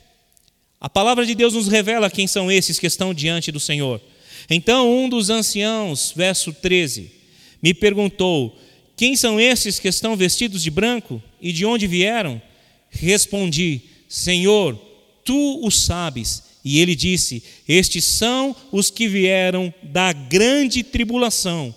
a 0.80 0.88
palavra 0.88 1.26
de 1.26 1.34
Deus 1.34 1.55
nos 1.55 1.68
revela 1.68 2.11
quem 2.11 2.26
são 2.26 2.51
esses 2.51 2.78
que 2.78 2.86
estão 2.86 3.12
diante 3.12 3.51
do 3.51 3.59
Senhor. 3.59 4.01
Então, 4.49 4.90
um 4.90 5.09
dos 5.09 5.30
anciãos, 5.30 6.12
verso 6.14 6.53
13, 6.53 7.11
me 7.62 7.74
perguntou: 7.74 8.57
Quem 8.96 9.16
são 9.16 9.40
esses 9.40 9.78
que 9.78 9.88
estão 9.88 10.16
vestidos 10.16 10.62
de 10.62 10.70
branco 10.70 11.22
e 11.40 11.53
de 11.53 11.66
onde 11.66 11.86
vieram? 11.86 12.40
Respondi: 12.90 13.82
Senhor, 14.09 14.76
tu 15.24 15.64
o 15.64 15.70
sabes. 15.70 16.47
E 16.68 16.80
ele 16.80 16.94
disse: 16.94 17.42
Estes 17.66 18.04
são 18.04 18.54
os 18.70 18.90
que 18.90 19.08
vieram 19.08 19.72
da 19.82 20.12
grande 20.12 20.82
tribulação, 20.82 21.74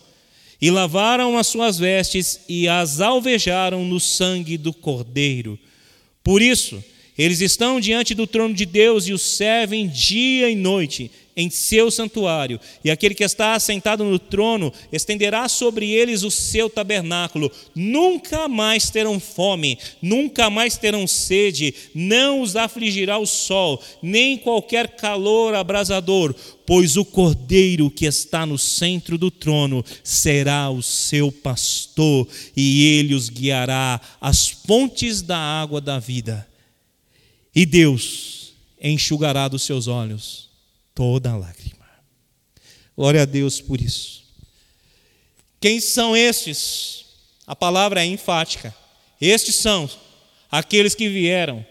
e 0.62 0.70
lavaram 0.70 1.38
as 1.38 1.48
suas 1.48 1.80
vestes 1.80 2.42
e 2.50 2.68
as 2.68 3.00
alvejaram 3.00 3.86
no 3.86 4.02
sangue 4.02 4.58
do 4.58 4.74
Cordeiro. 4.74 5.58
Por 6.22 6.42
isso, 6.42 6.84
eles 7.18 7.40
estão 7.40 7.80
diante 7.80 8.14
do 8.14 8.28
trono 8.28 8.54
de 8.54 8.66
Deus 8.66 9.08
e 9.08 9.14
o 9.14 9.18
servem 9.18 9.88
dia 9.88 10.50
e 10.50 10.56
noite, 10.56 11.10
em 11.36 11.50
seu 11.50 11.90
santuário, 11.90 12.60
e 12.84 12.92
aquele 12.92 13.16
que 13.16 13.24
está 13.24 13.54
assentado 13.54 14.04
no 14.04 14.20
trono 14.20 14.72
estenderá 14.92 15.48
sobre 15.48 15.90
eles 15.92 16.24
o 16.24 16.32
seu 16.32 16.70
tabernáculo. 16.70 17.52
Nunca 17.74 18.48
mais 18.48 18.90
terão 18.90 19.20
fome, 19.20 19.78
nunca 20.02 20.50
mais 20.50 20.78
terão 20.78 21.08
sede, 21.08 21.74
não 21.96 22.42
os 22.42 22.56
afligirá 22.56 23.18
o 23.18 23.26
sol, 23.26 23.82
nem 24.02 24.38
qualquer 24.38 24.96
calor 24.96 25.56
abrasador, 25.56 26.36
pois 26.66 26.98
o 26.98 27.06
cordeiro 27.06 27.90
que 27.90 28.06
está 28.06 28.46
no 28.46 28.58
centro 28.58 29.18
do 29.18 29.32
trono 29.32 29.84
será 30.04 30.70
o 30.70 30.84
seu 30.84 31.32
pastor, 31.32 32.28
e 32.56 32.86
ele 32.98 33.16
os 33.16 33.30
guiará 33.30 34.00
às 34.20 34.50
fontes 34.50 35.22
da 35.22 35.38
água 35.38 35.80
da 35.80 35.98
vida. 35.98 36.48
E 37.54 37.66
Deus 37.66 38.54
enxugará 38.82 39.48
dos 39.48 39.64
seus 39.64 39.88
olhos 39.88 40.51
toda 40.94 41.36
lágrima. 41.36 41.90
Glória 42.96 43.22
a 43.22 43.26
Deus 43.26 43.62
por 43.62 43.82
isso. 43.82 44.24
Quem 45.60 45.80
são 45.80 46.16
estes? 46.16 47.06
A 47.46 47.56
palavra 47.56 48.02
é 48.02 48.06
enfática. 48.06 48.76
Estes 49.20 49.56
são 49.56 49.90
aqueles 50.50 50.96
que 50.96 51.08
vieram 51.08 51.66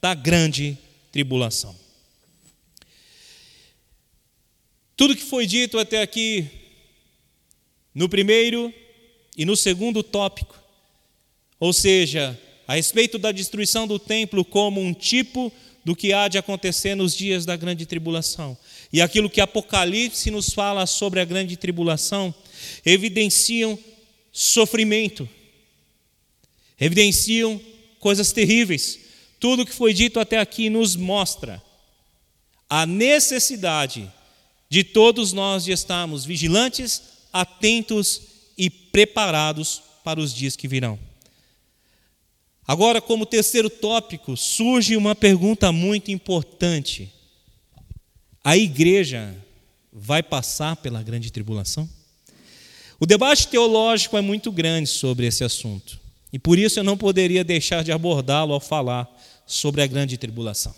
da 0.00 0.14
grande 0.14 0.78
tribulação. 1.10 1.76
Tudo 4.96 5.16
que 5.16 5.22
foi 5.22 5.46
dito 5.46 5.78
até 5.78 6.00
aqui, 6.00 6.48
no 7.94 8.08
primeiro 8.08 8.72
e 9.36 9.44
no 9.44 9.56
segundo 9.56 10.02
tópico, 10.02 10.56
ou 11.58 11.72
seja, 11.72 12.38
a 12.66 12.74
respeito 12.74 13.18
da 13.18 13.32
destruição 13.32 13.86
do 13.86 13.98
templo 13.98 14.44
como 14.44 14.80
um 14.80 14.94
tipo 14.94 15.52
do 15.84 15.96
que 15.96 16.12
há 16.12 16.28
de 16.28 16.38
acontecer 16.38 16.94
nos 16.94 17.14
dias 17.14 17.44
da 17.44 17.56
grande 17.56 17.86
tribulação. 17.86 18.56
E 18.92 19.00
aquilo 19.00 19.30
que 19.30 19.40
Apocalipse 19.40 20.30
nos 20.30 20.50
fala 20.50 20.86
sobre 20.86 21.20
a 21.20 21.24
grande 21.24 21.56
tribulação 21.56 22.34
evidenciam 22.84 23.78
sofrimento, 24.30 25.28
evidenciam 26.80 27.60
coisas 27.98 28.32
terríveis. 28.32 28.98
Tudo 29.40 29.66
que 29.66 29.72
foi 29.72 29.92
dito 29.92 30.20
até 30.20 30.38
aqui 30.38 30.70
nos 30.70 30.94
mostra 30.94 31.62
a 32.68 32.86
necessidade 32.86 34.10
de 34.68 34.82
todos 34.82 35.32
nós 35.32 35.64
de 35.64 35.72
estarmos 35.72 36.24
vigilantes, 36.24 37.02
atentos 37.32 38.22
e 38.56 38.70
preparados 38.70 39.82
para 40.02 40.20
os 40.20 40.32
dias 40.32 40.56
que 40.56 40.68
virão. 40.68 40.98
Agora, 42.72 43.02
como 43.02 43.26
terceiro 43.26 43.68
tópico, 43.68 44.34
surge 44.34 44.96
uma 44.96 45.14
pergunta 45.14 45.70
muito 45.70 46.10
importante: 46.10 47.12
a 48.42 48.56
igreja 48.56 49.36
vai 49.92 50.22
passar 50.22 50.76
pela 50.76 51.02
grande 51.02 51.30
tribulação? 51.30 51.86
O 52.98 53.04
debate 53.04 53.48
teológico 53.48 54.16
é 54.16 54.22
muito 54.22 54.50
grande 54.50 54.88
sobre 54.88 55.26
esse 55.26 55.44
assunto, 55.44 56.00
e 56.32 56.38
por 56.38 56.58
isso 56.58 56.80
eu 56.80 56.82
não 56.82 56.96
poderia 56.96 57.44
deixar 57.44 57.84
de 57.84 57.92
abordá-lo 57.92 58.54
ao 58.54 58.60
falar 58.60 59.06
sobre 59.46 59.82
a 59.82 59.86
grande 59.86 60.16
tribulação. 60.16 60.74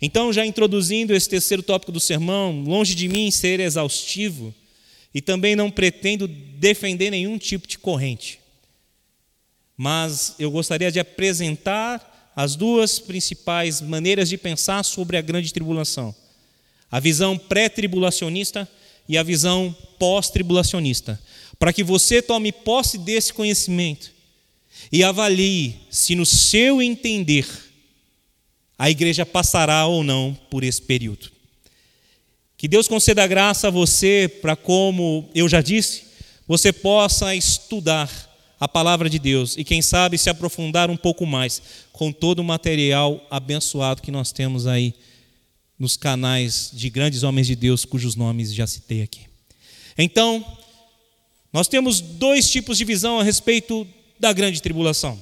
Então, 0.00 0.32
já 0.32 0.46
introduzindo 0.46 1.12
esse 1.12 1.28
terceiro 1.28 1.60
tópico 1.60 1.90
do 1.90 1.98
sermão, 1.98 2.62
longe 2.62 2.94
de 2.94 3.08
mim 3.08 3.32
ser 3.32 3.58
exaustivo, 3.58 4.54
e 5.12 5.20
também 5.20 5.56
não 5.56 5.72
pretendo 5.72 6.28
defender 6.28 7.10
nenhum 7.10 7.36
tipo 7.36 7.66
de 7.66 7.78
corrente 7.78 8.45
mas 9.76 10.34
eu 10.38 10.50
gostaria 10.50 10.90
de 10.90 10.98
apresentar 10.98 12.32
as 12.34 12.56
duas 12.56 12.98
principais 12.98 13.80
maneiras 13.80 14.28
de 14.28 14.38
pensar 14.38 14.82
sobre 14.84 15.16
a 15.16 15.22
grande 15.22 15.52
tribulação: 15.52 16.14
a 16.90 16.98
visão 16.98 17.36
pré-tribulacionista 17.36 18.68
e 19.08 19.18
a 19.18 19.22
visão 19.22 19.74
pós-tribulacionista, 19.98 21.20
para 21.58 21.72
que 21.72 21.84
você 21.84 22.22
tome 22.22 22.52
posse 22.52 22.98
desse 22.98 23.32
conhecimento 23.32 24.12
e 24.90 25.02
avalie 25.02 25.76
se, 25.90 26.14
no 26.14 26.26
seu 26.26 26.80
entender, 26.82 27.46
a 28.78 28.90
igreja 28.90 29.24
passará 29.24 29.86
ou 29.86 30.04
não 30.04 30.36
por 30.50 30.62
esse 30.64 30.82
período. 30.82 31.30
Que 32.56 32.68
Deus 32.68 32.88
conceda 32.88 33.26
graça 33.26 33.68
a 33.68 33.70
você 33.70 34.30
para, 34.40 34.56
como 34.56 35.28
eu 35.34 35.48
já 35.48 35.60
disse, 35.60 36.04
você 36.46 36.72
possa 36.72 37.34
estudar 37.34 38.25
a 38.58 38.66
palavra 38.66 39.08
de 39.10 39.18
Deus 39.18 39.56
e, 39.56 39.64
quem 39.64 39.82
sabe, 39.82 40.16
se 40.16 40.30
aprofundar 40.30 40.90
um 40.90 40.96
pouco 40.96 41.26
mais 41.26 41.60
com 41.92 42.10
todo 42.10 42.40
o 42.40 42.44
material 42.44 43.24
abençoado 43.30 44.02
que 44.02 44.10
nós 44.10 44.32
temos 44.32 44.66
aí 44.66 44.94
nos 45.78 45.96
canais 45.96 46.70
de 46.72 46.88
grandes 46.88 47.22
homens 47.22 47.46
de 47.46 47.54
Deus, 47.54 47.84
cujos 47.84 48.16
nomes 48.16 48.54
já 48.54 48.66
citei 48.66 49.02
aqui. 49.02 49.20
Então, 49.98 50.44
nós 51.52 51.68
temos 51.68 52.00
dois 52.00 52.50
tipos 52.50 52.78
de 52.78 52.84
visão 52.84 53.20
a 53.20 53.22
respeito 53.22 53.86
da 54.18 54.32
grande 54.32 54.62
tribulação: 54.62 55.20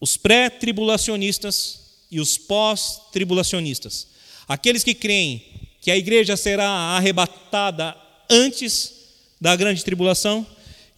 os 0.00 0.16
pré-tribulacionistas 0.16 1.80
e 2.10 2.20
os 2.20 2.36
pós-tribulacionistas. 2.36 4.08
Aqueles 4.46 4.84
que 4.84 4.94
creem 4.94 5.42
que 5.80 5.90
a 5.90 5.96
igreja 5.96 6.36
será 6.36 6.68
arrebatada 6.68 7.96
antes 8.28 8.92
da 9.40 9.56
grande 9.56 9.82
tribulação 9.84 10.46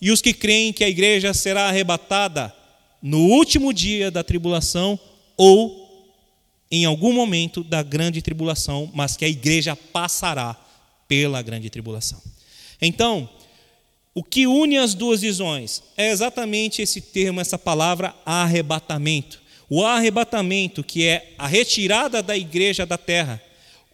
e 0.04 0.10
os 0.10 0.20
que 0.20 0.34
creem 0.34 0.70
que 0.70 0.84
a 0.84 0.88
igreja 0.88 1.32
será 1.32 1.66
arrebatada 1.66 2.54
no 3.00 3.20
último 3.20 3.72
dia 3.72 4.10
da 4.10 4.22
tribulação 4.22 5.00
ou 5.34 6.06
em 6.70 6.84
algum 6.84 7.10
momento 7.10 7.64
da 7.64 7.82
grande 7.82 8.20
tribulação, 8.20 8.90
mas 8.92 9.16
que 9.16 9.24
a 9.24 9.28
igreja 9.28 9.74
passará 9.74 10.54
pela 11.08 11.40
grande 11.40 11.70
tribulação. 11.70 12.20
Então, 12.82 13.26
o 14.14 14.22
que 14.22 14.46
une 14.46 14.76
as 14.76 14.92
duas 14.92 15.22
visões 15.22 15.82
é 15.96 16.10
exatamente 16.10 16.82
esse 16.82 17.00
termo, 17.00 17.40
essa 17.40 17.58
palavra 17.58 18.14
arrebatamento. 18.26 19.40
O 19.70 19.82
arrebatamento, 19.82 20.84
que 20.84 21.06
é 21.06 21.32
a 21.38 21.46
retirada 21.46 22.22
da 22.22 22.36
igreja 22.36 22.84
da 22.84 22.98
terra, 22.98 23.42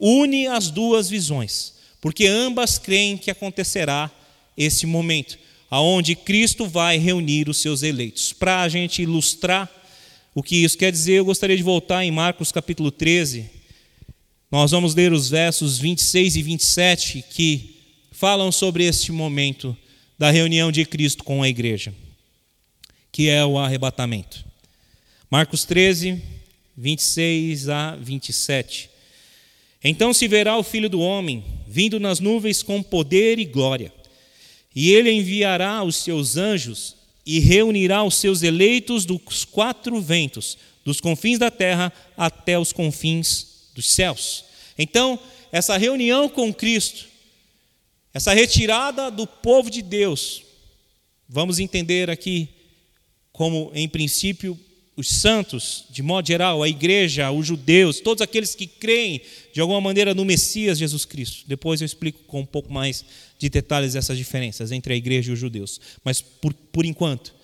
une 0.00 0.48
as 0.48 0.72
duas 0.72 1.08
visões, 1.08 1.74
porque 2.00 2.26
ambas 2.26 2.78
creem 2.78 3.16
que 3.16 3.30
acontecerá 3.30 4.10
esse 4.56 4.86
momento 4.86 5.38
aonde 5.70 6.16
Cristo 6.16 6.66
vai 6.66 6.98
reunir 6.98 7.48
os 7.48 7.58
seus 7.58 7.82
eleitos. 7.82 8.32
Para 8.32 8.62
a 8.62 8.68
gente 8.68 9.02
ilustrar 9.02 9.70
o 10.34 10.42
que 10.42 10.56
isso 10.56 10.76
quer 10.76 10.90
dizer, 10.90 11.14
eu 11.14 11.24
gostaria 11.24 11.56
de 11.56 11.62
voltar 11.62 12.04
em 12.04 12.10
Marcos 12.10 12.50
capítulo 12.50 12.90
13. 12.90 13.48
Nós 14.50 14.72
vamos 14.72 14.94
ler 14.94 15.12
os 15.12 15.30
versos 15.30 15.78
26 15.78 16.36
e 16.36 16.42
27 16.42 17.24
que 17.30 17.76
falam 18.10 18.50
sobre 18.50 18.84
este 18.84 19.12
momento 19.12 19.76
da 20.18 20.30
reunião 20.30 20.72
de 20.72 20.84
Cristo 20.84 21.22
com 21.22 21.42
a 21.42 21.48
igreja, 21.48 21.94
que 23.12 23.28
é 23.28 23.44
o 23.44 23.56
arrebatamento. 23.58 24.44
Marcos 25.30 25.64
13, 25.64 26.20
26 26.76 27.68
a 27.68 27.96
27. 27.96 28.90
Então 29.82 30.12
se 30.12 30.26
verá 30.26 30.58
o 30.58 30.62
filho 30.62 30.90
do 30.90 31.00
homem 31.00 31.44
vindo 31.66 32.00
nas 32.00 32.18
nuvens 32.18 32.62
com 32.62 32.82
poder 32.82 33.38
e 33.38 33.44
glória. 33.44 33.99
E 34.74 34.92
ele 34.92 35.10
enviará 35.10 35.82
os 35.82 35.96
seus 35.96 36.36
anjos 36.36 36.96
e 37.26 37.38
reunirá 37.38 38.02
os 38.02 38.16
seus 38.16 38.42
eleitos 38.42 39.04
dos 39.04 39.44
quatro 39.44 40.00
ventos, 40.00 40.56
dos 40.84 41.00
confins 41.00 41.38
da 41.38 41.50
terra 41.50 41.92
até 42.16 42.58
os 42.58 42.72
confins 42.72 43.70
dos 43.74 43.90
céus. 43.90 44.44
Então, 44.78 45.18
essa 45.52 45.76
reunião 45.76 46.28
com 46.28 46.52
Cristo, 46.52 47.06
essa 48.14 48.32
retirada 48.32 49.10
do 49.10 49.26
povo 49.26 49.70
de 49.70 49.82
Deus, 49.82 50.42
vamos 51.28 51.58
entender 51.58 52.08
aqui 52.10 52.48
como, 53.32 53.70
em 53.74 53.88
princípio, 53.88 54.58
os 54.96 55.08
santos, 55.08 55.84
de 55.90 56.02
modo 56.02 56.26
geral, 56.26 56.62
a 56.62 56.68
igreja, 56.68 57.30
os 57.30 57.46
judeus, 57.46 58.00
todos 58.00 58.20
aqueles 58.20 58.54
que 58.54 58.66
creem 58.66 59.20
de 59.52 59.60
alguma 59.60 59.80
maneira 59.80 60.14
no 60.14 60.24
Messias 60.24 60.78
Jesus 60.78 61.04
Cristo. 61.04 61.44
Depois 61.46 61.80
eu 61.80 61.86
explico 61.86 62.22
com 62.24 62.40
um 62.40 62.46
pouco 62.46 62.72
mais 62.72 63.04
de 63.40 63.48
detalhes 63.48 63.94
essas 63.94 64.18
diferenças 64.18 64.70
entre 64.70 64.92
a 64.92 64.96
igreja 64.96 65.30
e 65.30 65.32
os 65.32 65.38
judeus. 65.38 65.80
Mas 66.04 66.20
por, 66.20 66.52
por 66.52 66.84
enquanto, 66.84 67.34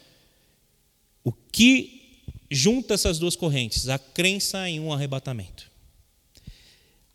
o 1.24 1.32
que 1.32 2.20
junta 2.50 2.92
essas 2.92 3.18
duas 3.18 3.34
correntes? 3.34 3.88
A 3.88 3.98
crença 3.98 4.68
em 4.68 4.78
um 4.78 4.92
arrebatamento. 4.92 5.70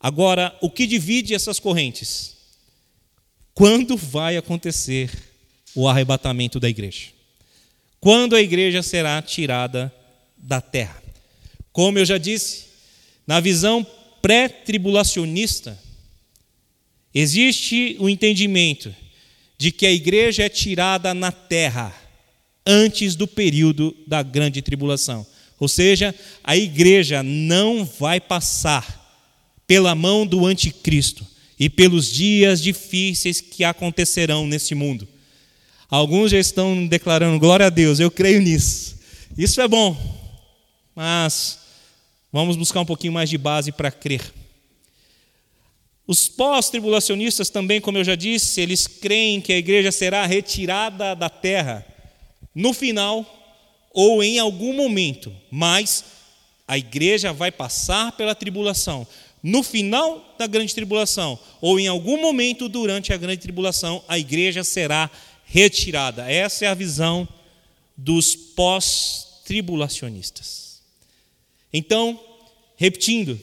Agora, 0.00 0.58
o 0.60 0.68
que 0.68 0.84
divide 0.84 1.32
essas 1.32 1.60
correntes? 1.60 2.36
Quando 3.54 3.96
vai 3.96 4.36
acontecer 4.36 5.08
o 5.76 5.86
arrebatamento 5.86 6.58
da 6.58 6.68
igreja? 6.68 7.10
Quando 8.00 8.34
a 8.34 8.42
igreja 8.42 8.82
será 8.82 9.22
tirada 9.22 9.94
da 10.36 10.60
terra. 10.60 11.00
Como 11.72 12.00
eu 12.00 12.04
já 12.04 12.18
disse, 12.18 12.64
na 13.24 13.38
visão 13.38 13.86
pré-tribulacionista, 14.20 15.78
existe 17.14 17.96
o 17.98 18.08
entendimento 18.08 18.94
de 19.58 19.70
que 19.70 19.86
a 19.86 19.92
igreja 19.92 20.44
é 20.44 20.48
tirada 20.48 21.14
na 21.14 21.30
terra 21.30 21.94
antes 22.66 23.14
do 23.14 23.26
período 23.26 23.96
da 24.06 24.22
grande 24.22 24.62
tribulação. 24.62 25.26
Ou 25.58 25.68
seja, 25.68 26.14
a 26.42 26.56
igreja 26.56 27.22
não 27.22 27.84
vai 27.84 28.20
passar 28.20 29.00
pela 29.66 29.94
mão 29.94 30.26
do 30.26 30.44
anticristo 30.44 31.24
e 31.58 31.70
pelos 31.70 32.10
dias 32.10 32.60
difíceis 32.60 33.40
que 33.40 33.62
acontecerão 33.62 34.46
neste 34.46 34.74
mundo. 34.74 35.06
Alguns 35.88 36.30
já 36.30 36.38
estão 36.38 36.86
declarando 36.86 37.38
glória 37.38 37.66
a 37.66 37.70
Deus, 37.70 38.00
eu 38.00 38.10
creio 38.10 38.40
nisso. 38.40 38.98
Isso 39.38 39.60
é 39.60 39.68
bom, 39.68 39.96
mas 40.94 41.58
vamos 42.32 42.56
buscar 42.56 42.80
um 42.80 42.84
pouquinho 42.84 43.12
mais 43.12 43.30
de 43.30 43.38
base 43.38 43.70
para 43.70 43.90
crer. 43.90 44.22
Os 46.06 46.28
pós-tribulacionistas 46.28 47.48
também, 47.48 47.80
como 47.80 47.98
eu 47.98 48.04
já 48.04 48.14
disse, 48.14 48.60
eles 48.60 48.86
creem 48.86 49.40
que 49.40 49.52
a 49.52 49.58
igreja 49.58 49.92
será 49.92 50.26
retirada 50.26 51.14
da 51.14 51.30
terra 51.30 51.86
no 52.54 52.72
final 52.72 53.26
ou 53.92 54.22
em 54.22 54.38
algum 54.38 54.74
momento, 54.74 55.34
mas 55.50 56.04
a 56.66 56.78
igreja 56.78 57.30
vai 57.32 57.52
passar 57.52 58.12
pela 58.12 58.34
tribulação. 58.34 59.06
No 59.42 59.62
final 59.62 60.34
da 60.38 60.46
grande 60.46 60.74
tribulação, 60.74 61.38
ou 61.60 61.78
em 61.78 61.88
algum 61.88 62.18
momento 62.20 62.68
durante 62.68 63.12
a 63.12 63.16
grande 63.16 63.42
tribulação, 63.42 64.02
a 64.08 64.18
igreja 64.18 64.64
será 64.64 65.08
retirada. 65.44 66.28
Essa 66.30 66.64
é 66.64 66.68
a 66.68 66.74
visão 66.74 67.28
dos 67.96 68.34
pós-tribulacionistas. 68.34 70.80
Então, 71.72 72.20
repetindo, 72.76 73.40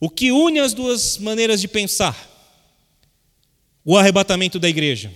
o 0.00 0.08
que 0.08 0.32
une 0.32 0.58
as 0.58 0.72
duas 0.72 1.18
maneiras 1.18 1.60
de 1.60 1.68
pensar? 1.68 2.16
O 3.84 3.98
arrebatamento 3.98 4.58
da 4.58 4.68
igreja. 4.68 5.12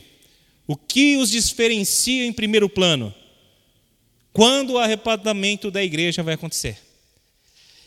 O 0.67 0.77
que 0.77 1.17
os 1.17 1.31
diferencia 1.31 2.27
em 2.27 2.33
primeiro 2.33 2.69
plano? 2.69 3.13
Quando 4.33 4.75
o 4.75 4.79
arrebatamento 4.79 5.71
da 5.71 5.83
igreja 5.83 6.23
vai 6.23 6.35
acontecer? 6.35 6.79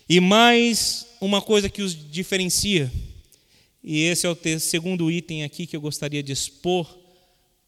E 0.09 0.19
mais 0.19 1.05
uma 1.21 1.41
coisa 1.41 1.69
que 1.69 1.81
os 1.81 1.93
diferencia, 2.11 2.91
e 3.83 4.01
esse 4.01 4.25
é 4.25 4.29
o 4.29 4.59
segundo 4.59 5.11
item 5.11 5.43
aqui 5.43 5.67
que 5.67 5.75
eu 5.75 5.81
gostaria 5.81 6.23
de 6.23 6.31
expor 6.31 6.87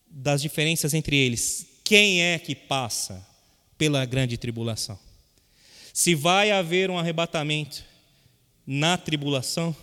das 0.07 0.41
diferenças 0.41 0.93
entre 0.93 1.15
eles. 1.15 1.67
Quem 1.83 2.21
é 2.21 2.39
que 2.39 2.55
passa 2.55 3.25
pela 3.77 4.05
grande 4.05 4.37
tribulação? 4.37 4.97
Se 5.93 6.15
vai 6.15 6.51
haver 6.51 6.89
um 6.89 6.97
arrebatamento 6.97 7.83
na 8.71 8.99
tribulação, 8.99 9.75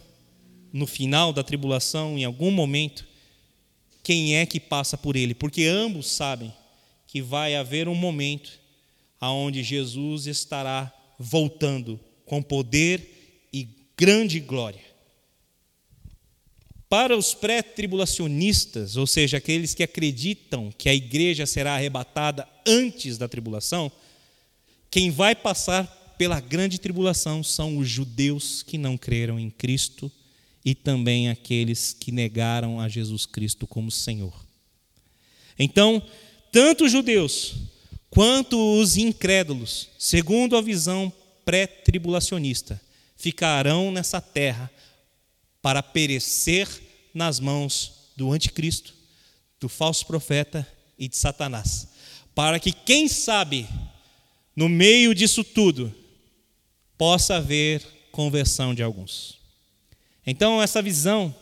no 0.72 0.86
final 0.86 1.32
da 1.32 1.42
tribulação, 1.42 2.16
em 2.16 2.24
algum 2.24 2.52
momento, 2.52 3.04
quem 4.00 4.36
é 4.36 4.46
que 4.46 4.60
passa 4.60 4.96
por 4.96 5.16
ele? 5.16 5.34
Porque 5.34 5.64
ambos 5.64 6.08
sabem 6.08 6.54
que 7.08 7.20
vai 7.20 7.56
haver 7.56 7.88
um 7.88 7.96
momento 7.96 8.60
aonde 9.20 9.64
Jesus 9.64 10.28
estará 10.28 10.92
voltando 11.18 11.98
com 12.24 12.40
poder 12.40 13.48
e 13.52 13.66
grande 13.98 14.38
glória. 14.38 14.84
Para 16.88 17.16
os 17.16 17.34
pré-tribulacionistas, 17.34 18.96
ou 18.96 19.08
seja, 19.08 19.38
aqueles 19.38 19.74
que 19.74 19.82
acreditam 19.82 20.70
que 20.78 20.88
a 20.88 20.94
igreja 20.94 21.44
será 21.44 21.74
arrebatada 21.74 22.48
antes 22.64 23.18
da 23.18 23.26
tribulação, 23.26 23.90
quem 24.88 25.10
vai 25.10 25.34
passar 25.34 26.05
pela 26.18 26.40
grande 26.40 26.78
tribulação 26.78 27.42
são 27.42 27.78
os 27.78 27.88
judeus 27.88 28.62
que 28.62 28.78
não 28.78 28.96
creram 28.96 29.38
em 29.38 29.50
Cristo 29.50 30.10
e 30.64 30.74
também 30.74 31.28
aqueles 31.28 31.92
que 31.92 32.10
negaram 32.10 32.80
a 32.80 32.88
Jesus 32.88 33.26
Cristo 33.26 33.66
como 33.66 33.90
Senhor. 33.90 34.44
Então, 35.58 36.02
tanto 36.50 36.84
os 36.84 36.92
judeus 36.92 37.54
quanto 38.10 38.80
os 38.80 38.96
incrédulos, 38.96 39.88
segundo 39.98 40.56
a 40.56 40.60
visão 40.60 41.12
pré-tribulacionista, 41.44 42.80
ficarão 43.16 43.92
nessa 43.92 44.20
terra 44.20 44.70
para 45.62 45.82
perecer 45.82 46.68
nas 47.14 47.40
mãos 47.40 48.10
do 48.16 48.32
anticristo, 48.32 48.94
do 49.60 49.68
falso 49.68 50.06
profeta 50.06 50.66
e 50.98 51.08
de 51.08 51.16
Satanás, 51.16 51.88
para 52.34 52.58
que 52.58 52.72
quem 52.72 53.08
sabe 53.08 53.68
no 54.54 54.68
meio 54.68 55.14
disso 55.14 55.44
tudo 55.44 55.94
possa 56.98 57.36
haver 57.36 57.82
conversão 58.10 58.74
de 58.74 58.82
alguns. 58.82 59.38
Então, 60.26 60.62
essa 60.62 60.82
visão, 60.82 61.34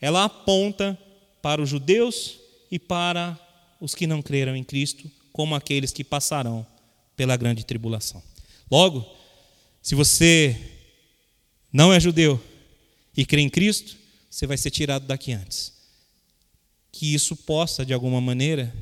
ela 0.00 0.24
aponta 0.24 0.98
para 1.40 1.62
os 1.62 1.68
judeus 1.68 2.38
e 2.70 2.78
para 2.78 3.38
os 3.80 3.94
que 3.94 4.06
não 4.06 4.22
creram 4.22 4.54
em 4.54 4.64
Cristo, 4.64 5.10
como 5.32 5.54
aqueles 5.54 5.92
que 5.92 6.04
passarão 6.04 6.66
pela 7.16 7.36
grande 7.36 7.64
tribulação. 7.64 8.22
Logo, 8.70 9.06
se 9.82 9.94
você 9.94 10.58
não 11.72 11.92
é 11.92 11.98
judeu 11.98 12.40
e 13.16 13.24
crê 13.24 13.40
em 13.40 13.48
Cristo, 13.48 13.96
você 14.30 14.46
vai 14.46 14.56
ser 14.56 14.70
tirado 14.70 15.06
daqui 15.06 15.32
antes. 15.32 15.72
Que 16.90 17.14
isso 17.14 17.34
possa, 17.34 17.84
de 17.84 17.92
alguma 17.92 18.20
maneira, 18.20 18.74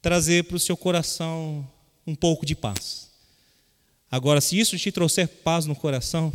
trazer 0.00 0.44
para 0.44 0.56
o 0.56 0.60
seu 0.60 0.76
coração 0.76 1.66
um 2.06 2.14
pouco 2.14 2.44
de 2.44 2.54
paz. 2.54 3.03
Agora, 4.14 4.40
se 4.40 4.56
isso 4.56 4.78
te 4.78 4.92
trouxer 4.92 5.26
paz 5.26 5.66
no 5.66 5.74
coração, 5.74 6.32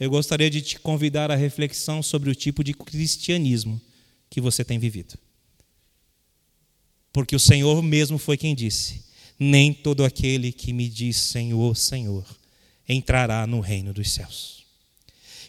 eu 0.00 0.10
gostaria 0.10 0.50
de 0.50 0.60
te 0.60 0.80
convidar 0.80 1.30
à 1.30 1.36
reflexão 1.36 2.02
sobre 2.02 2.28
o 2.28 2.34
tipo 2.34 2.64
de 2.64 2.74
cristianismo 2.74 3.80
que 4.28 4.40
você 4.40 4.64
tem 4.64 4.80
vivido. 4.80 5.16
Porque 7.12 7.36
o 7.36 7.38
Senhor 7.38 7.80
mesmo 7.84 8.18
foi 8.18 8.36
quem 8.36 8.52
disse: 8.52 9.04
Nem 9.38 9.72
todo 9.72 10.04
aquele 10.04 10.50
que 10.50 10.72
me 10.72 10.88
diz 10.88 11.18
Senhor, 11.18 11.76
Senhor, 11.76 12.26
entrará 12.88 13.46
no 13.46 13.60
reino 13.60 13.94
dos 13.94 14.10
céus. 14.10 14.64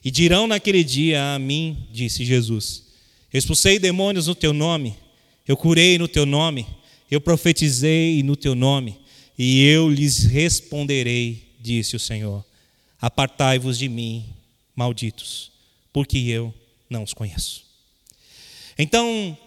E 0.05 0.11
dirão 0.11 0.45
naquele 0.45 0.83
dia 0.83 1.33
a 1.33 1.39
mim, 1.39 1.87
disse 1.91 2.23
Jesus: 2.23 2.83
Expulsei 3.33 3.79
demônios 3.79 4.27
no 4.27 4.35
teu 4.35 4.53
nome, 4.53 4.95
eu 5.47 5.57
curei 5.57 5.97
no 5.97 6.07
teu 6.07 6.27
nome, 6.27 6.67
eu 7.09 7.19
profetizei 7.19 8.21
no 8.21 8.35
teu 8.35 8.53
nome 8.53 9.01
e 9.37 9.63
eu 9.63 9.89
lhes 9.89 10.25
responderei, 10.25 11.55
disse 11.59 11.95
o 11.95 11.99
Senhor: 11.99 12.45
Apartai-vos 13.01 13.77
de 13.77 13.89
mim, 13.89 14.25
malditos, 14.75 15.51
porque 15.91 16.17
eu 16.17 16.53
não 16.89 17.03
os 17.03 17.13
conheço. 17.13 17.65
Então, 18.77 19.37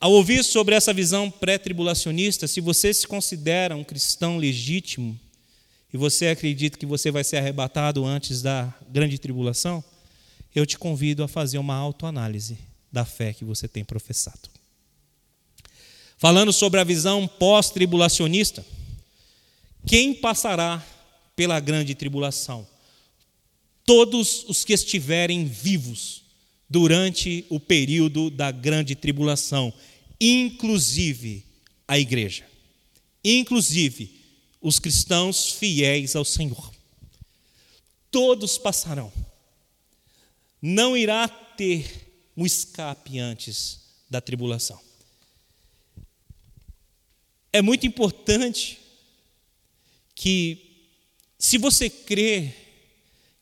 ao 0.00 0.12
ouvir 0.12 0.44
sobre 0.44 0.74
essa 0.74 0.92
visão 0.92 1.30
pré-tribulacionista, 1.30 2.46
se 2.46 2.60
você 2.60 2.92
se 2.92 3.06
considera 3.06 3.76
um 3.76 3.84
cristão 3.84 4.36
legítimo 4.36 5.18
e 5.92 5.96
você 5.96 6.28
acredita 6.28 6.78
que 6.78 6.84
você 6.84 7.10
vai 7.10 7.24
ser 7.24 7.38
arrebatado 7.38 8.04
antes 8.04 8.42
da 8.42 8.74
grande 8.90 9.18
tribulação, 9.18 9.82
eu 10.54 10.66
te 10.66 10.78
convido 10.78 11.22
a 11.22 11.28
fazer 11.28 11.58
uma 11.58 11.74
autoanálise 11.74 12.58
da 12.92 13.04
fé 13.04 13.32
que 13.32 13.44
você 13.44 13.66
tem 13.66 13.84
professado. 13.84 14.50
Falando 16.16 16.52
sobre 16.52 16.80
a 16.80 16.84
visão 16.84 17.26
pós-tribulacionista, 17.26 18.64
quem 19.86 20.14
passará 20.14 20.84
pela 21.36 21.60
grande 21.60 21.94
tribulação? 21.94 22.66
Todos 23.84 24.44
os 24.48 24.64
que 24.64 24.72
estiverem 24.72 25.44
vivos 25.44 26.22
durante 26.68 27.44
o 27.50 27.60
período 27.60 28.30
da 28.30 28.50
grande 28.50 28.94
tribulação, 28.94 29.72
inclusive 30.20 31.44
a 31.86 31.98
igreja, 31.98 32.46
inclusive 33.22 34.20
os 34.60 34.78
cristãos 34.78 35.50
fiéis 35.52 36.16
ao 36.16 36.24
Senhor. 36.24 36.72
Todos 38.10 38.56
passarão. 38.56 39.12
Não 40.62 40.96
irá 40.96 41.28
ter 41.28 42.30
um 42.34 42.46
escape 42.46 43.18
antes 43.18 43.80
da 44.08 44.20
tribulação. 44.20 44.80
É 47.52 47.60
muito 47.60 47.86
importante 47.86 48.78
que, 50.24 50.58
se 51.38 51.58
você 51.58 51.90
crê 51.90 52.50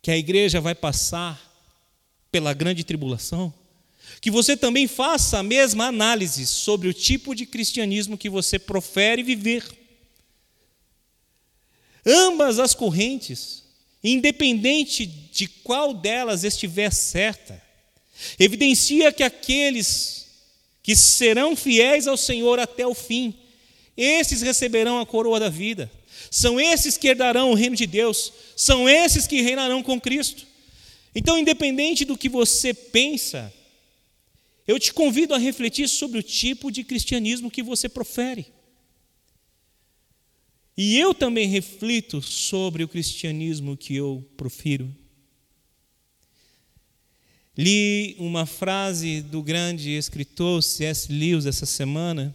que 0.03 0.11
a 0.11 0.17
igreja 0.17 0.61
vai 0.61 0.75
passar 0.75 1.41
pela 2.29 2.53
grande 2.53 2.83
tribulação, 2.83 3.55
que 4.21 4.33
você 4.33 4.57
também 4.57 4.89
faça 4.89 5.39
a 5.39 5.45
mesma 5.45 5.87
análise 5.87 6.45
sobre 6.45 6.89
o 6.89 6.93
tipo 6.93 7.37
de 7.37 7.47
cristianismo 7.47 8.19
que 8.19 8.29
você 8.29 8.59
profere 8.59 9.23
viver. 9.23 9.65
Ambas 12.05 12.59
as 12.59 12.75
correntes, 12.75 13.63
independente 14.03 15.07
de 15.07 15.47
qual 15.47 15.95
delas 15.95 16.43
estiver 16.43 16.93
certa, 16.93 17.63
evidencia 18.41 19.13
que 19.13 19.23
aqueles 19.23 20.27
que 20.83 20.97
serão 20.97 21.55
fiéis 21.55 22.09
ao 22.09 22.17
Senhor 22.17 22.59
até 22.59 22.85
o 22.85 22.93
fim, 22.93 23.39
esses 23.97 24.43
receberão 24.43 24.99
a 24.99 25.07
coroa 25.07 25.39
da 25.39 25.49
vida. 25.49 25.89
São 26.33 26.59
esses 26.59 26.97
que 26.97 27.09
herdarão 27.09 27.51
o 27.51 27.55
reino 27.55 27.77
de 27.77 27.87
Deus, 27.87 28.33
são 28.57 28.89
esses 28.89 29.27
que 29.27 29.43
reinarão 29.43 29.83
com 29.83 30.01
Cristo. 30.01 30.47
Então, 31.15 31.39
independente 31.39 32.07
do 32.07 32.17
que 32.17 32.27
você 32.27 32.73
pensa, 32.73 33.53
eu 34.67 34.81
te 34.81 34.95
convido 34.95 35.35
a 35.35 35.39
refletir 35.39 35.87
sobre 35.91 36.19
o 36.19 36.23
tipo 36.23 36.73
de 36.73 36.85
cristianismo 36.85 37.51
que 37.51 37.63
você 37.63 37.87
profere. 37.87 38.47
E 40.75 40.99
eu 40.99 41.13
também 41.13 41.47
reflito 41.49 42.23
sobre 42.23 42.83
o 42.83 42.89
cristianismo 42.89 43.77
que 43.77 43.95
eu 43.95 44.27
profiro. 44.35 44.91
Li 47.55 48.17
uma 48.19 48.47
frase 48.47 49.21
do 49.21 49.43
grande 49.43 49.91
escritor 49.91 50.63
C.S. 50.63 51.13
Lewis 51.13 51.45
essa 51.45 51.67
semana, 51.67 52.35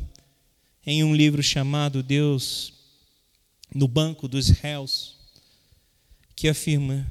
em 0.85 1.03
um 1.03 1.15
livro 1.15 1.41
chamado 1.41 2.03
Deus 2.03 2.76
no 3.74 3.88
Banco 3.88 4.28
dos 4.28 4.49
Réus, 4.49 5.18
que 6.36 6.47
afirma: 6.47 7.05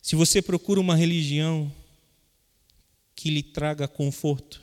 se 0.00 0.14
você 0.14 0.40
procura 0.40 0.80
uma 0.80 0.96
religião 0.96 1.72
que 3.14 3.30
lhe 3.30 3.42
traga 3.42 3.88
conforto, 3.88 4.62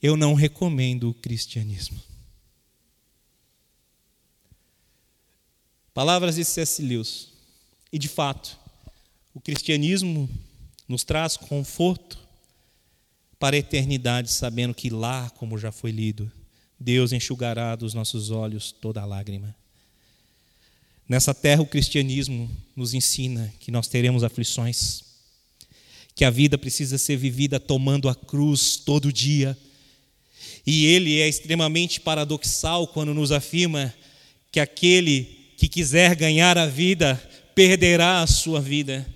eu 0.00 0.16
não 0.16 0.34
recomendo 0.34 1.10
o 1.10 1.14
cristianismo. 1.14 2.00
Palavras 5.92 6.36
de 6.36 6.44
C.S. 6.44 6.80
Lewis. 6.80 7.32
E 7.92 7.98
de 7.98 8.08
fato, 8.08 8.56
o 9.34 9.40
cristianismo 9.40 10.30
nos 10.86 11.02
traz 11.02 11.36
conforto 11.36 12.18
para 13.38 13.56
a 13.56 13.58
eternidade, 13.58 14.30
sabendo 14.30 14.74
que 14.74 14.90
lá, 14.90 15.28
como 15.30 15.58
já 15.58 15.72
foi 15.72 15.90
lido, 15.90 16.30
Deus 16.78 17.12
enxugará 17.12 17.74
dos 17.74 17.92
nossos 17.94 18.30
olhos 18.30 18.70
toda 18.70 19.04
lágrima. 19.04 19.54
Nessa 21.08 21.34
terra, 21.34 21.62
o 21.62 21.66
cristianismo 21.66 22.50
nos 22.76 22.94
ensina 22.94 23.52
que 23.58 23.70
nós 23.70 23.88
teremos 23.88 24.22
aflições, 24.22 25.02
que 26.14 26.24
a 26.24 26.30
vida 26.30 26.58
precisa 26.58 26.98
ser 26.98 27.16
vivida 27.16 27.58
tomando 27.58 28.08
a 28.08 28.14
cruz 28.14 28.76
todo 28.76 29.12
dia. 29.12 29.56
E 30.66 30.84
ele 30.86 31.18
é 31.18 31.26
extremamente 31.26 32.00
paradoxal 32.00 32.86
quando 32.86 33.14
nos 33.14 33.32
afirma 33.32 33.92
que 34.52 34.60
aquele 34.60 35.54
que 35.56 35.66
quiser 35.66 36.14
ganhar 36.14 36.58
a 36.58 36.66
vida 36.66 37.16
perderá 37.54 38.20
a 38.20 38.26
sua 38.26 38.60
vida. 38.60 39.06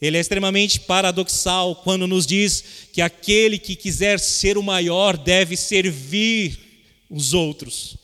Ele 0.00 0.16
é 0.16 0.20
extremamente 0.20 0.80
paradoxal 0.80 1.76
quando 1.76 2.06
nos 2.06 2.26
diz 2.26 2.64
que 2.92 3.00
aquele 3.00 3.58
que 3.58 3.76
quiser 3.76 4.18
ser 4.18 4.58
o 4.58 4.62
maior 4.62 5.16
deve 5.16 5.56
servir 5.56 6.65
os 7.10 7.34
outros, 7.34 7.96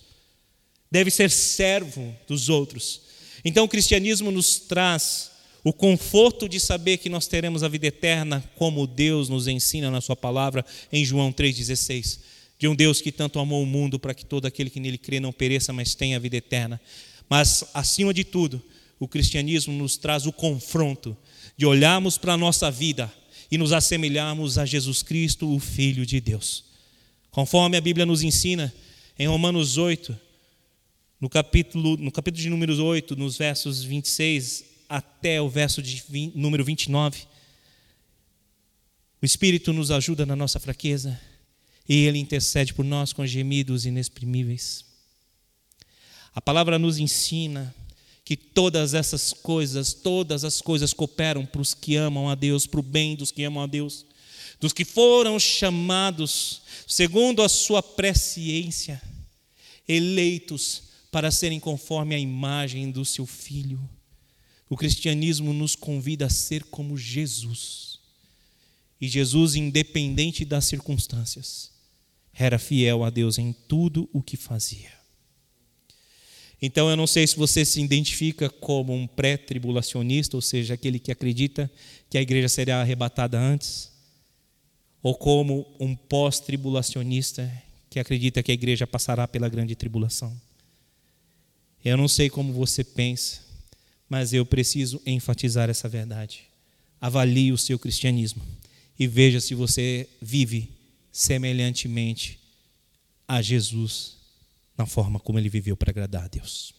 deve 0.91 1.11
ser 1.11 1.31
servo 1.31 2.15
dos 2.27 2.49
outros. 2.49 3.03
Então 3.45 3.65
o 3.65 3.69
cristianismo 3.69 4.31
nos 4.31 4.59
traz 4.59 5.31
o 5.65 5.73
conforto 5.73 6.49
de 6.49 6.59
saber 6.59 6.99
que 6.99 7.09
nós 7.09 7.27
teremos 7.27 7.63
a 7.63 7.69
vida 7.69 7.87
eterna, 7.87 8.43
como 8.57 8.87
Deus 8.87 9.29
nos 9.29 9.47
ensina 9.47 9.91
na 9.91 10.01
Sua 10.01 10.17
palavra 10.17 10.65
em 10.93 11.05
João 11.05 11.33
3,16. 11.33 12.19
De 12.59 12.69
um 12.69 12.75
Deus 12.75 13.01
que 13.01 13.11
tanto 13.11 13.39
amou 13.39 13.63
o 13.63 13.67
mundo 13.67 13.99
para 13.99 14.15
que 14.15 14.25
todo 14.25 14.47
aquele 14.47 14.71
que 14.71 14.81
nele 14.81 14.99
crê 14.99 15.19
não 15.19 15.33
pereça, 15.33 15.73
mas 15.73 15.95
tenha 15.95 16.17
a 16.17 16.21
vida 16.21 16.37
eterna. 16.37 16.81
Mas, 17.29 17.65
acima 17.73 18.13
de 18.13 18.25
tudo, 18.25 18.63
o 19.01 19.09
cristianismo 19.09 19.73
nos 19.73 19.97
traz 19.97 20.27
o 20.27 20.33
confronto 20.33 21.17
de 21.57 21.67
olharmos 21.67 22.19
para 22.19 22.35
a 22.35 22.37
nossa 22.37 22.71
vida 22.71 23.13
e 23.51 23.59
nos 23.59 23.73
assemelharmos 23.73 24.59
a 24.59 24.67
Jesus 24.67 25.03
Cristo, 25.03 25.53
o 25.53 25.59
Filho 25.59 26.07
de 26.07 26.21
Deus. 26.21 26.65
Conforme 27.31 27.77
a 27.77 27.81
Bíblia 27.81 28.07
nos 28.07 28.23
ensina, 28.23 28.73
em 29.19 29.27
Romanos 29.27 29.77
8, 29.77 30.19
no 31.21 31.29
capítulo, 31.29 31.97
no 31.97 32.11
capítulo 32.11 32.43
de 32.43 32.51
números 32.51 32.79
8, 32.79 33.15
nos 33.17 33.37
versos 33.37 33.83
26 33.83 34.65
até 34.89 35.41
o 35.41 35.49
verso 35.49 35.83
de 35.83 36.03
20, 36.09 36.37
número 36.37 36.65
29, 36.65 37.27
o 39.21 39.25
Espírito 39.25 39.73
nos 39.73 39.91
ajuda 39.91 40.27
na 40.27 40.35
nossa 40.35 40.59
fraqueza 40.59 41.19
e 41.89 42.07
Ele 42.07 42.19
intercede 42.19 42.75
por 42.75 42.85
nós 42.85 43.13
com 43.13 43.25
gemidos 43.25 43.87
inexprimíveis. 43.87 44.85
A 46.35 46.41
palavra 46.41 46.79
nos 46.79 46.99
ensina 46.99 47.75
que 48.25 48.37
todas 48.37 48.95
essas 48.95 49.33
coisas, 49.33 49.93
todas 49.93 50.45
as 50.45 50.61
coisas 50.61 50.93
cooperam 50.93 51.45
para 51.45 51.61
os 51.61 51.75
que 51.75 51.97
amam 51.97 52.29
a 52.29 52.35
Deus, 52.35 52.67
para 52.67 52.81
o 52.81 52.83
bem 52.83 53.15
dos 53.15 53.31
que 53.31 53.45
amam 53.45 53.63
a 53.63 53.67
Deus, 53.67 54.07
dos 54.63 54.73
que 54.73 54.85
foram 54.85 55.41
chamados 55.41 56.63
segundo 56.87 57.43
a 57.43 57.49
sua 57.49 57.83
presciência, 57.83 59.03
eleitos 59.89 60.85
para 61.11 61.33
serem 61.33 61.59
conforme 61.59 62.15
a 62.15 62.19
imagem 62.19 62.89
do 62.93 63.05
seu 63.05 63.27
filho. 63.27 63.81
O 64.71 64.77
cristianismo 64.77 65.53
nos 65.53 65.75
convida 65.75 66.27
a 66.27 66.31
ser 66.31 66.63
como 66.63 66.97
Jesus. 66.97 67.99
E 69.01 69.09
Jesus, 69.09 69.57
independente 69.57 70.45
das 70.45 70.65
circunstâncias, 70.65 71.73
era 72.33 72.57
fiel 72.57 73.03
a 73.03 73.11
Deus 73.11 73.39
em 73.39 73.53
tudo 73.53 74.09
o 74.13 74.23
que 74.23 74.37
fazia. 74.37 74.93
Então 76.63 76.89
eu 76.89 76.97
não 76.97 77.09
sei 77.09 77.27
se 77.27 77.35
você 77.35 77.65
se 77.65 77.83
identifica 77.83 78.49
como 78.49 78.95
um 78.95 79.09
pré-tribulacionista, 79.09 80.37
ou 80.37 80.41
seja, 80.41 80.75
aquele 80.75 81.01
que 81.01 81.11
acredita 81.11 81.69
que 82.09 82.17
a 82.17 82.23
igreja 82.23 82.49
será 82.49 82.81
arrebatada 82.81 83.37
antes, 83.37 83.92
ou 85.03 85.15
como 85.15 85.67
um 85.81 85.97
pós-tribulacionista 85.97 87.51
que 87.91 87.99
acredita 87.99 88.43
que 88.43 88.51
a 88.51 88.55
igreja 88.55 88.87
passará 88.87 89.27
pela 89.27 89.49
grande 89.49 89.75
tribulação. 89.75 90.35
Eu 91.85 91.97
não 91.97 92.07
sei 92.07 92.31
como 92.31 92.53
você 92.53 92.85
pensa, 92.85 93.41
mas 94.09 94.33
eu 94.33 94.47
preciso 94.47 95.03
enfatizar 95.05 95.69
essa 95.69 95.89
verdade. 95.89 96.45
Avalie 97.01 97.53
o 97.53 97.59
seu 97.59 97.79
cristianismo 97.79 98.43
e 98.99 99.07
veja 99.07 99.41
se 99.41 99.55
você 99.55 100.09
vive 100.21 100.71
semelhantemente 101.11 102.39
a 103.27 103.43
Jesus 103.43 104.17
na 104.77 104.87
forma 104.87 105.19
como 105.19 105.39
ele 105.39 105.49
viveu 105.49 105.77
para 105.77 105.91
agradar 105.91 106.25
a 106.25 106.29
Deus. 106.29 106.73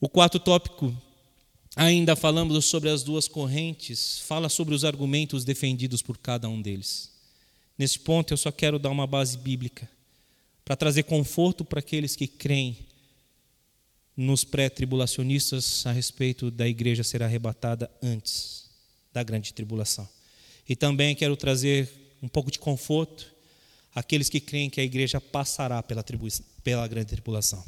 O 0.00 0.08
quarto 0.08 0.40
tópico, 0.40 0.96
ainda 1.74 2.14
falamos 2.14 2.64
sobre 2.66 2.90
as 2.90 3.02
duas 3.02 3.26
correntes, 3.26 4.20
fala 4.20 4.48
sobre 4.48 4.74
os 4.74 4.84
argumentos 4.84 5.44
defendidos 5.44 6.02
por 6.02 6.18
cada 6.18 6.48
um 6.48 6.60
deles. 6.60 7.10
Nesse 7.78 7.98
ponto, 7.98 8.32
eu 8.32 8.36
só 8.36 8.52
quero 8.52 8.78
dar 8.78 8.90
uma 8.90 9.06
base 9.06 9.38
bíblica 9.38 9.88
para 10.64 10.76
trazer 10.76 11.04
conforto 11.04 11.64
para 11.64 11.80
aqueles 11.80 12.14
que 12.14 12.26
creem 12.26 12.76
nos 14.16 14.44
pré-tribulacionistas 14.44 15.86
a 15.86 15.92
respeito 15.92 16.50
da 16.50 16.68
igreja 16.68 17.02
ser 17.02 17.22
arrebatada 17.22 17.90
antes 18.02 18.70
da 19.12 19.22
grande 19.22 19.54
tribulação. 19.54 20.08
E 20.68 20.76
também 20.76 21.14
quero 21.14 21.36
trazer 21.36 21.90
um 22.22 22.28
pouco 22.28 22.50
de 22.50 22.58
conforto 22.58 23.32
aqueles 23.94 24.28
que 24.28 24.40
creem 24.40 24.70
que 24.70 24.80
a 24.80 24.84
igreja 24.84 25.20
passará 25.20 25.82
pela, 25.82 26.04
pela 26.62 26.86
grande 26.86 27.08
tribulação. 27.08 27.64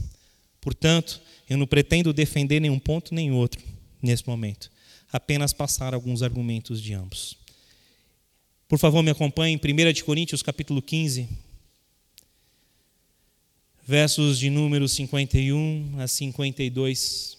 Portanto, 0.61 1.21
eu 1.49 1.57
não 1.57 1.67
pretendo 1.67 2.13
defender 2.13 2.61
nenhum 2.61 2.79
ponto 2.79 3.15
nem 3.15 3.33
outro 3.33 3.74
nesse 4.05 4.29
momento, 4.29 4.71
apenas 5.11 5.53
passar 5.53 5.95
alguns 5.95 6.23
argumentos 6.23 6.81
de 6.81 6.93
ambos. 6.93 7.37
Por 8.69 8.79
favor, 8.79 9.03
me 9.03 9.11
acompanhe 9.11 9.55
em 9.55 9.57
1 9.57 10.05
Coríntios 10.05 10.43
capítulo 10.43 10.83
15, 10.83 11.27
versos 13.87 14.39
de 14.39 14.51
número 14.51 14.87
51 14.87 16.01
a 16.01 16.07
52. 16.07 17.39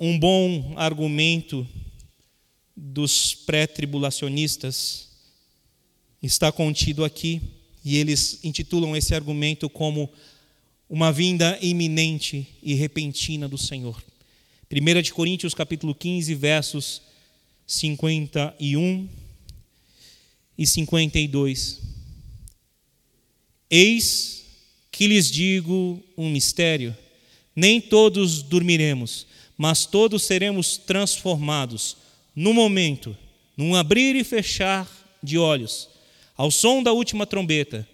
Um 0.00 0.18
bom 0.18 0.74
argumento 0.76 1.66
dos 2.76 3.34
pré-tribulacionistas 3.34 5.08
está 6.20 6.50
contido 6.50 7.04
aqui, 7.04 7.40
e 7.84 7.96
eles 7.96 8.40
intitulam 8.42 8.96
esse 8.96 9.14
argumento 9.14 9.70
como 9.70 10.12
uma 10.88 11.12
vinda 11.12 11.58
iminente 11.60 12.46
e 12.62 12.74
repentina 12.74 13.48
do 13.48 13.58
Senhor. 13.58 14.02
1 14.70 15.02
de 15.02 15.12
Coríntios 15.12 15.54
capítulo 15.54 15.94
15, 15.94 16.34
versos 16.34 17.02
51 17.66 19.08
e 20.56 20.66
52. 20.66 21.80
Eis 23.70 24.44
que 24.90 25.06
lhes 25.06 25.30
digo 25.30 26.02
um 26.16 26.30
mistério: 26.30 26.96
nem 27.54 27.80
todos 27.80 28.42
dormiremos, 28.42 29.26
mas 29.56 29.84
todos 29.84 30.22
seremos 30.22 30.78
transformados 30.78 31.96
no 32.34 32.54
momento, 32.54 33.16
num 33.56 33.74
abrir 33.74 34.16
e 34.16 34.24
fechar 34.24 34.88
de 35.22 35.36
olhos 35.36 35.88
ao 36.38 36.52
som 36.52 36.82
da 36.84 36.92
última 36.92 37.26
trombeta, 37.26 37.86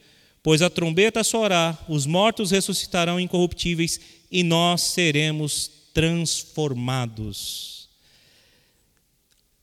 pois 0.45 0.61
a 0.61 0.69
trombeta 0.69 1.25
soará, 1.25 1.77
os 1.89 2.05
mortos 2.05 2.51
ressuscitarão 2.51 3.19
incorruptíveis 3.19 3.99
e 4.31 4.43
nós 4.43 4.83
seremos 4.83 5.71
transformados. 5.95 7.89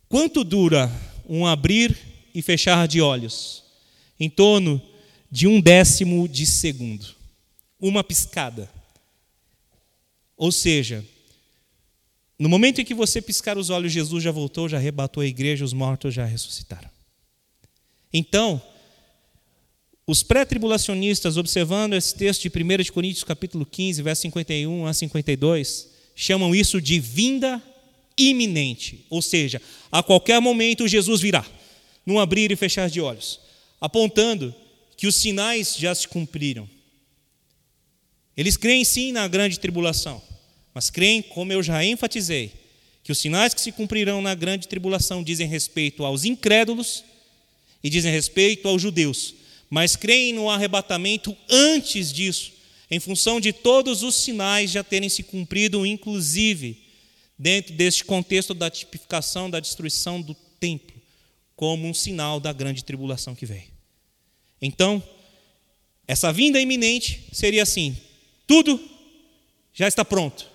Quanto 0.10 0.44
dura 0.44 0.92
um 1.30 1.46
abrir 1.46 1.96
e 2.34 2.42
fechar 2.42 2.88
de 2.88 3.00
olhos? 3.00 3.64
Em 4.20 4.28
torno 4.28 4.82
de 5.30 5.48
um 5.48 5.62
décimo 5.62 6.28
de 6.28 6.48
segundo, 6.48 7.06
uma 7.80 8.04
piscada. 8.04 8.68
Ou 10.36 10.52
seja, 10.52 11.06
no 12.40 12.50
momento 12.50 12.82
em 12.82 12.86
que 12.86 12.96
você 12.96 13.22
piscar 13.22 13.56
os 13.56 13.70
olhos, 13.70 13.92
Jesus 13.92 14.24
já 14.24 14.32
voltou, 14.32 14.68
já 14.68 14.78
arrebatou 14.78 15.22
a 15.22 15.28
igreja, 15.28 15.64
os 15.64 15.74
mortos 15.74 16.12
já 16.12 16.26
ressuscitaram. 16.26 16.90
Então, 18.12 18.60
Os 20.12 20.24
pré-tribulacionistas, 20.24 21.38
observando 21.38 21.94
esse 21.94 22.14
texto 22.14 22.42
de 22.42 22.50
1 22.50 22.84
de 22.84 22.92
Coríntios, 22.92 23.24
capítulo 23.24 23.66
15, 23.66 24.02
verso 24.02 24.24
51 24.24 24.86
a 24.86 24.94
52, 24.94 25.88
chamam 26.14 26.54
isso 26.54 26.82
de 26.82 27.00
vinda 27.00 27.64
iminente, 28.18 29.06
ou 29.10 29.22
seja, 29.22 29.62
a 29.90 30.04
qualquer 30.04 30.42
momento 30.42 30.86
Jesus 30.86 31.22
virá, 31.22 31.46
num 32.06 32.20
abrir 32.20 32.52
e 32.52 32.58
fechar 32.58 32.90
de 32.90 33.00
olhos, 33.00 33.40
apontando 33.80 34.54
que 34.98 35.08
os 35.08 35.16
sinais 35.16 35.78
já 35.78 35.96
se 35.96 36.10
cumpriram. 36.10 36.70
Eles 38.36 38.58
creem 38.58 38.84
sim 38.84 39.14
na 39.14 39.30
grande 39.30 39.62
tribulação, 39.62 40.22
mas 40.74 40.90
creem, 40.90 41.22
como 41.22 41.54
eu 41.54 41.64
já 41.64 41.86
enfatizei, 41.86 42.52
que 43.02 43.14
os 43.14 43.18
sinais 43.18 43.54
que 43.54 43.62
se 43.62 43.72
cumprirão 43.72 44.22
na 44.22 44.36
grande 44.36 44.68
tribulação 44.68 45.24
dizem 45.24 45.48
respeito 45.48 46.04
aos 46.04 46.26
incrédulos 46.26 47.02
e 47.82 47.90
dizem 47.90 48.12
respeito 48.12 48.68
aos 48.68 48.82
judeus, 48.82 49.40
mas 49.72 49.96
creem 49.96 50.34
no 50.34 50.50
arrebatamento 50.50 51.36
antes 51.50 52.12
disso, 52.12 52.52
em 52.92 53.00
função 53.00 53.40
de 53.40 53.54
todos 53.54 54.04
os 54.04 54.16
sinais 54.16 54.70
já 54.70 54.84
terem 54.84 55.08
se 55.08 55.24
cumprido, 55.24 55.86
inclusive 55.86 56.78
dentro 57.40 57.74
deste 57.74 58.04
contexto 58.04 58.54
da 58.54 58.70
tipificação 58.70 59.50
da 59.50 59.62
destruição 59.62 60.22
do 60.22 60.36
templo, 60.60 60.94
como 61.56 61.88
um 61.88 61.94
sinal 61.94 62.38
da 62.38 62.52
grande 62.52 62.84
tribulação 62.84 63.34
que 63.34 63.46
veio. 63.46 63.72
Então, 64.62 65.02
essa 66.06 66.34
vinda 66.34 66.60
iminente 66.60 67.30
seria 67.32 67.64
assim: 67.64 67.96
tudo 68.46 68.78
já 69.74 69.88
está 69.88 70.04
pronto. 70.04 70.46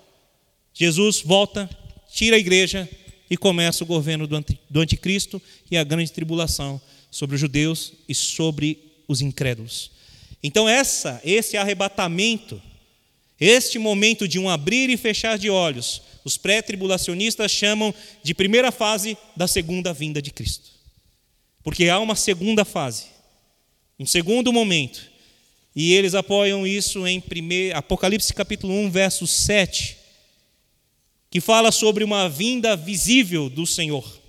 Jesus 0.74 1.22
volta, 1.22 1.70
tira 2.12 2.36
a 2.36 2.38
igreja 2.38 2.86
e 3.30 3.36
começa 3.38 3.82
o 3.82 3.86
governo 3.86 4.26
do 4.26 4.80
anticristo 4.80 5.40
e 5.70 5.76
a 5.78 5.82
grande 5.82 6.12
tribulação 6.12 6.78
sobre 7.10 7.36
os 7.36 7.40
judeus 7.40 7.94
e 8.06 8.14
sobre 8.14 8.85
os 9.06 9.20
incrédulos. 9.20 9.90
Então 10.42 10.68
essa, 10.68 11.20
esse 11.24 11.56
arrebatamento, 11.56 12.60
este 13.40 13.78
momento 13.78 14.26
de 14.26 14.38
um 14.38 14.48
abrir 14.48 14.88
e 14.90 14.96
fechar 14.96 15.38
de 15.38 15.50
olhos, 15.50 16.02
os 16.24 16.36
pré-tribulacionistas 16.36 17.50
chamam 17.50 17.94
de 18.22 18.34
primeira 18.34 18.72
fase 18.72 19.16
da 19.36 19.46
segunda 19.46 19.92
vinda 19.92 20.20
de 20.22 20.30
Cristo. 20.30 20.70
Porque 21.62 21.88
há 21.88 21.98
uma 21.98 22.14
segunda 22.14 22.64
fase, 22.64 23.06
um 23.98 24.06
segundo 24.06 24.52
momento. 24.52 25.10
E 25.74 25.92
eles 25.92 26.14
apoiam 26.14 26.66
isso 26.66 27.06
em 27.06 27.22
Apocalipse 27.74 28.32
capítulo 28.32 28.72
1, 28.72 28.90
verso 28.90 29.26
7, 29.26 29.96
que 31.30 31.40
fala 31.40 31.70
sobre 31.70 32.02
uma 32.02 32.28
vinda 32.28 32.74
visível 32.76 33.50
do 33.50 33.66
Senhor. 33.66 34.20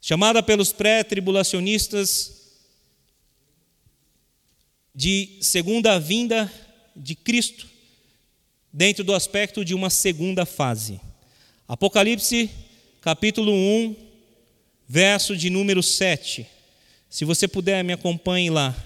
Chamada 0.00 0.42
pelos 0.42 0.72
pré-tribulacionistas 0.72 2.41
de 4.94 5.38
segunda 5.40 5.98
vinda 5.98 6.52
de 6.94 7.14
Cristo, 7.14 7.66
dentro 8.72 9.02
do 9.02 9.14
aspecto 9.14 9.64
de 9.64 9.74
uma 9.74 9.88
segunda 9.88 10.44
fase. 10.44 11.00
Apocalipse, 11.66 12.50
capítulo 13.00 13.52
1, 13.52 13.96
verso 14.86 15.36
de 15.36 15.48
número 15.48 15.82
7. 15.82 16.46
Se 17.08 17.24
você 17.24 17.48
puder, 17.48 17.82
me 17.82 17.92
acompanhe 17.92 18.50
lá. 18.50 18.76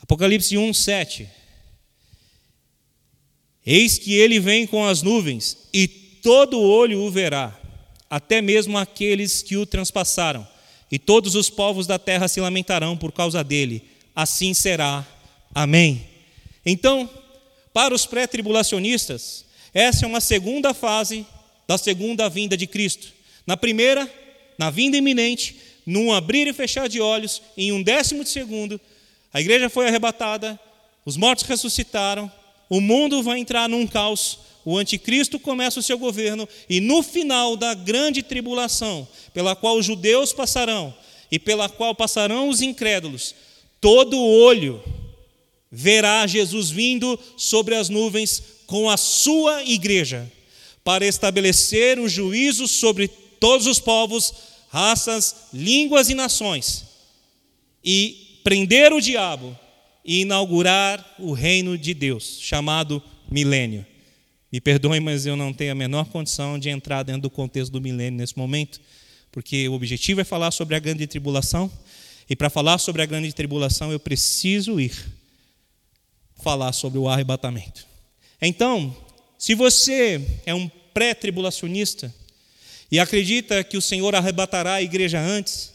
Apocalipse 0.00 0.56
1, 0.56 0.74
7. 0.74 1.28
Eis 3.64 3.98
que 3.98 4.14
ele 4.14 4.40
vem 4.40 4.66
com 4.66 4.84
as 4.84 5.02
nuvens, 5.02 5.68
e 5.72 5.86
todo 5.86 6.60
olho 6.60 7.00
o 7.02 7.10
verá, 7.10 7.56
até 8.08 8.40
mesmo 8.40 8.78
aqueles 8.78 9.42
que 9.42 9.56
o 9.56 9.66
transpassaram 9.66 10.46
e 10.90 10.98
todos 10.98 11.34
os 11.34 11.50
povos 11.50 11.86
da 11.86 11.98
terra 11.98 12.28
se 12.28 12.40
lamentarão 12.40 12.96
por 12.96 13.12
causa 13.12 13.44
dele. 13.44 13.82
Assim 14.14 14.54
será. 14.54 15.06
Amém. 15.54 16.06
Então, 16.64 17.08
para 17.72 17.94
os 17.94 18.06
pré-tribulacionistas, 18.06 19.44
essa 19.72 20.04
é 20.04 20.08
uma 20.08 20.20
segunda 20.20 20.72
fase 20.72 21.26
da 21.66 21.76
segunda 21.76 22.28
vinda 22.28 22.56
de 22.56 22.66
Cristo. 22.66 23.12
Na 23.46 23.56
primeira, 23.56 24.10
na 24.58 24.70
vinda 24.70 24.96
iminente, 24.96 25.56
num 25.86 26.12
abrir 26.12 26.46
e 26.46 26.52
fechar 26.52 26.88
de 26.88 27.00
olhos, 27.00 27.42
em 27.56 27.72
um 27.72 27.82
décimo 27.82 28.24
de 28.24 28.30
segundo, 28.30 28.80
a 29.32 29.40
igreja 29.40 29.68
foi 29.68 29.86
arrebatada, 29.86 30.58
os 31.04 31.16
mortos 31.16 31.46
ressuscitaram, 31.46 32.30
o 32.68 32.80
mundo 32.80 33.22
vai 33.22 33.38
entrar 33.38 33.68
num 33.68 33.86
caos, 33.86 34.38
o 34.64 34.76
anticristo 34.76 35.38
começa 35.38 35.80
o 35.80 35.82
seu 35.82 35.98
governo 35.98 36.48
e 36.68 36.80
no 36.80 37.02
final 37.02 37.56
da 37.56 37.74
grande 37.74 38.22
tribulação, 38.22 39.06
pela 39.32 39.56
qual 39.56 39.78
os 39.78 39.86
judeus 39.86 40.32
passarão 40.32 40.94
e 41.30 41.38
pela 41.38 41.68
qual 41.68 41.94
passarão 41.94 42.48
os 42.48 42.60
incrédulos, 42.62 43.34
todo 43.80 44.18
olho 44.18 44.82
verá 45.70 46.26
Jesus 46.26 46.70
vindo 46.70 47.18
sobre 47.36 47.74
as 47.74 47.88
nuvens 47.88 48.42
com 48.66 48.88
a 48.88 48.96
sua 48.96 49.62
igreja, 49.64 50.30
para 50.84 51.06
estabelecer 51.06 51.98
o 51.98 52.08
juízo 52.08 52.66
sobre 52.66 53.08
todos 53.08 53.66
os 53.66 53.78
povos, 53.78 54.32
raças, 54.68 55.48
línguas 55.52 56.08
e 56.08 56.14
nações, 56.14 56.84
e 57.84 58.40
prender 58.42 58.92
o 58.92 59.00
diabo 59.00 59.58
e 60.04 60.20
inaugurar 60.20 61.14
o 61.18 61.32
reino 61.32 61.76
de 61.76 61.92
Deus, 61.92 62.38
chamado 62.40 63.02
milênio. 63.30 63.84
Me 64.50 64.60
perdoem, 64.60 65.00
mas 65.00 65.26
eu 65.26 65.36
não 65.36 65.52
tenho 65.52 65.72
a 65.72 65.74
menor 65.74 66.06
condição 66.06 66.58
de 66.58 66.70
entrar 66.70 67.02
dentro 67.02 67.22
do 67.22 67.30
contexto 67.30 67.70
do 67.70 67.80
milênio 67.80 68.18
nesse 68.18 68.36
momento, 68.36 68.80
porque 69.30 69.68
o 69.68 69.74
objetivo 69.74 70.20
é 70.20 70.24
falar 70.24 70.50
sobre 70.50 70.74
a 70.74 70.78
grande 70.78 71.06
tribulação, 71.06 71.70
e 72.30 72.34
para 72.34 72.48
falar 72.48 72.78
sobre 72.78 73.02
a 73.02 73.06
grande 73.06 73.32
tribulação 73.32 73.92
eu 73.92 74.00
preciso 74.00 74.80
ir 74.80 74.94
falar 76.42 76.72
sobre 76.72 76.98
o 76.98 77.08
arrebatamento. 77.08 77.86
Então, 78.40 78.96
se 79.38 79.54
você 79.54 80.40
é 80.46 80.54
um 80.54 80.68
pré-tribulacionista 80.94 82.14
e 82.90 82.98
acredita 82.98 83.62
que 83.62 83.76
o 83.76 83.82
Senhor 83.82 84.14
arrebatará 84.14 84.74
a 84.74 84.82
igreja 84.82 85.20
antes 85.20 85.72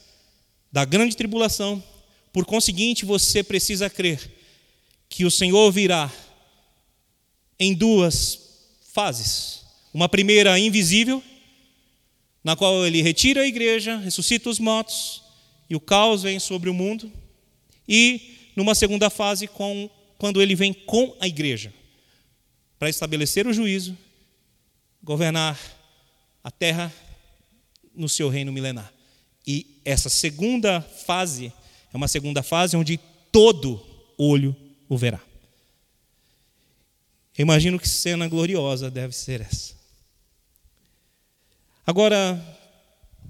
da 0.72 0.84
grande 0.84 1.16
tribulação, 1.16 1.84
por 2.32 2.46
conseguinte, 2.46 3.06
você 3.06 3.44
precisa 3.44 3.90
crer 3.90 4.20
que 5.08 5.26
o 5.26 5.32
Senhor 5.32 5.72
virá 5.72 6.12
em 7.60 7.74
duas 7.74 8.43
fases. 8.94 9.66
Uma 9.92 10.08
primeira 10.08 10.58
invisível, 10.58 11.22
na 12.44 12.56
qual 12.56 12.86
ele 12.86 13.02
retira 13.02 13.42
a 13.42 13.48
igreja, 13.48 13.98
ressuscita 13.98 14.50
os 14.50 14.60
mortos 14.60 15.24
e 15.70 15.76
o 15.76 15.80
caos 15.80 16.24
vem 16.24 16.40
sobre 16.40 16.70
o 16.70 16.74
mundo. 16.74 17.12
E 17.88 18.52
numa 18.56 18.76
segunda 18.76 19.10
fase, 19.10 19.48
com, 19.48 19.90
quando 20.18 20.42
ele 20.42 20.56
vem 20.56 20.74
com 20.74 21.16
a 21.20 21.28
igreja, 21.28 21.74
para 22.78 22.90
estabelecer 22.90 23.48
o 23.48 23.54
juízo, 23.54 23.98
governar 25.02 25.60
a 26.44 26.52
terra 26.52 26.94
no 27.96 28.08
seu 28.08 28.30
reino 28.30 28.52
milenar. 28.52 28.94
E 29.46 29.80
essa 29.84 30.10
segunda 30.10 30.82
fase 30.82 31.52
é 31.94 31.98
uma 31.98 32.08
segunda 32.08 32.44
fase 32.44 32.78
onde 32.78 33.00
todo 33.32 33.84
olho 34.18 34.56
o 34.88 34.98
verá. 34.98 35.20
Eu 37.36 37.44
imagino 37.44 37.80
que 37.80 37.90
cena 37.90 38.28
gloriosa 38.28 38.92
deve 38.92 39.16
ser 39.16 39.42
essa. 39.42 39.74
Agora, 41.86 42.40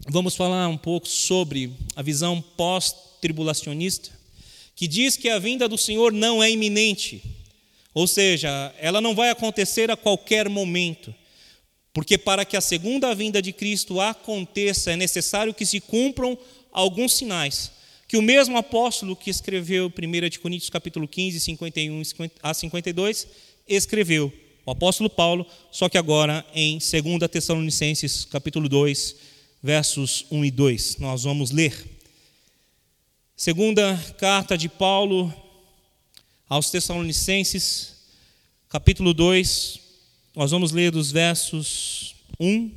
vamos 0.10 0.36
falar 0.36 0.68
um 0.68 0.78
pouco 0.78 1.08
sobre 1.08 1.72
a 1.96 2.02
visão 2.02 2.42
pós-tribulacionista, 2.42 4.12
que 4.76 4.88
diz 4.88 5.16
que 5.16 5.30
a 5.30 5.40
vinda 5.40 5.70
do 5.70 5.78
Senhor 5.78 6.12
não 6.12 6.44
é 6.44 6.52
iminente, 6.52 7.24
ou 7.94 8.06
seja, 8.06 8.74
ela 8.78 9.00
não 9.00 9.16
vai 9.16 9.30
acontecer 9.30 9.90
a 9.90 9.96
qualquer 9.96 10.50
momento, 10.50 11.16
porque 11.94 12.18
para 12.18 12.44
que 12.44 12.58
a 12.58 12.62
segunda 12.62 13.16
vinda 13.16 13.42
de 13.42 13.54
Cristo 13.54 14.02
aconteça 14.02 14.92
é 14.92 14.98
necessário 14.98 15.54
que 15.54 15.66
se 15.66 15.80
cumpram 15.80 16.38
alguns 16.74 17.14
sinais, 17.14 17.72
que 18.08 18.18
o 18.18 18.22
mesmo 18.22 18.58
apóstolo 18.58 19.16
que 19.16 19.30
escreveu 19.30 19.88
1 19.88 20.40
Coríntios 20.42 20.70
capítulo 20.70 21.08
15, 21.08 21.40
51 21.40 22.02
a 22.42 22.54
52, 22.54 23.28
escreveu, 23.68 24.32
o 24.66 24.72
apóstolo 24.72 25.10
Paulo, 25.10 25.46
só 25.72 25.90
que 25.90 25.98
agora 25.98 26.46
em 26.54 26.78
2 26.78 27.30
Tessalonicenses, 27.30 28.26
capítulo 28.26 28.70
2, 28.70 29.16
versos 29.62 30.26
1 30.32 30.46
e 30.46 30.52
2. 30.52 30.98
Nós 30.98 31.24
vamos 31.24 31.52
ler. 31.52 31.74
Segunda 33.36 33.98
carta 34.18 34.58
de 34.58 34.70
Paulo 34.70 35.34
aos 36.48 36.70
Tessalonicenses, 36.70 37.96
capítulo 38.70 39.14
2, 39.14 39.80
nós 40.36 40.52
vamos 40.52 40.72
ler 40.72 40.92
dos 40.92 41.12
versos 41.12 42.16
1. 42.40 42.72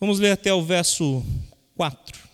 Vamos 0.00 0.18
ler 0.18 0.32
até 0.32 0.52
o 0.52 0.62
verso 0.62 1.24
4. 1.74 2.28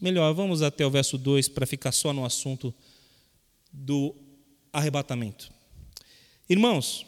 Melhor, 0.00 0.32
vamos 0.34 0.62
até 0.62 0.86
o 0.86 0.90
verso 0.90 1.18
2 1.18 1.48
para 1.48 1.66
ficar 1.66 1.92
só 1.92 2.12
no 2.12 2.24
assunto 2.24 2.74
do 3.72 4.14
arrebatamento. 4.74 5.50
Irmãos, 6.50 7.06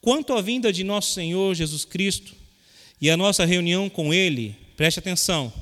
quanto 0.00 0.32
à 0.32 0.40
vinda 0.40 0.72
de 0.72 0.84
nosso 0.84 1.12
Senhor 1.12 1.54
Jesus 1.54 1.84
Cristo 1.84 2.34
e 3.00 3.10
a 3.10 3.16
nossa 3.16 3.44
reunião 3.44 3.88
com 3.88 4.14
Ele, 4.14 4.54
preste 4.76 5.00
atenção, 5.00 5.52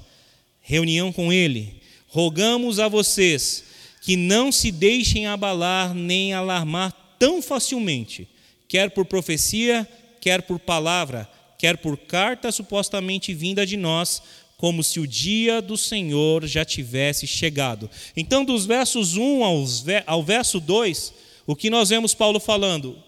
reunião 0.61 1.13
com 1.13 1.31
ele, 1.33 1.81
rogamos 2.09 2.79
a 2.79 2.89
vocês 2.89 3.65
que 4.01 4.17
não 4.17 4.51
se 4.51 4.71
deixem 4.73 5.27
abalar 5.27 5.95
nem 5.95 6.33
alarmar 6.33 6.93
tão 7.19 7.41
facilmente, 7.41 8.27
quer 8.67 8.91
por 8.91 9.05
profecia, 9.05 9.89
quer 10.21 10.43
por 10.43 10.59
palavra, 10.59 11.29
quer 11.59 11.77
por 11.77 11.99
carta 11.99 12.51
supostamente 12.51 13.35
vinda 13.35 13.67
de 13.67 13.77
nós, 13.77 14.23
como 14.57 14.83
se 14.83 15.01
o 15.01 15.07
dia 15.07 15.61
do 15.61 15.77
Senhor 15.77 16.47
já 16.47 16.65
tivesse 16.65 17.27
chegado. 17.27 17.91
Então, 18.17 18.45
dos 18.45 18.65
versos 18.65 19.17
1 19.17 19.43
ao 20.07 20.23
verso 20.23 20.61
2, 20.61 21.13
o 21.47 21.55
que 21.55 21.71
nós 21.71 21.91
vemos 21.91 22.15
Paulo 22.15 22.41
falando 22.41 23.03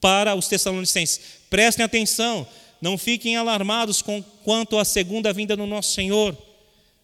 para 0.00 0.34
os 0.34 0.48
Tessalonicenses? 0.48 1.20
Prestem 1.50 1.84
atenção, 1.84 2.46
não 2.80 2.96
fiquem 2.96 3.36
alarmados 3.36 4.00
com 4.02 4.22
quanto 4.44 4.78
à 4.78 4.84
segunda 4.84 5.32
vinda 5.32 5.56
do 5.56 5.66
nosso 5.66 5.92
Senhor. 5.92 6.36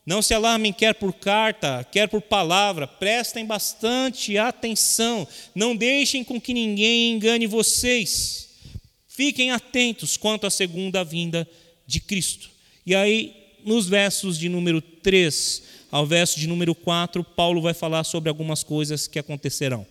Não 0.06 0.20
se 0.20 0.34
alarmem, 0.34 0.72
quer 0.72 0.94
por 0.94 1.14
carta, 1.14 1.86
quer 1.90 2.08
por 2.08 2.20
palavra, 2.20 2.86
prestem 2.86 3.46
bastante 3.46 4.36
atenção, 4.36 5.26
não 5.54 5.74
deixem 5.74 6.22
com 6.22 6.38
que 6.38 6.52
ninguém 6.52 7.12
engane 7.12 7.46
vocês. 7.46 8.50
Fiquem 9.08 9.50
atentos 9.50 10.16
quanto 10.16 10.46
à 10.46 10.50
segunda 10.50 11.02
vinda 11.02 11.48
de 11.86 12.00
Cristo. 12.00 12.50
E 12.84 12.94
aí, 12.94 13.34
nos 13.64 13.88
versos 13.88 14.38
de 14.38 14.48
número 14.48 14.80
3 14.82 15.62
ao 15.90 16.04
verso 16.04 16.38
de 16.38 16.48
número 16.48 16.74
4, 16.74 17.22
Paulo 17.22 17.62
vai 17.62 17.72
falar 17.72 18.04
sobre 18.04 18.28
algumas 18.28 18.62
coisas 18.62 19.06
que 19.06 19.18
acontecerão. 19.18 19.86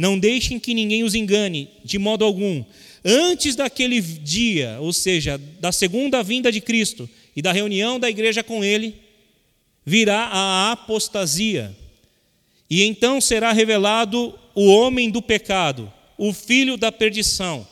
Não 0.00 0.18
deixem 0.18 0.58
que 0.58 0.72
ninguém 0.72 1.04
os 1.04 1.14
engane, 1.14 1.68
de 1.84 1.98
modo 1.98 2.24
algum. 2.24 2.64
Antes 3.04 3.54
daquele 3.54 4.00
dia, 4.00 4.78
ou 4.80 4.94
seja, 4.94 5.36
da 5.36 5.70
segunda 5.72 6.22
vinda 6.22 6.50
de 6.50 6.58
Cristo 6.58 7.06
e 7.36 7.42
da 7.42 7.52
reunião 7.52 8.00
da 8.00 8.08
igreja 8.08 8.42
com 8.42 8.64
Ele, 8.64 8.94
virá 9.84 10.20
a 10.32 10.72
apostasia. 10.72 11.76
E 12.70 12.82
então 12.82 13.20
será 13.20 13.52
revelado 13.52 14.32
o 14.54 14.68
homem 14.68 15.10
do 15.10 15.20
pecado, 15.20 15.92
o 16.16 16.32
filho 16.32 16.78
da 16.78 16.90
perdição. 16.90 17.68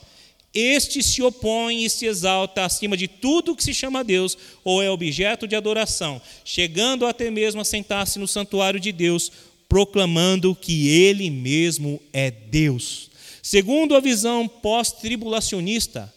Este 0.53 1.01
se 1.01 1.23
opõe 1.23 1.83
e 1.83 1.89
se 1.89 2.05
exalta 2.05 2.63
acima 2.63 2.95
de 2.95 3.07
tudo 3.07 3.55
que 3.55 3.63
se 3.63 3.73
chama 3.73 4.03
Deus 4.03 4.37
ou 4.63 4.83
é 4.83 4.89
objeto 4.91 5.47
de 5.47 5.55
adoração, 5.55 6.21
chegando 6.45 7.07
até 7.07 7.31
mesmo 7.31 7.61
a 7.61 7.65
sentar-se 7.65 8.19
no 8.19 8.27
santuário 8.27 8.79
de 8.79 8.91
Deus, 8.91 9.31
proclamando 9.69 10.55
que 10.55 10.89
ele 10.89 11.29
mesmo 11.29 12.01
é 12.11 12.31
Deus. 12.31 13.11
Segundo 13.41 13.95
a 13.95 13.99
visão 13.99 14.47
pós-tribulacionista, 14.47 16.11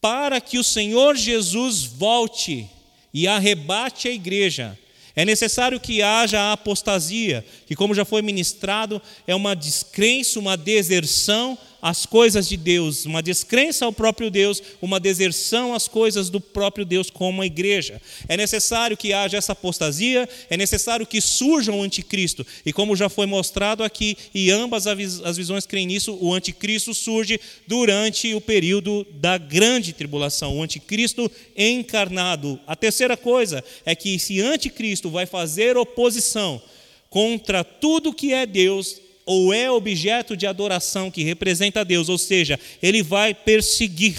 para 0.00 0.40
que 0.40 0.58
o 0.58 0.64
Senhor 0.64 1.16
Jesus 1.16 1.84
volte 1.84 2.66
e 3.12 3.28
arrebate 3.28 4.08
a 4.08 4.10
igreja, 4.10 4.78
é 5.14 5.24
necessário 5.24 5.80
que 5.80 6.02
haja 6.02 6.52
apostasia, 6.52 7.44
que, 7.66 7.74
como 7.74 7.94
já 7.94 8.04
foi 8.04 8.20
ministrado, 8.20 9.00
é 9.26 9.34
uma 9.34 9.54
descrença, 9.54 10.38
uma 10.38 10.56
deserção 10.56 11.56
às 11.80 12.06
coisas 12.06 12.48
de 12.48 12.56
Deus, 12.56 13.04
uma 13.04 13.22
descrença 13.22 13.84
ao 13.84 13.92
próprio 13.92 14.30
Deus, 14.30 14.62
uma 14.80 14.98
deserção 14.98 15.74
às 15.74 15.88
coisas 15.88 16.30
do 16.30 16.40
próprio 16.40 16.84
Deus 16.84 17.10
como 17.10 17.42
a 17.42 17.46
igreja. 17.46 18.00
É 18.28 18.36
necessário 18.36 18.96
que 18.96 19.12
haja 19.12 19.36
essa 19.36 19.52
apostasia, 19.52 20.28
é 20.50 20.56
necessário 20.56 21.06
que 21.06 21.20
surja 21.20 21.72
o 21.72 21.76
um 21.76 21.82
anticristo. 21.82 22.46
E 22.64 22.72
como 22.72 22.96
já 22.96 23.08
foi 23.08 23.26
mostrado 23.26 23.82
aqui, 23.82 24.16
e 24.34 24.50
ambas 24.50 24.86
as 24.86 25.36
visões 25.36 25.66
creem 25.66 25.86
nisso, 25.86 26.16
o 26.20 26.32
anticristo 26.34 26.94
surge 26.94 27.40
durante 27.66 28.34
o 28.34 28.40
período 28.40 29.06
da 29.12 29.38
grande 29.38 29.92
tribulação, 29.92 30.56
o 30.56 30.62
anticristo 30.62 31.30
encarnado. 31.56 32.58
A 32.66 32.74
terceira 32.74 33.16
coisa 33.16 33.64
é 33.84 33.94
que 33.94 34.14
esse 34.14 34.40
anticristo 34.40 35.10
vai 35.10 35.26
fazer 35.26 35.76
oposição 35.76 36.60
contra 37.08 37.64
tudo 37.64 38.12
que 38.12 38.32
é 38.32 38.44
Deus 38.44 39.05
ou 39.26 39.52
é 39.52 39.68
objeto 39.68 40.36
de 40.36 40.46
adoração 40.46 41.10
que 41.10 41.24
representa 41.24 41.80
a 41.80 41.84
Deus, 41.84 42.08
ou 42.08 42.16
seja, 42.16 42.58
ele 42.80 43.02
vai 43.02 43.34
perseguir 43.34 44.16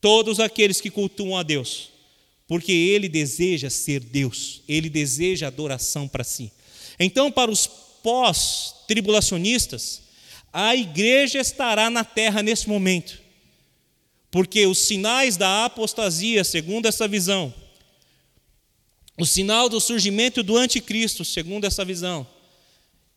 todos 0.00 0.40
aqueles 0.40 0.80
que 0.80 0.90
cultuam 0.90 1.36
a 1.36 1.42
Deus, 1.42 1.90
porque 2.48 2.72
ele 2.72 3.06
deseja 3.06 3.68
ser 3.68 4.00
Deus, 4.00 4.62
ele 4.66 4.88
deseja 4.88 5.46
adoração 5.46 6.08
para 6.08 6.24
si. 6.24 6.50
Então, 6.98 7.30
para 7.30 7.50
os 7.50 7.66
pós-tribulacionistas, 8.02 10.00
a 10.50 10.74
igreja 10.74 11.38
estará 11.38 11.90
na 11.90 12.02
terra 12.02 12.42
nesse 12.42 12.68
momento, 12.68 13.20
porque 14.30 14.66
os 14.66 14.78
sinais 14.78 15.36
da 15.36 15.66
apostasia, 15.66 16.42
segundo 16.44 16.86
essa 16.86 17.06
visão, 17.06 17.52
o 19.18 19.26
sinal 19.26 19.68
do 19.68 19.78
surgimento 19.78 20.42
do 20.42 20.56
anticristo, 20.56 21.24
segundo 21.24 21.66
essa 21.66 21.84
visão, 21.84 22.26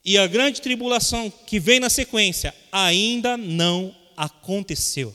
e 0.05 0.19
a 0.19 0.27
grande 0.27 0.61
tribulação 0.61 1.33
que 1.47 1.59
vem 1.59 1.79
na 1.79 1.89
sequência 1.89 2.53
ainda 2.71 3.35
não 3.35 3.93
aconteceu. 4.15 5.13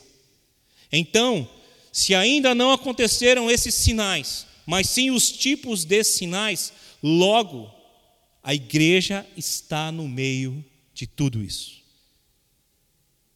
Então, 0.91 1.49
se 1.93 2.13
ainda 2.13 2.57
não 2.57 2.73
aconteceram 2.73 3.49
esses 3.49 3.73
sinais, 3.73 4.47
mas 4.67 4.89
sim 4.89 5.13
os 5.13 5.31
tipos 5.31 5.85
desses 5.85 6.17
sinais, 6.17 6.73
logo 7.01 7.73
a 8.43 8.53
igreja 8.53 9.25
está 9.37 9.93
no 9.93 10.09
meio 10.09 10.65
de 10.93 11.07
tudo 11.07 11.41
isso. 11.41 11.81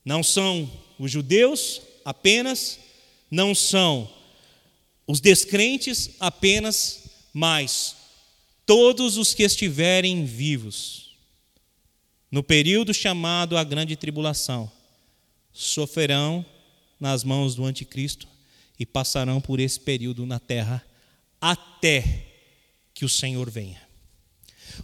Não 0.05 0.25
são 0.25 0.69
os 0.99 1.11
judeus 1.11 1.81
apenas, 2.05 2.81
não 3.31 3.55
são 3.55 4.13
os 5.07 5.21
descrentes 5.21 6.11
apenas, 6.19 7.05
mas 7.33 7.95
todos 8.67 9.17
os 9.17 9.35
que 9.35 9.45
estiverem 9.45 10.25
vivos 10.25 11.04
no 12.35 12.43
período 12.43 12.93
chamado 12.93 13.57
a 13.57 13.63
grande 13.63 13.95
tribulação, 13.95 14.69
sofrerão 15.53 16.45
nas 16.99 17.23
mãos 17.23 17.55
do 17.55 17.65
anticristo 17.65 18.27
e 18.77 18.85
passarão 18.85 19.41
por 19.41 19.61
esse 19.61 19.79
período 19.79 20.27
na 20.27 20.41
terra 20.41 20.85
até 21.41 22.27
que 22.93 23.05
o 23.05 23.09
Senhor 23.09 23.49
venha. 23.49 23.81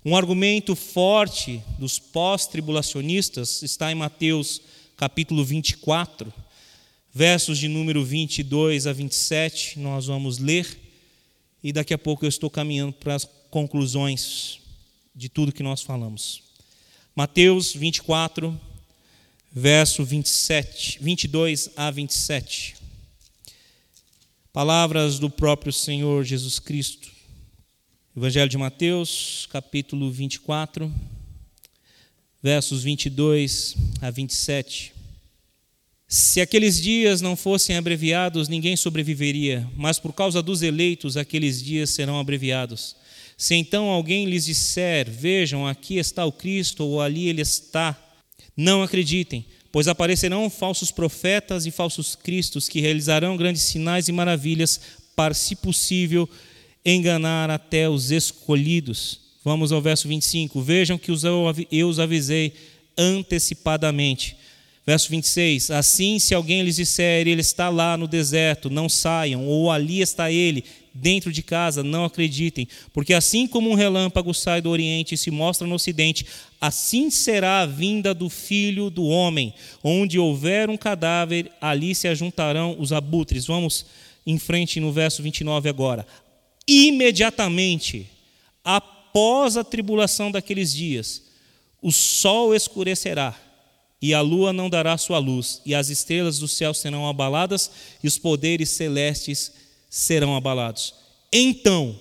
Um 0.05 0.15
argumento 0.15 0.77
forte 0.77 1.61
dos 1.77 1.99
pós-tribulacionistas 1.99 3.63
está 3.63 3.91
em 3.91 3.97
Mateus 3.97 4.63
capítulo 4.97 5.45
24, 5.45 6.33
versos 7.13 7.59
de 7.59 7.67
número 7.67 8.05
22 8.05 8.87
a 8.87 8.93
27, 8.93 9.77
nós 9.81 10.07
vamos 10.07 10.39
ler 10.39 10.79
e 11.65 11.73
daqui 11.73 11.93
a 11.93 11.99
pouco 11.99 12.25
eu 12.25 12.29
estou 12.29 12.49
caminhando 12.49 12.93
para 12.93 13.17
as 13.17 13.29
conclusões 13.51 14.61
de 15.13 15.29
tudo 15.29 15.51
que 15.51 15.65
nós 15.65 15.83
falamos. 15.83 16.49
Mateus 17.21 17.75
24, 17.75 18.59
verso 19.53 20.03
27, 20.03 21.01
22 21.03 21.69
a 21.77 21.91
27. 21.91 22.77
Palavras 24.55 25.19
do 25.19 25.29
próprio 25.29 25.71
Senhor 25.71 26.25
Jesus 26.25 26.59
Cristo. 26.59 27.11
Evangelho 28.17 28.49
de 28.49 28.57
Mateus, 28.57 29.47
capítulo 29.53 30.11
24, 30.11 30.91
versos 32.43 32.85
22 32.85 33.77
a 34.01 34.11
27. 34.11 34.95
Se 36.09 36.41
aqueles 36.41 36.81
dias 36.81 37.21
não 37.21 37.37
fossem 37.37 37.77
abreviados, 37.77 38.49
ninguém 38.49 38.79
sobreviveria, 38.79 39.69
mas 39.77 39.99
por 39.99 40.15
causa 40.15 40.41
dos 40.43 40.63
eleitos, 40.63 41.19
aqueles 41.19 41.63
dias 41.63 41.91
serão 41.91 42.19
abreviados. 42.19 42.97
Se 43.41 43.55
então 43.55 43.89
alguém 43.89 44.27
lhes 44.27 44.45
disser, 44.45 45.11
vejam, 45.11 45.67
aqui 45.67 45.97
está 45.97 46.27
o 46.27 46.31
Cristo, 46.31 46.85
ou 46.85 47.01
ali 47.01 47.27
ele 47.27 47.41
está, 47.41 47.99
não 48.55 48.83
acreditem, 48.83 49.47
pois 49.73 49.89
aparecerão 49.89 50.51
falsos 50.51 50.91
profetas 50.91 51.65
e 51.65 51.71
falsos 51.71 52.15
cristos 52.15 52.69
que 52.69 52.83
realizarão 52.83 53.39
grandes 53.39 53.63
sinais 53.63 54.09
e 54.09 54.13
maravilhas 54.13 54.79
para, 55.17 55.33
se 55.33 55.57
possível, 55.57 56.29
enganar 56.85 57.49
até 57.49 57.89
os 57.89 58.11
escolhidos. 58.11 59.21
Vamos 59.43 59.73
ao 59.73 59.81
verso 59.81 60.07
25. 60.07 60.61
Vejam 60.61 60.99
que 60.99 61.11
eu 61.11 61.87
os 61.87 61.99
avisei 61.99 62.53
antecipadamente. 62.95 64.37
Verso 64.87 65.11
26: 65.11 65.71
Assim, 65.71 66.19
se 66.19 66.35
alguém 66.35 66.63
lhes 66.63 66.77
disser, 66.77 67.27
ele 67.27 67.41
está 67.41 67.69
lá 67.69 67.97
no 67.97 68.09
deserto, 68.09 68.71
não 68.71 68.89
saiam, 68.89 69.47
ou 69.47 69.71
ali 69.71 70.01
está 70.01 70.31
ele, 70.33 70.65
dentro 70.93 71.33
de 71.33 71.43
casa, 71.43 71.83
não 71.83 72.05
acreditem, 72.05 72.67
porque 72.93 73.15
assim 73.15 73.47
como 73.47 73.71
um 73.71 73.75
relâmpago 73.75 74.35
sai 74.35 74.61
do 74.61 74.71
Oriente 74.71 75.15
e 75.15 75.19
se 75.19 75.31
mostra 75.31 75.67
no 75.67 75.77
Ocidente, 75.77 76.27
assim 76.61 77.11
será 77.11 77.61
a 77.61 77.67
vinda 77.67 78.13
do 78.13 78.29
Filho 78.29 78.91
do 78.91 79.05
Homem. 79.05 79.55
Onde 79.83 80.19
houver 80.19 80.69
um 80.69 80.77
cadáver, 80.77 81.51
ali 81.61 81.95
se 81.95 82.09
ajuntarão 82.09 82.77
os 82.79 82.93
abutres. 82.93 83.47
Vamos 83.47 83.87
em 84.27 84.39
frente 84.39 84.81
no 84.81 84.93
verso 84.93 85.23
29 85.23 85.69
agora. 85.69 86.07
Imediatamente, 86.67 88.09
após 88.65 89.57
a 89.57 89.65
tribulação 89.65 90.31
daqueles 90.31 90.73
dias, 90.73 91.23
o 91.81 91.91
sol 91.91 92.55
escurecerá 92.55 93.35
e 94.03 94.15
a 94.15 94.21
lua 94.21 94.53
não 94.53 94.71
dará 94.71 94.97
sua 94.97 95.19
luz, 95.19 95.61
e 95.65 95.75
as 95.75 95.91
estrelas 95.91 96.39
do 96.39 96.49
céu 96.49 96.73
serão 96.73 97.07
abaladas, 97.07 97.71
e 98.03 98.07
os 98.07 98.19
poderes 98.19 98.71
celestes 98.71 99.53
serão 99.91 100.35
abalados. 100.35 100.95
Então 101.33 101.99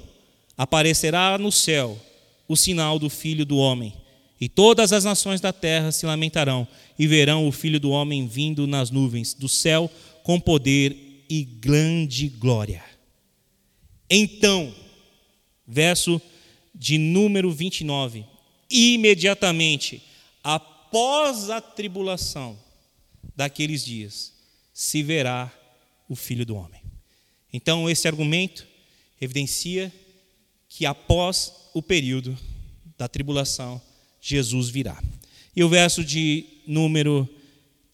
aparecerá 0.58 1.38
no 1.38 1.52
céu 1.52 2.00
o 2.48 2.56
sinal 2.56 2.98
do 2.98 3.10
Filho 3.10 3.46
do 3.46 3.58
Homem, 3.58 3.94
e 4.40 4.48
todas 4.48 4.94
as 4.94 5.04
nações 5.04 5.42
da 5.42 5.52
terra 5.52 5.92
se 5.92 6.06
lamentarão 6.06 6.68
e 6.98 7.06
verão 7.06 7.48
o 7.48 7.52
Filho 7.52 7.80
do 7.80 7.90
Homem 7.90 8.28
vindo 8.28 8.66
nas 8.66 8.90
nuvens 8.90 9.34
do 9.34 9.50
céu 9.50 9.92
com 10.24 10.40
poder 10.40 11.26
e 11.30 11.44
grande 11.44 12.30
glória. 12.30 12.84
Então, 14.10 14.74
verso 15.68 16.22
de 16.74 16.98
número 16.98 17.52
29, 17.52 18.26
imediatamente 18.70 20.02
após 20.90 21.52
a 21.52 21.62
tribulação 21.62 22.58
daqueles 23.36 23.86
dias, 23.86 24.34
se 24.74 25.04
verá 25.04 25.54
o 26.10 26.16
Filho 26.16 26.44
do 26.44 26.56
Homem. 26.56 26.82
Então, 27.54 27.88
esse 27.88 28.08
argumento 28.08 28.66
evidencia 29.22 29.94
que 30.68 30.88
após 30.88 31.54
o 31.76 31.82
período 31.84 32.36
da 32.98 33.08
tribulação, 33.08 33.80
Jesus 34.20 34.70
virá. 34.70 35.02
E 35.56 35.64
o 35.64 35.70
verso 35.70 36.04
de 36.04 36.46
número 36.66 37.30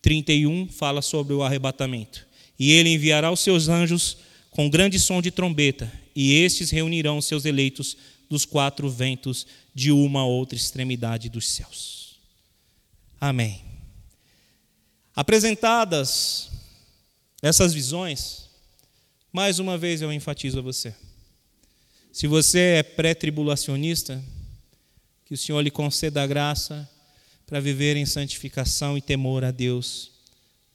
31 0.01 0.69
fala 0.69 1.01
sobre 1.01 1.33
o 1.33 1.43
arrebatamento. 1.43 2.25
E 2.57 2.71
ele 2.71 2.89
enviará 2.89 3.29
os 3.29 3.41
seus 3.41 3.67
anjos 3.67 4.17
com 4.51 4.69
grande 4.69 4.99
som 5.01 5.21
de 5.21 5.31
trombeta, 5.31 5.91
e 6.15 6.33
estes 6.33 6.69
reunirão 6.69 7.21
seus 7.21 7.43
eleitos 7.43 7.97
dos 8.29 8.45
quatro 8.45 8.89
ventos 8.89 9.45
de 9.73 9.91
uma 9.91 10.25
outra 10.25 10.55
extremidade 10.55 11.27
dos 11.27 11.45
céus. 11.45 12.04
Amém. 13.27 13.63
Apresentadas 15.15 16.51
essas 17.41 17.73
visões, 17.73 18.47
mais 19.33 19.57
uma 19.57 19.79
vez 19.79 20.03
eu 20.03 20.13
enfatizo 20.13 20.59
a 20.59 20.61
você. 20.61 20.93
Se 22.13 22.27
você 22.27 22.59
é 22.59 22.83
pré-tribulacionista, 22.83 24.23
que 25.25 25.33
o 25.33 25.37
Senhor 25.37 25.59
lhe 25.61 25.71
conceda 25.71 26.21
a 26.21 26.27
graça 26.27 26.87
para 27.47 27.59
viver 27.59 27.97
em 27.97 28.05
santificação 28.05 28.95
e 28.95 29.01
temor 29.01 29.43
a 29.43 29.49
Deus, 29.49 30.11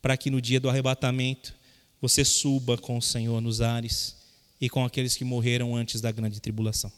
para 0.02 0.16
que 0.16 0.28
no 0.28 0.40
dia 0.40 0.58
do 0.58 0.68
arrebatamento 0.68 1.54
você 2.00 2.24
suba 2.24 2.76
com 2.76 2.98
o 2.98 3.02
Senhor 3.02 3.40
nos 3.40 3.60
ares 3.60 4.16
e 4.60 4.68
com 4.68 4.84
aqueles 4.84 5.16
que 5.16 5.22
morreram 5.22 5.76
antes 5.76 6.00
da 6.00 6.10
grande 6.10 6.40
tribulação. 6.40 6.90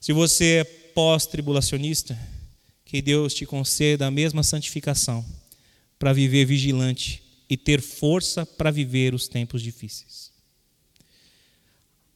Se 0.00 0.12
você 0.12 0.56
é 0.56 0.64
pós-tribulacionista, 0.64 2.18
que 2.94 3.02
Deus 3.02 3.34
te 3.34 3.44
conceda 3.44 4.06
a 4.06 4.10
mesma 4.10 4.44
santificação 4.44 5.26
para 5.98 6.12
viver 6.12 6.44
vigilante 6.44 7.20
e 7.50 7.56
ter 7.56 7.80
força 7.80 8.46
para 8.46 8.70
viver 8.70 9.12
os 9.14 9.26
tempos 9.26 9.62
difíceis. 9.62 10.30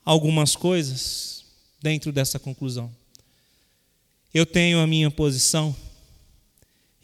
Algumas 0.04 0.54
coisas 0.54 1.44
dentro 1.82 2.12
dessa 2.12 2.38
conclusão. 2.38 2.94
Eu 4.32 4.46
tenho 4.46 4.78
a 4.78 4.86
minha 4.86 5.10
posição 5.10 5.74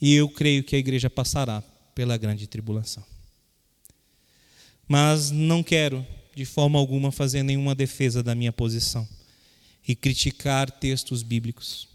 e 0.01 0.15
eu 0.15 0.29
creio 0.29 0.63
que 0.63 0.77
a 0.77 0.79
igreja 0.79 1.11
passará 1.11 1.61
pela 1.97 2.17
grande 2.17 2.47
tribulação. 2.47 3.05
Mas 4.87 5.33
não 5.33 5.65
quero, 5.65 6.07
de 6.33 6.45
forma 6.45 6.79
alguma, 6.79 7.11
fazer 7.11 7.43
nenhuma 7.43 7.75
defesa 7.75 8.23
da 8.23 8.37
minha 8.37 8.53
posição 8.53 9.09
e 9.85 9.97
criticar 9.97 10.71
textos 10.71 11.25
bíblicos. 11.25 11.93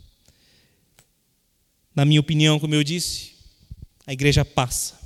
Na 1.95 2.05
minha 2.05 2.19
opinião, 2.19 2.59
como 2.59 2.75
eu 2.75 2.83
disse, 2.83 3.33
a 4.05 4.13
igreja 4.13 4.45
passa. 4.45 4.99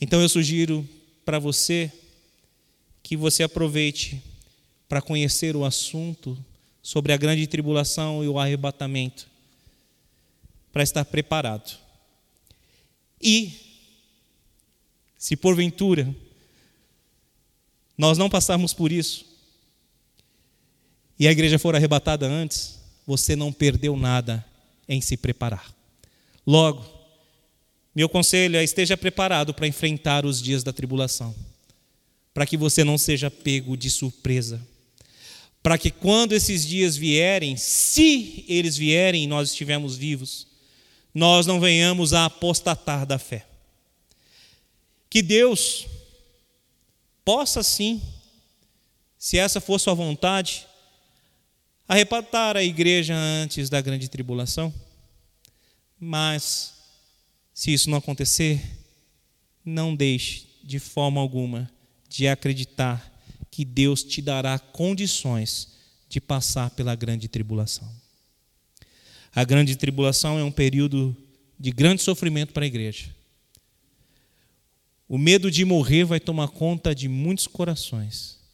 Então 0.00 0.20
eu 0.20 0.28
sugiro 0.28 0.88
para 1.24 1.38
você 1.38 1.92
que 3.02 3.16
você 3.16 3.42
aproveite 3.42 4.22
para 4.88 5.02
conhecer 5.02 5.56
o 5.56 5.64
assunto 5.64 6.38
sobre 6.82 7.12
a 7.12 7.16
grande 7.16 7.46
tribulação 7.46 8.22
e 8.22 8.28
o 8.28 8.38
arrebatamento, 8.38 9.26
para 10.72 10.82
estar 10.82 11.04
preparado. 11.04 11.78
E, 13.20 13.52
se 15.16 15.34
porventura 15.36 16.14
nós 17.96 18.18
não 18.18 18.28
passarmos 18.28 18.74
por 18.74 18.92
isso, 18.92 19.24
e 21.18 21.26
a 21.26 21.32
igreja 21.32 21.58
for 21.58 21.74
arrebatada 21.74 22.26
antes, 22.26 22.78
você 23.06 23.34
não 23.34 23.52
perdeu 23.52 23.96
nada 23.96 24.44
em 24.88 25.00
se 25.00 25.16
preparar. 25.16 25.73
Logo, 26.46 26.84
meu 27.94 28.08
conselho 28.08 28.56
é 28.56 28.64
esteja 28.64 28.96
preparado 28.96 29.54
para 29.54 29.66
enfrentar 29.66 30.26
os 30.26 30.42
dias 30.42 30.62
da 30.62 30.72
tribulação, 30.72 31.34
para 32.32 32.44
que 32.44 32.56
você 32.56 32.82
não 32.82 32.98
seja 32.98 33.30
pego 33.30 33.76
de 33.76 33.88
surpresa, 33.88 34.60
para 35.62 35.78
que 35.78 35.90
quando 35.90 36.32
esses 36.32 36.66
dias 36.66 36.96
vierem, 36.96 37.56
se 37.56 38.44
eles 38.48 38.76
vierem 38.76 39.24
e 39.24 39.26
nós 39.26 39.50
estivermos 39.50 39.96
vivos, 39.96 40.46
nós 41.14 41.46
não 41.46 41.60
venhamos 41.60 42.12
a 42.12 42.24
apostatar 42.24 43.06
da 43.06 43.18
fé. 43.18 43.46
Que 45.08 45.22
Deus 45.22 45.86
possa 47.24 47.62
sim, 47.62 48.02
se 49.16 49.38
essa 49.38 49.60
for 49.60 49.78
sua 49.78 49.94
vontade, 49.94 50.66
arrebatar 51.86 52.56
a 52.56 52.64
igreja 52.64 53.14
antes 53.14 53.70
da 53.70 53.80
grande 53.80 54.08
tribulação. 54.08 54.74
Mas, 56.04 56.74
se 57.54 57.72
isso 57.72 57.88
não 57.88 57.98
acontecer, 57.98 58.62
não 59.64 59.94
deixe 59.94 60.46
de 60.62 60.78
forma 60.78 61.20
alguma 61.20 61.70
de 62.08 62.28
acreditar 62.28 63.12
que 63.50 63.64
Deus 63.64 64.02
te 64.02 64.20
dará 64.20 64.58
condições 64.58 65.68
de 66.08 66.20
passar 66.20 66.70
pela 66.70 66.94
grande 66.94 67.28
tribulação. 67.28 67.90
A 69.34 69.44
grande 69.44 69.76
tribulação 69.76 70.38
é 70.38 70.44
um 70.44 70.52
período 70.52 71.16
de 71.58 71.70
grande 71.70 72.02
sofrimento 72.02 72.52
para 72.52 72.64
a 72.64 72.68
igreja. 72.68 73.14
O 75.08 75.18
medo 75.18 75.50
de 75.50 75.64
morrer 75.64 76.04
vai 76.04 76.20
tomar 76.20 76.48
conta 76.48 76.94
de 76.94 77.08
muitos 77.08 77.46
corações 77.46 78.44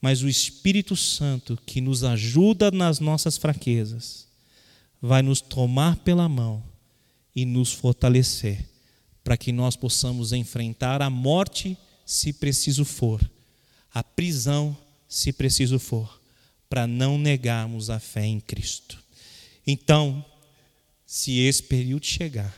mas 0.00 0.22
o 0.22 0.28
Espírito 0.28 0.96
Santo, 0.96 1.58
que 1.66 1.80
nos 1.80 2.02
ajuda 2.04 2.70
nas 2.70 3.00
nossas 3.00 3.36
fraquezas, 3.36 4.26
vai 5.00 5.22
nos 5.22 5.40
tomar 5.40 5.96
pela 5.96 6.28
mão 6.28 6.62
e 7.34 7.44
nos 7.44 7.72
fortalecer, 7.72 8.66
para 9.22 9.36
que 9.36 9.52
nós 9.52 9.76
possamos 9.76 10.32
enfrentar 10.32 11.00
a 11.00 11.08
morte, 11.08 11.76
se 12.04 12.32
preciso 12.32 12.84
for, 12.84 13.20
a 13.92 14.02
prisão, 14.02 14.76
se 15.08 15.32
preciso 15.32 15.78
for, 15.78 16.20
para 16.68 16.86
não 16.86 17.18
negarmos 17.18 17.90
a 17.90 17.98
fé 17.98 18.24
em 18.24 18.40
Cristo. 18.40 19.02
Então, 19.66 20.24
se 21.06 21.38
esse 21.38 21.62
período 21.62 22.06
chegar, 22.06 22.56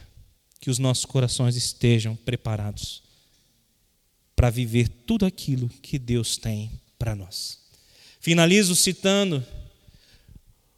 que 0.60 0.70
os 0.70 0.78
nossos 0.78 1.04
corações 1.04 1.56
estejam 1.56 2.14
preparados 2.14 3.02
para 4.36 4.50
viver 4.50 4.88
tudo 4.88 5.26
aquilo 5.26 5.68
que 5.68 5.98
Deus 5.98 6.36
tem 6.36 6.70
para 6.98 7.14
nós. 7.16 7.58
Finalizo 8.20 8.76
citando 8.76 9.44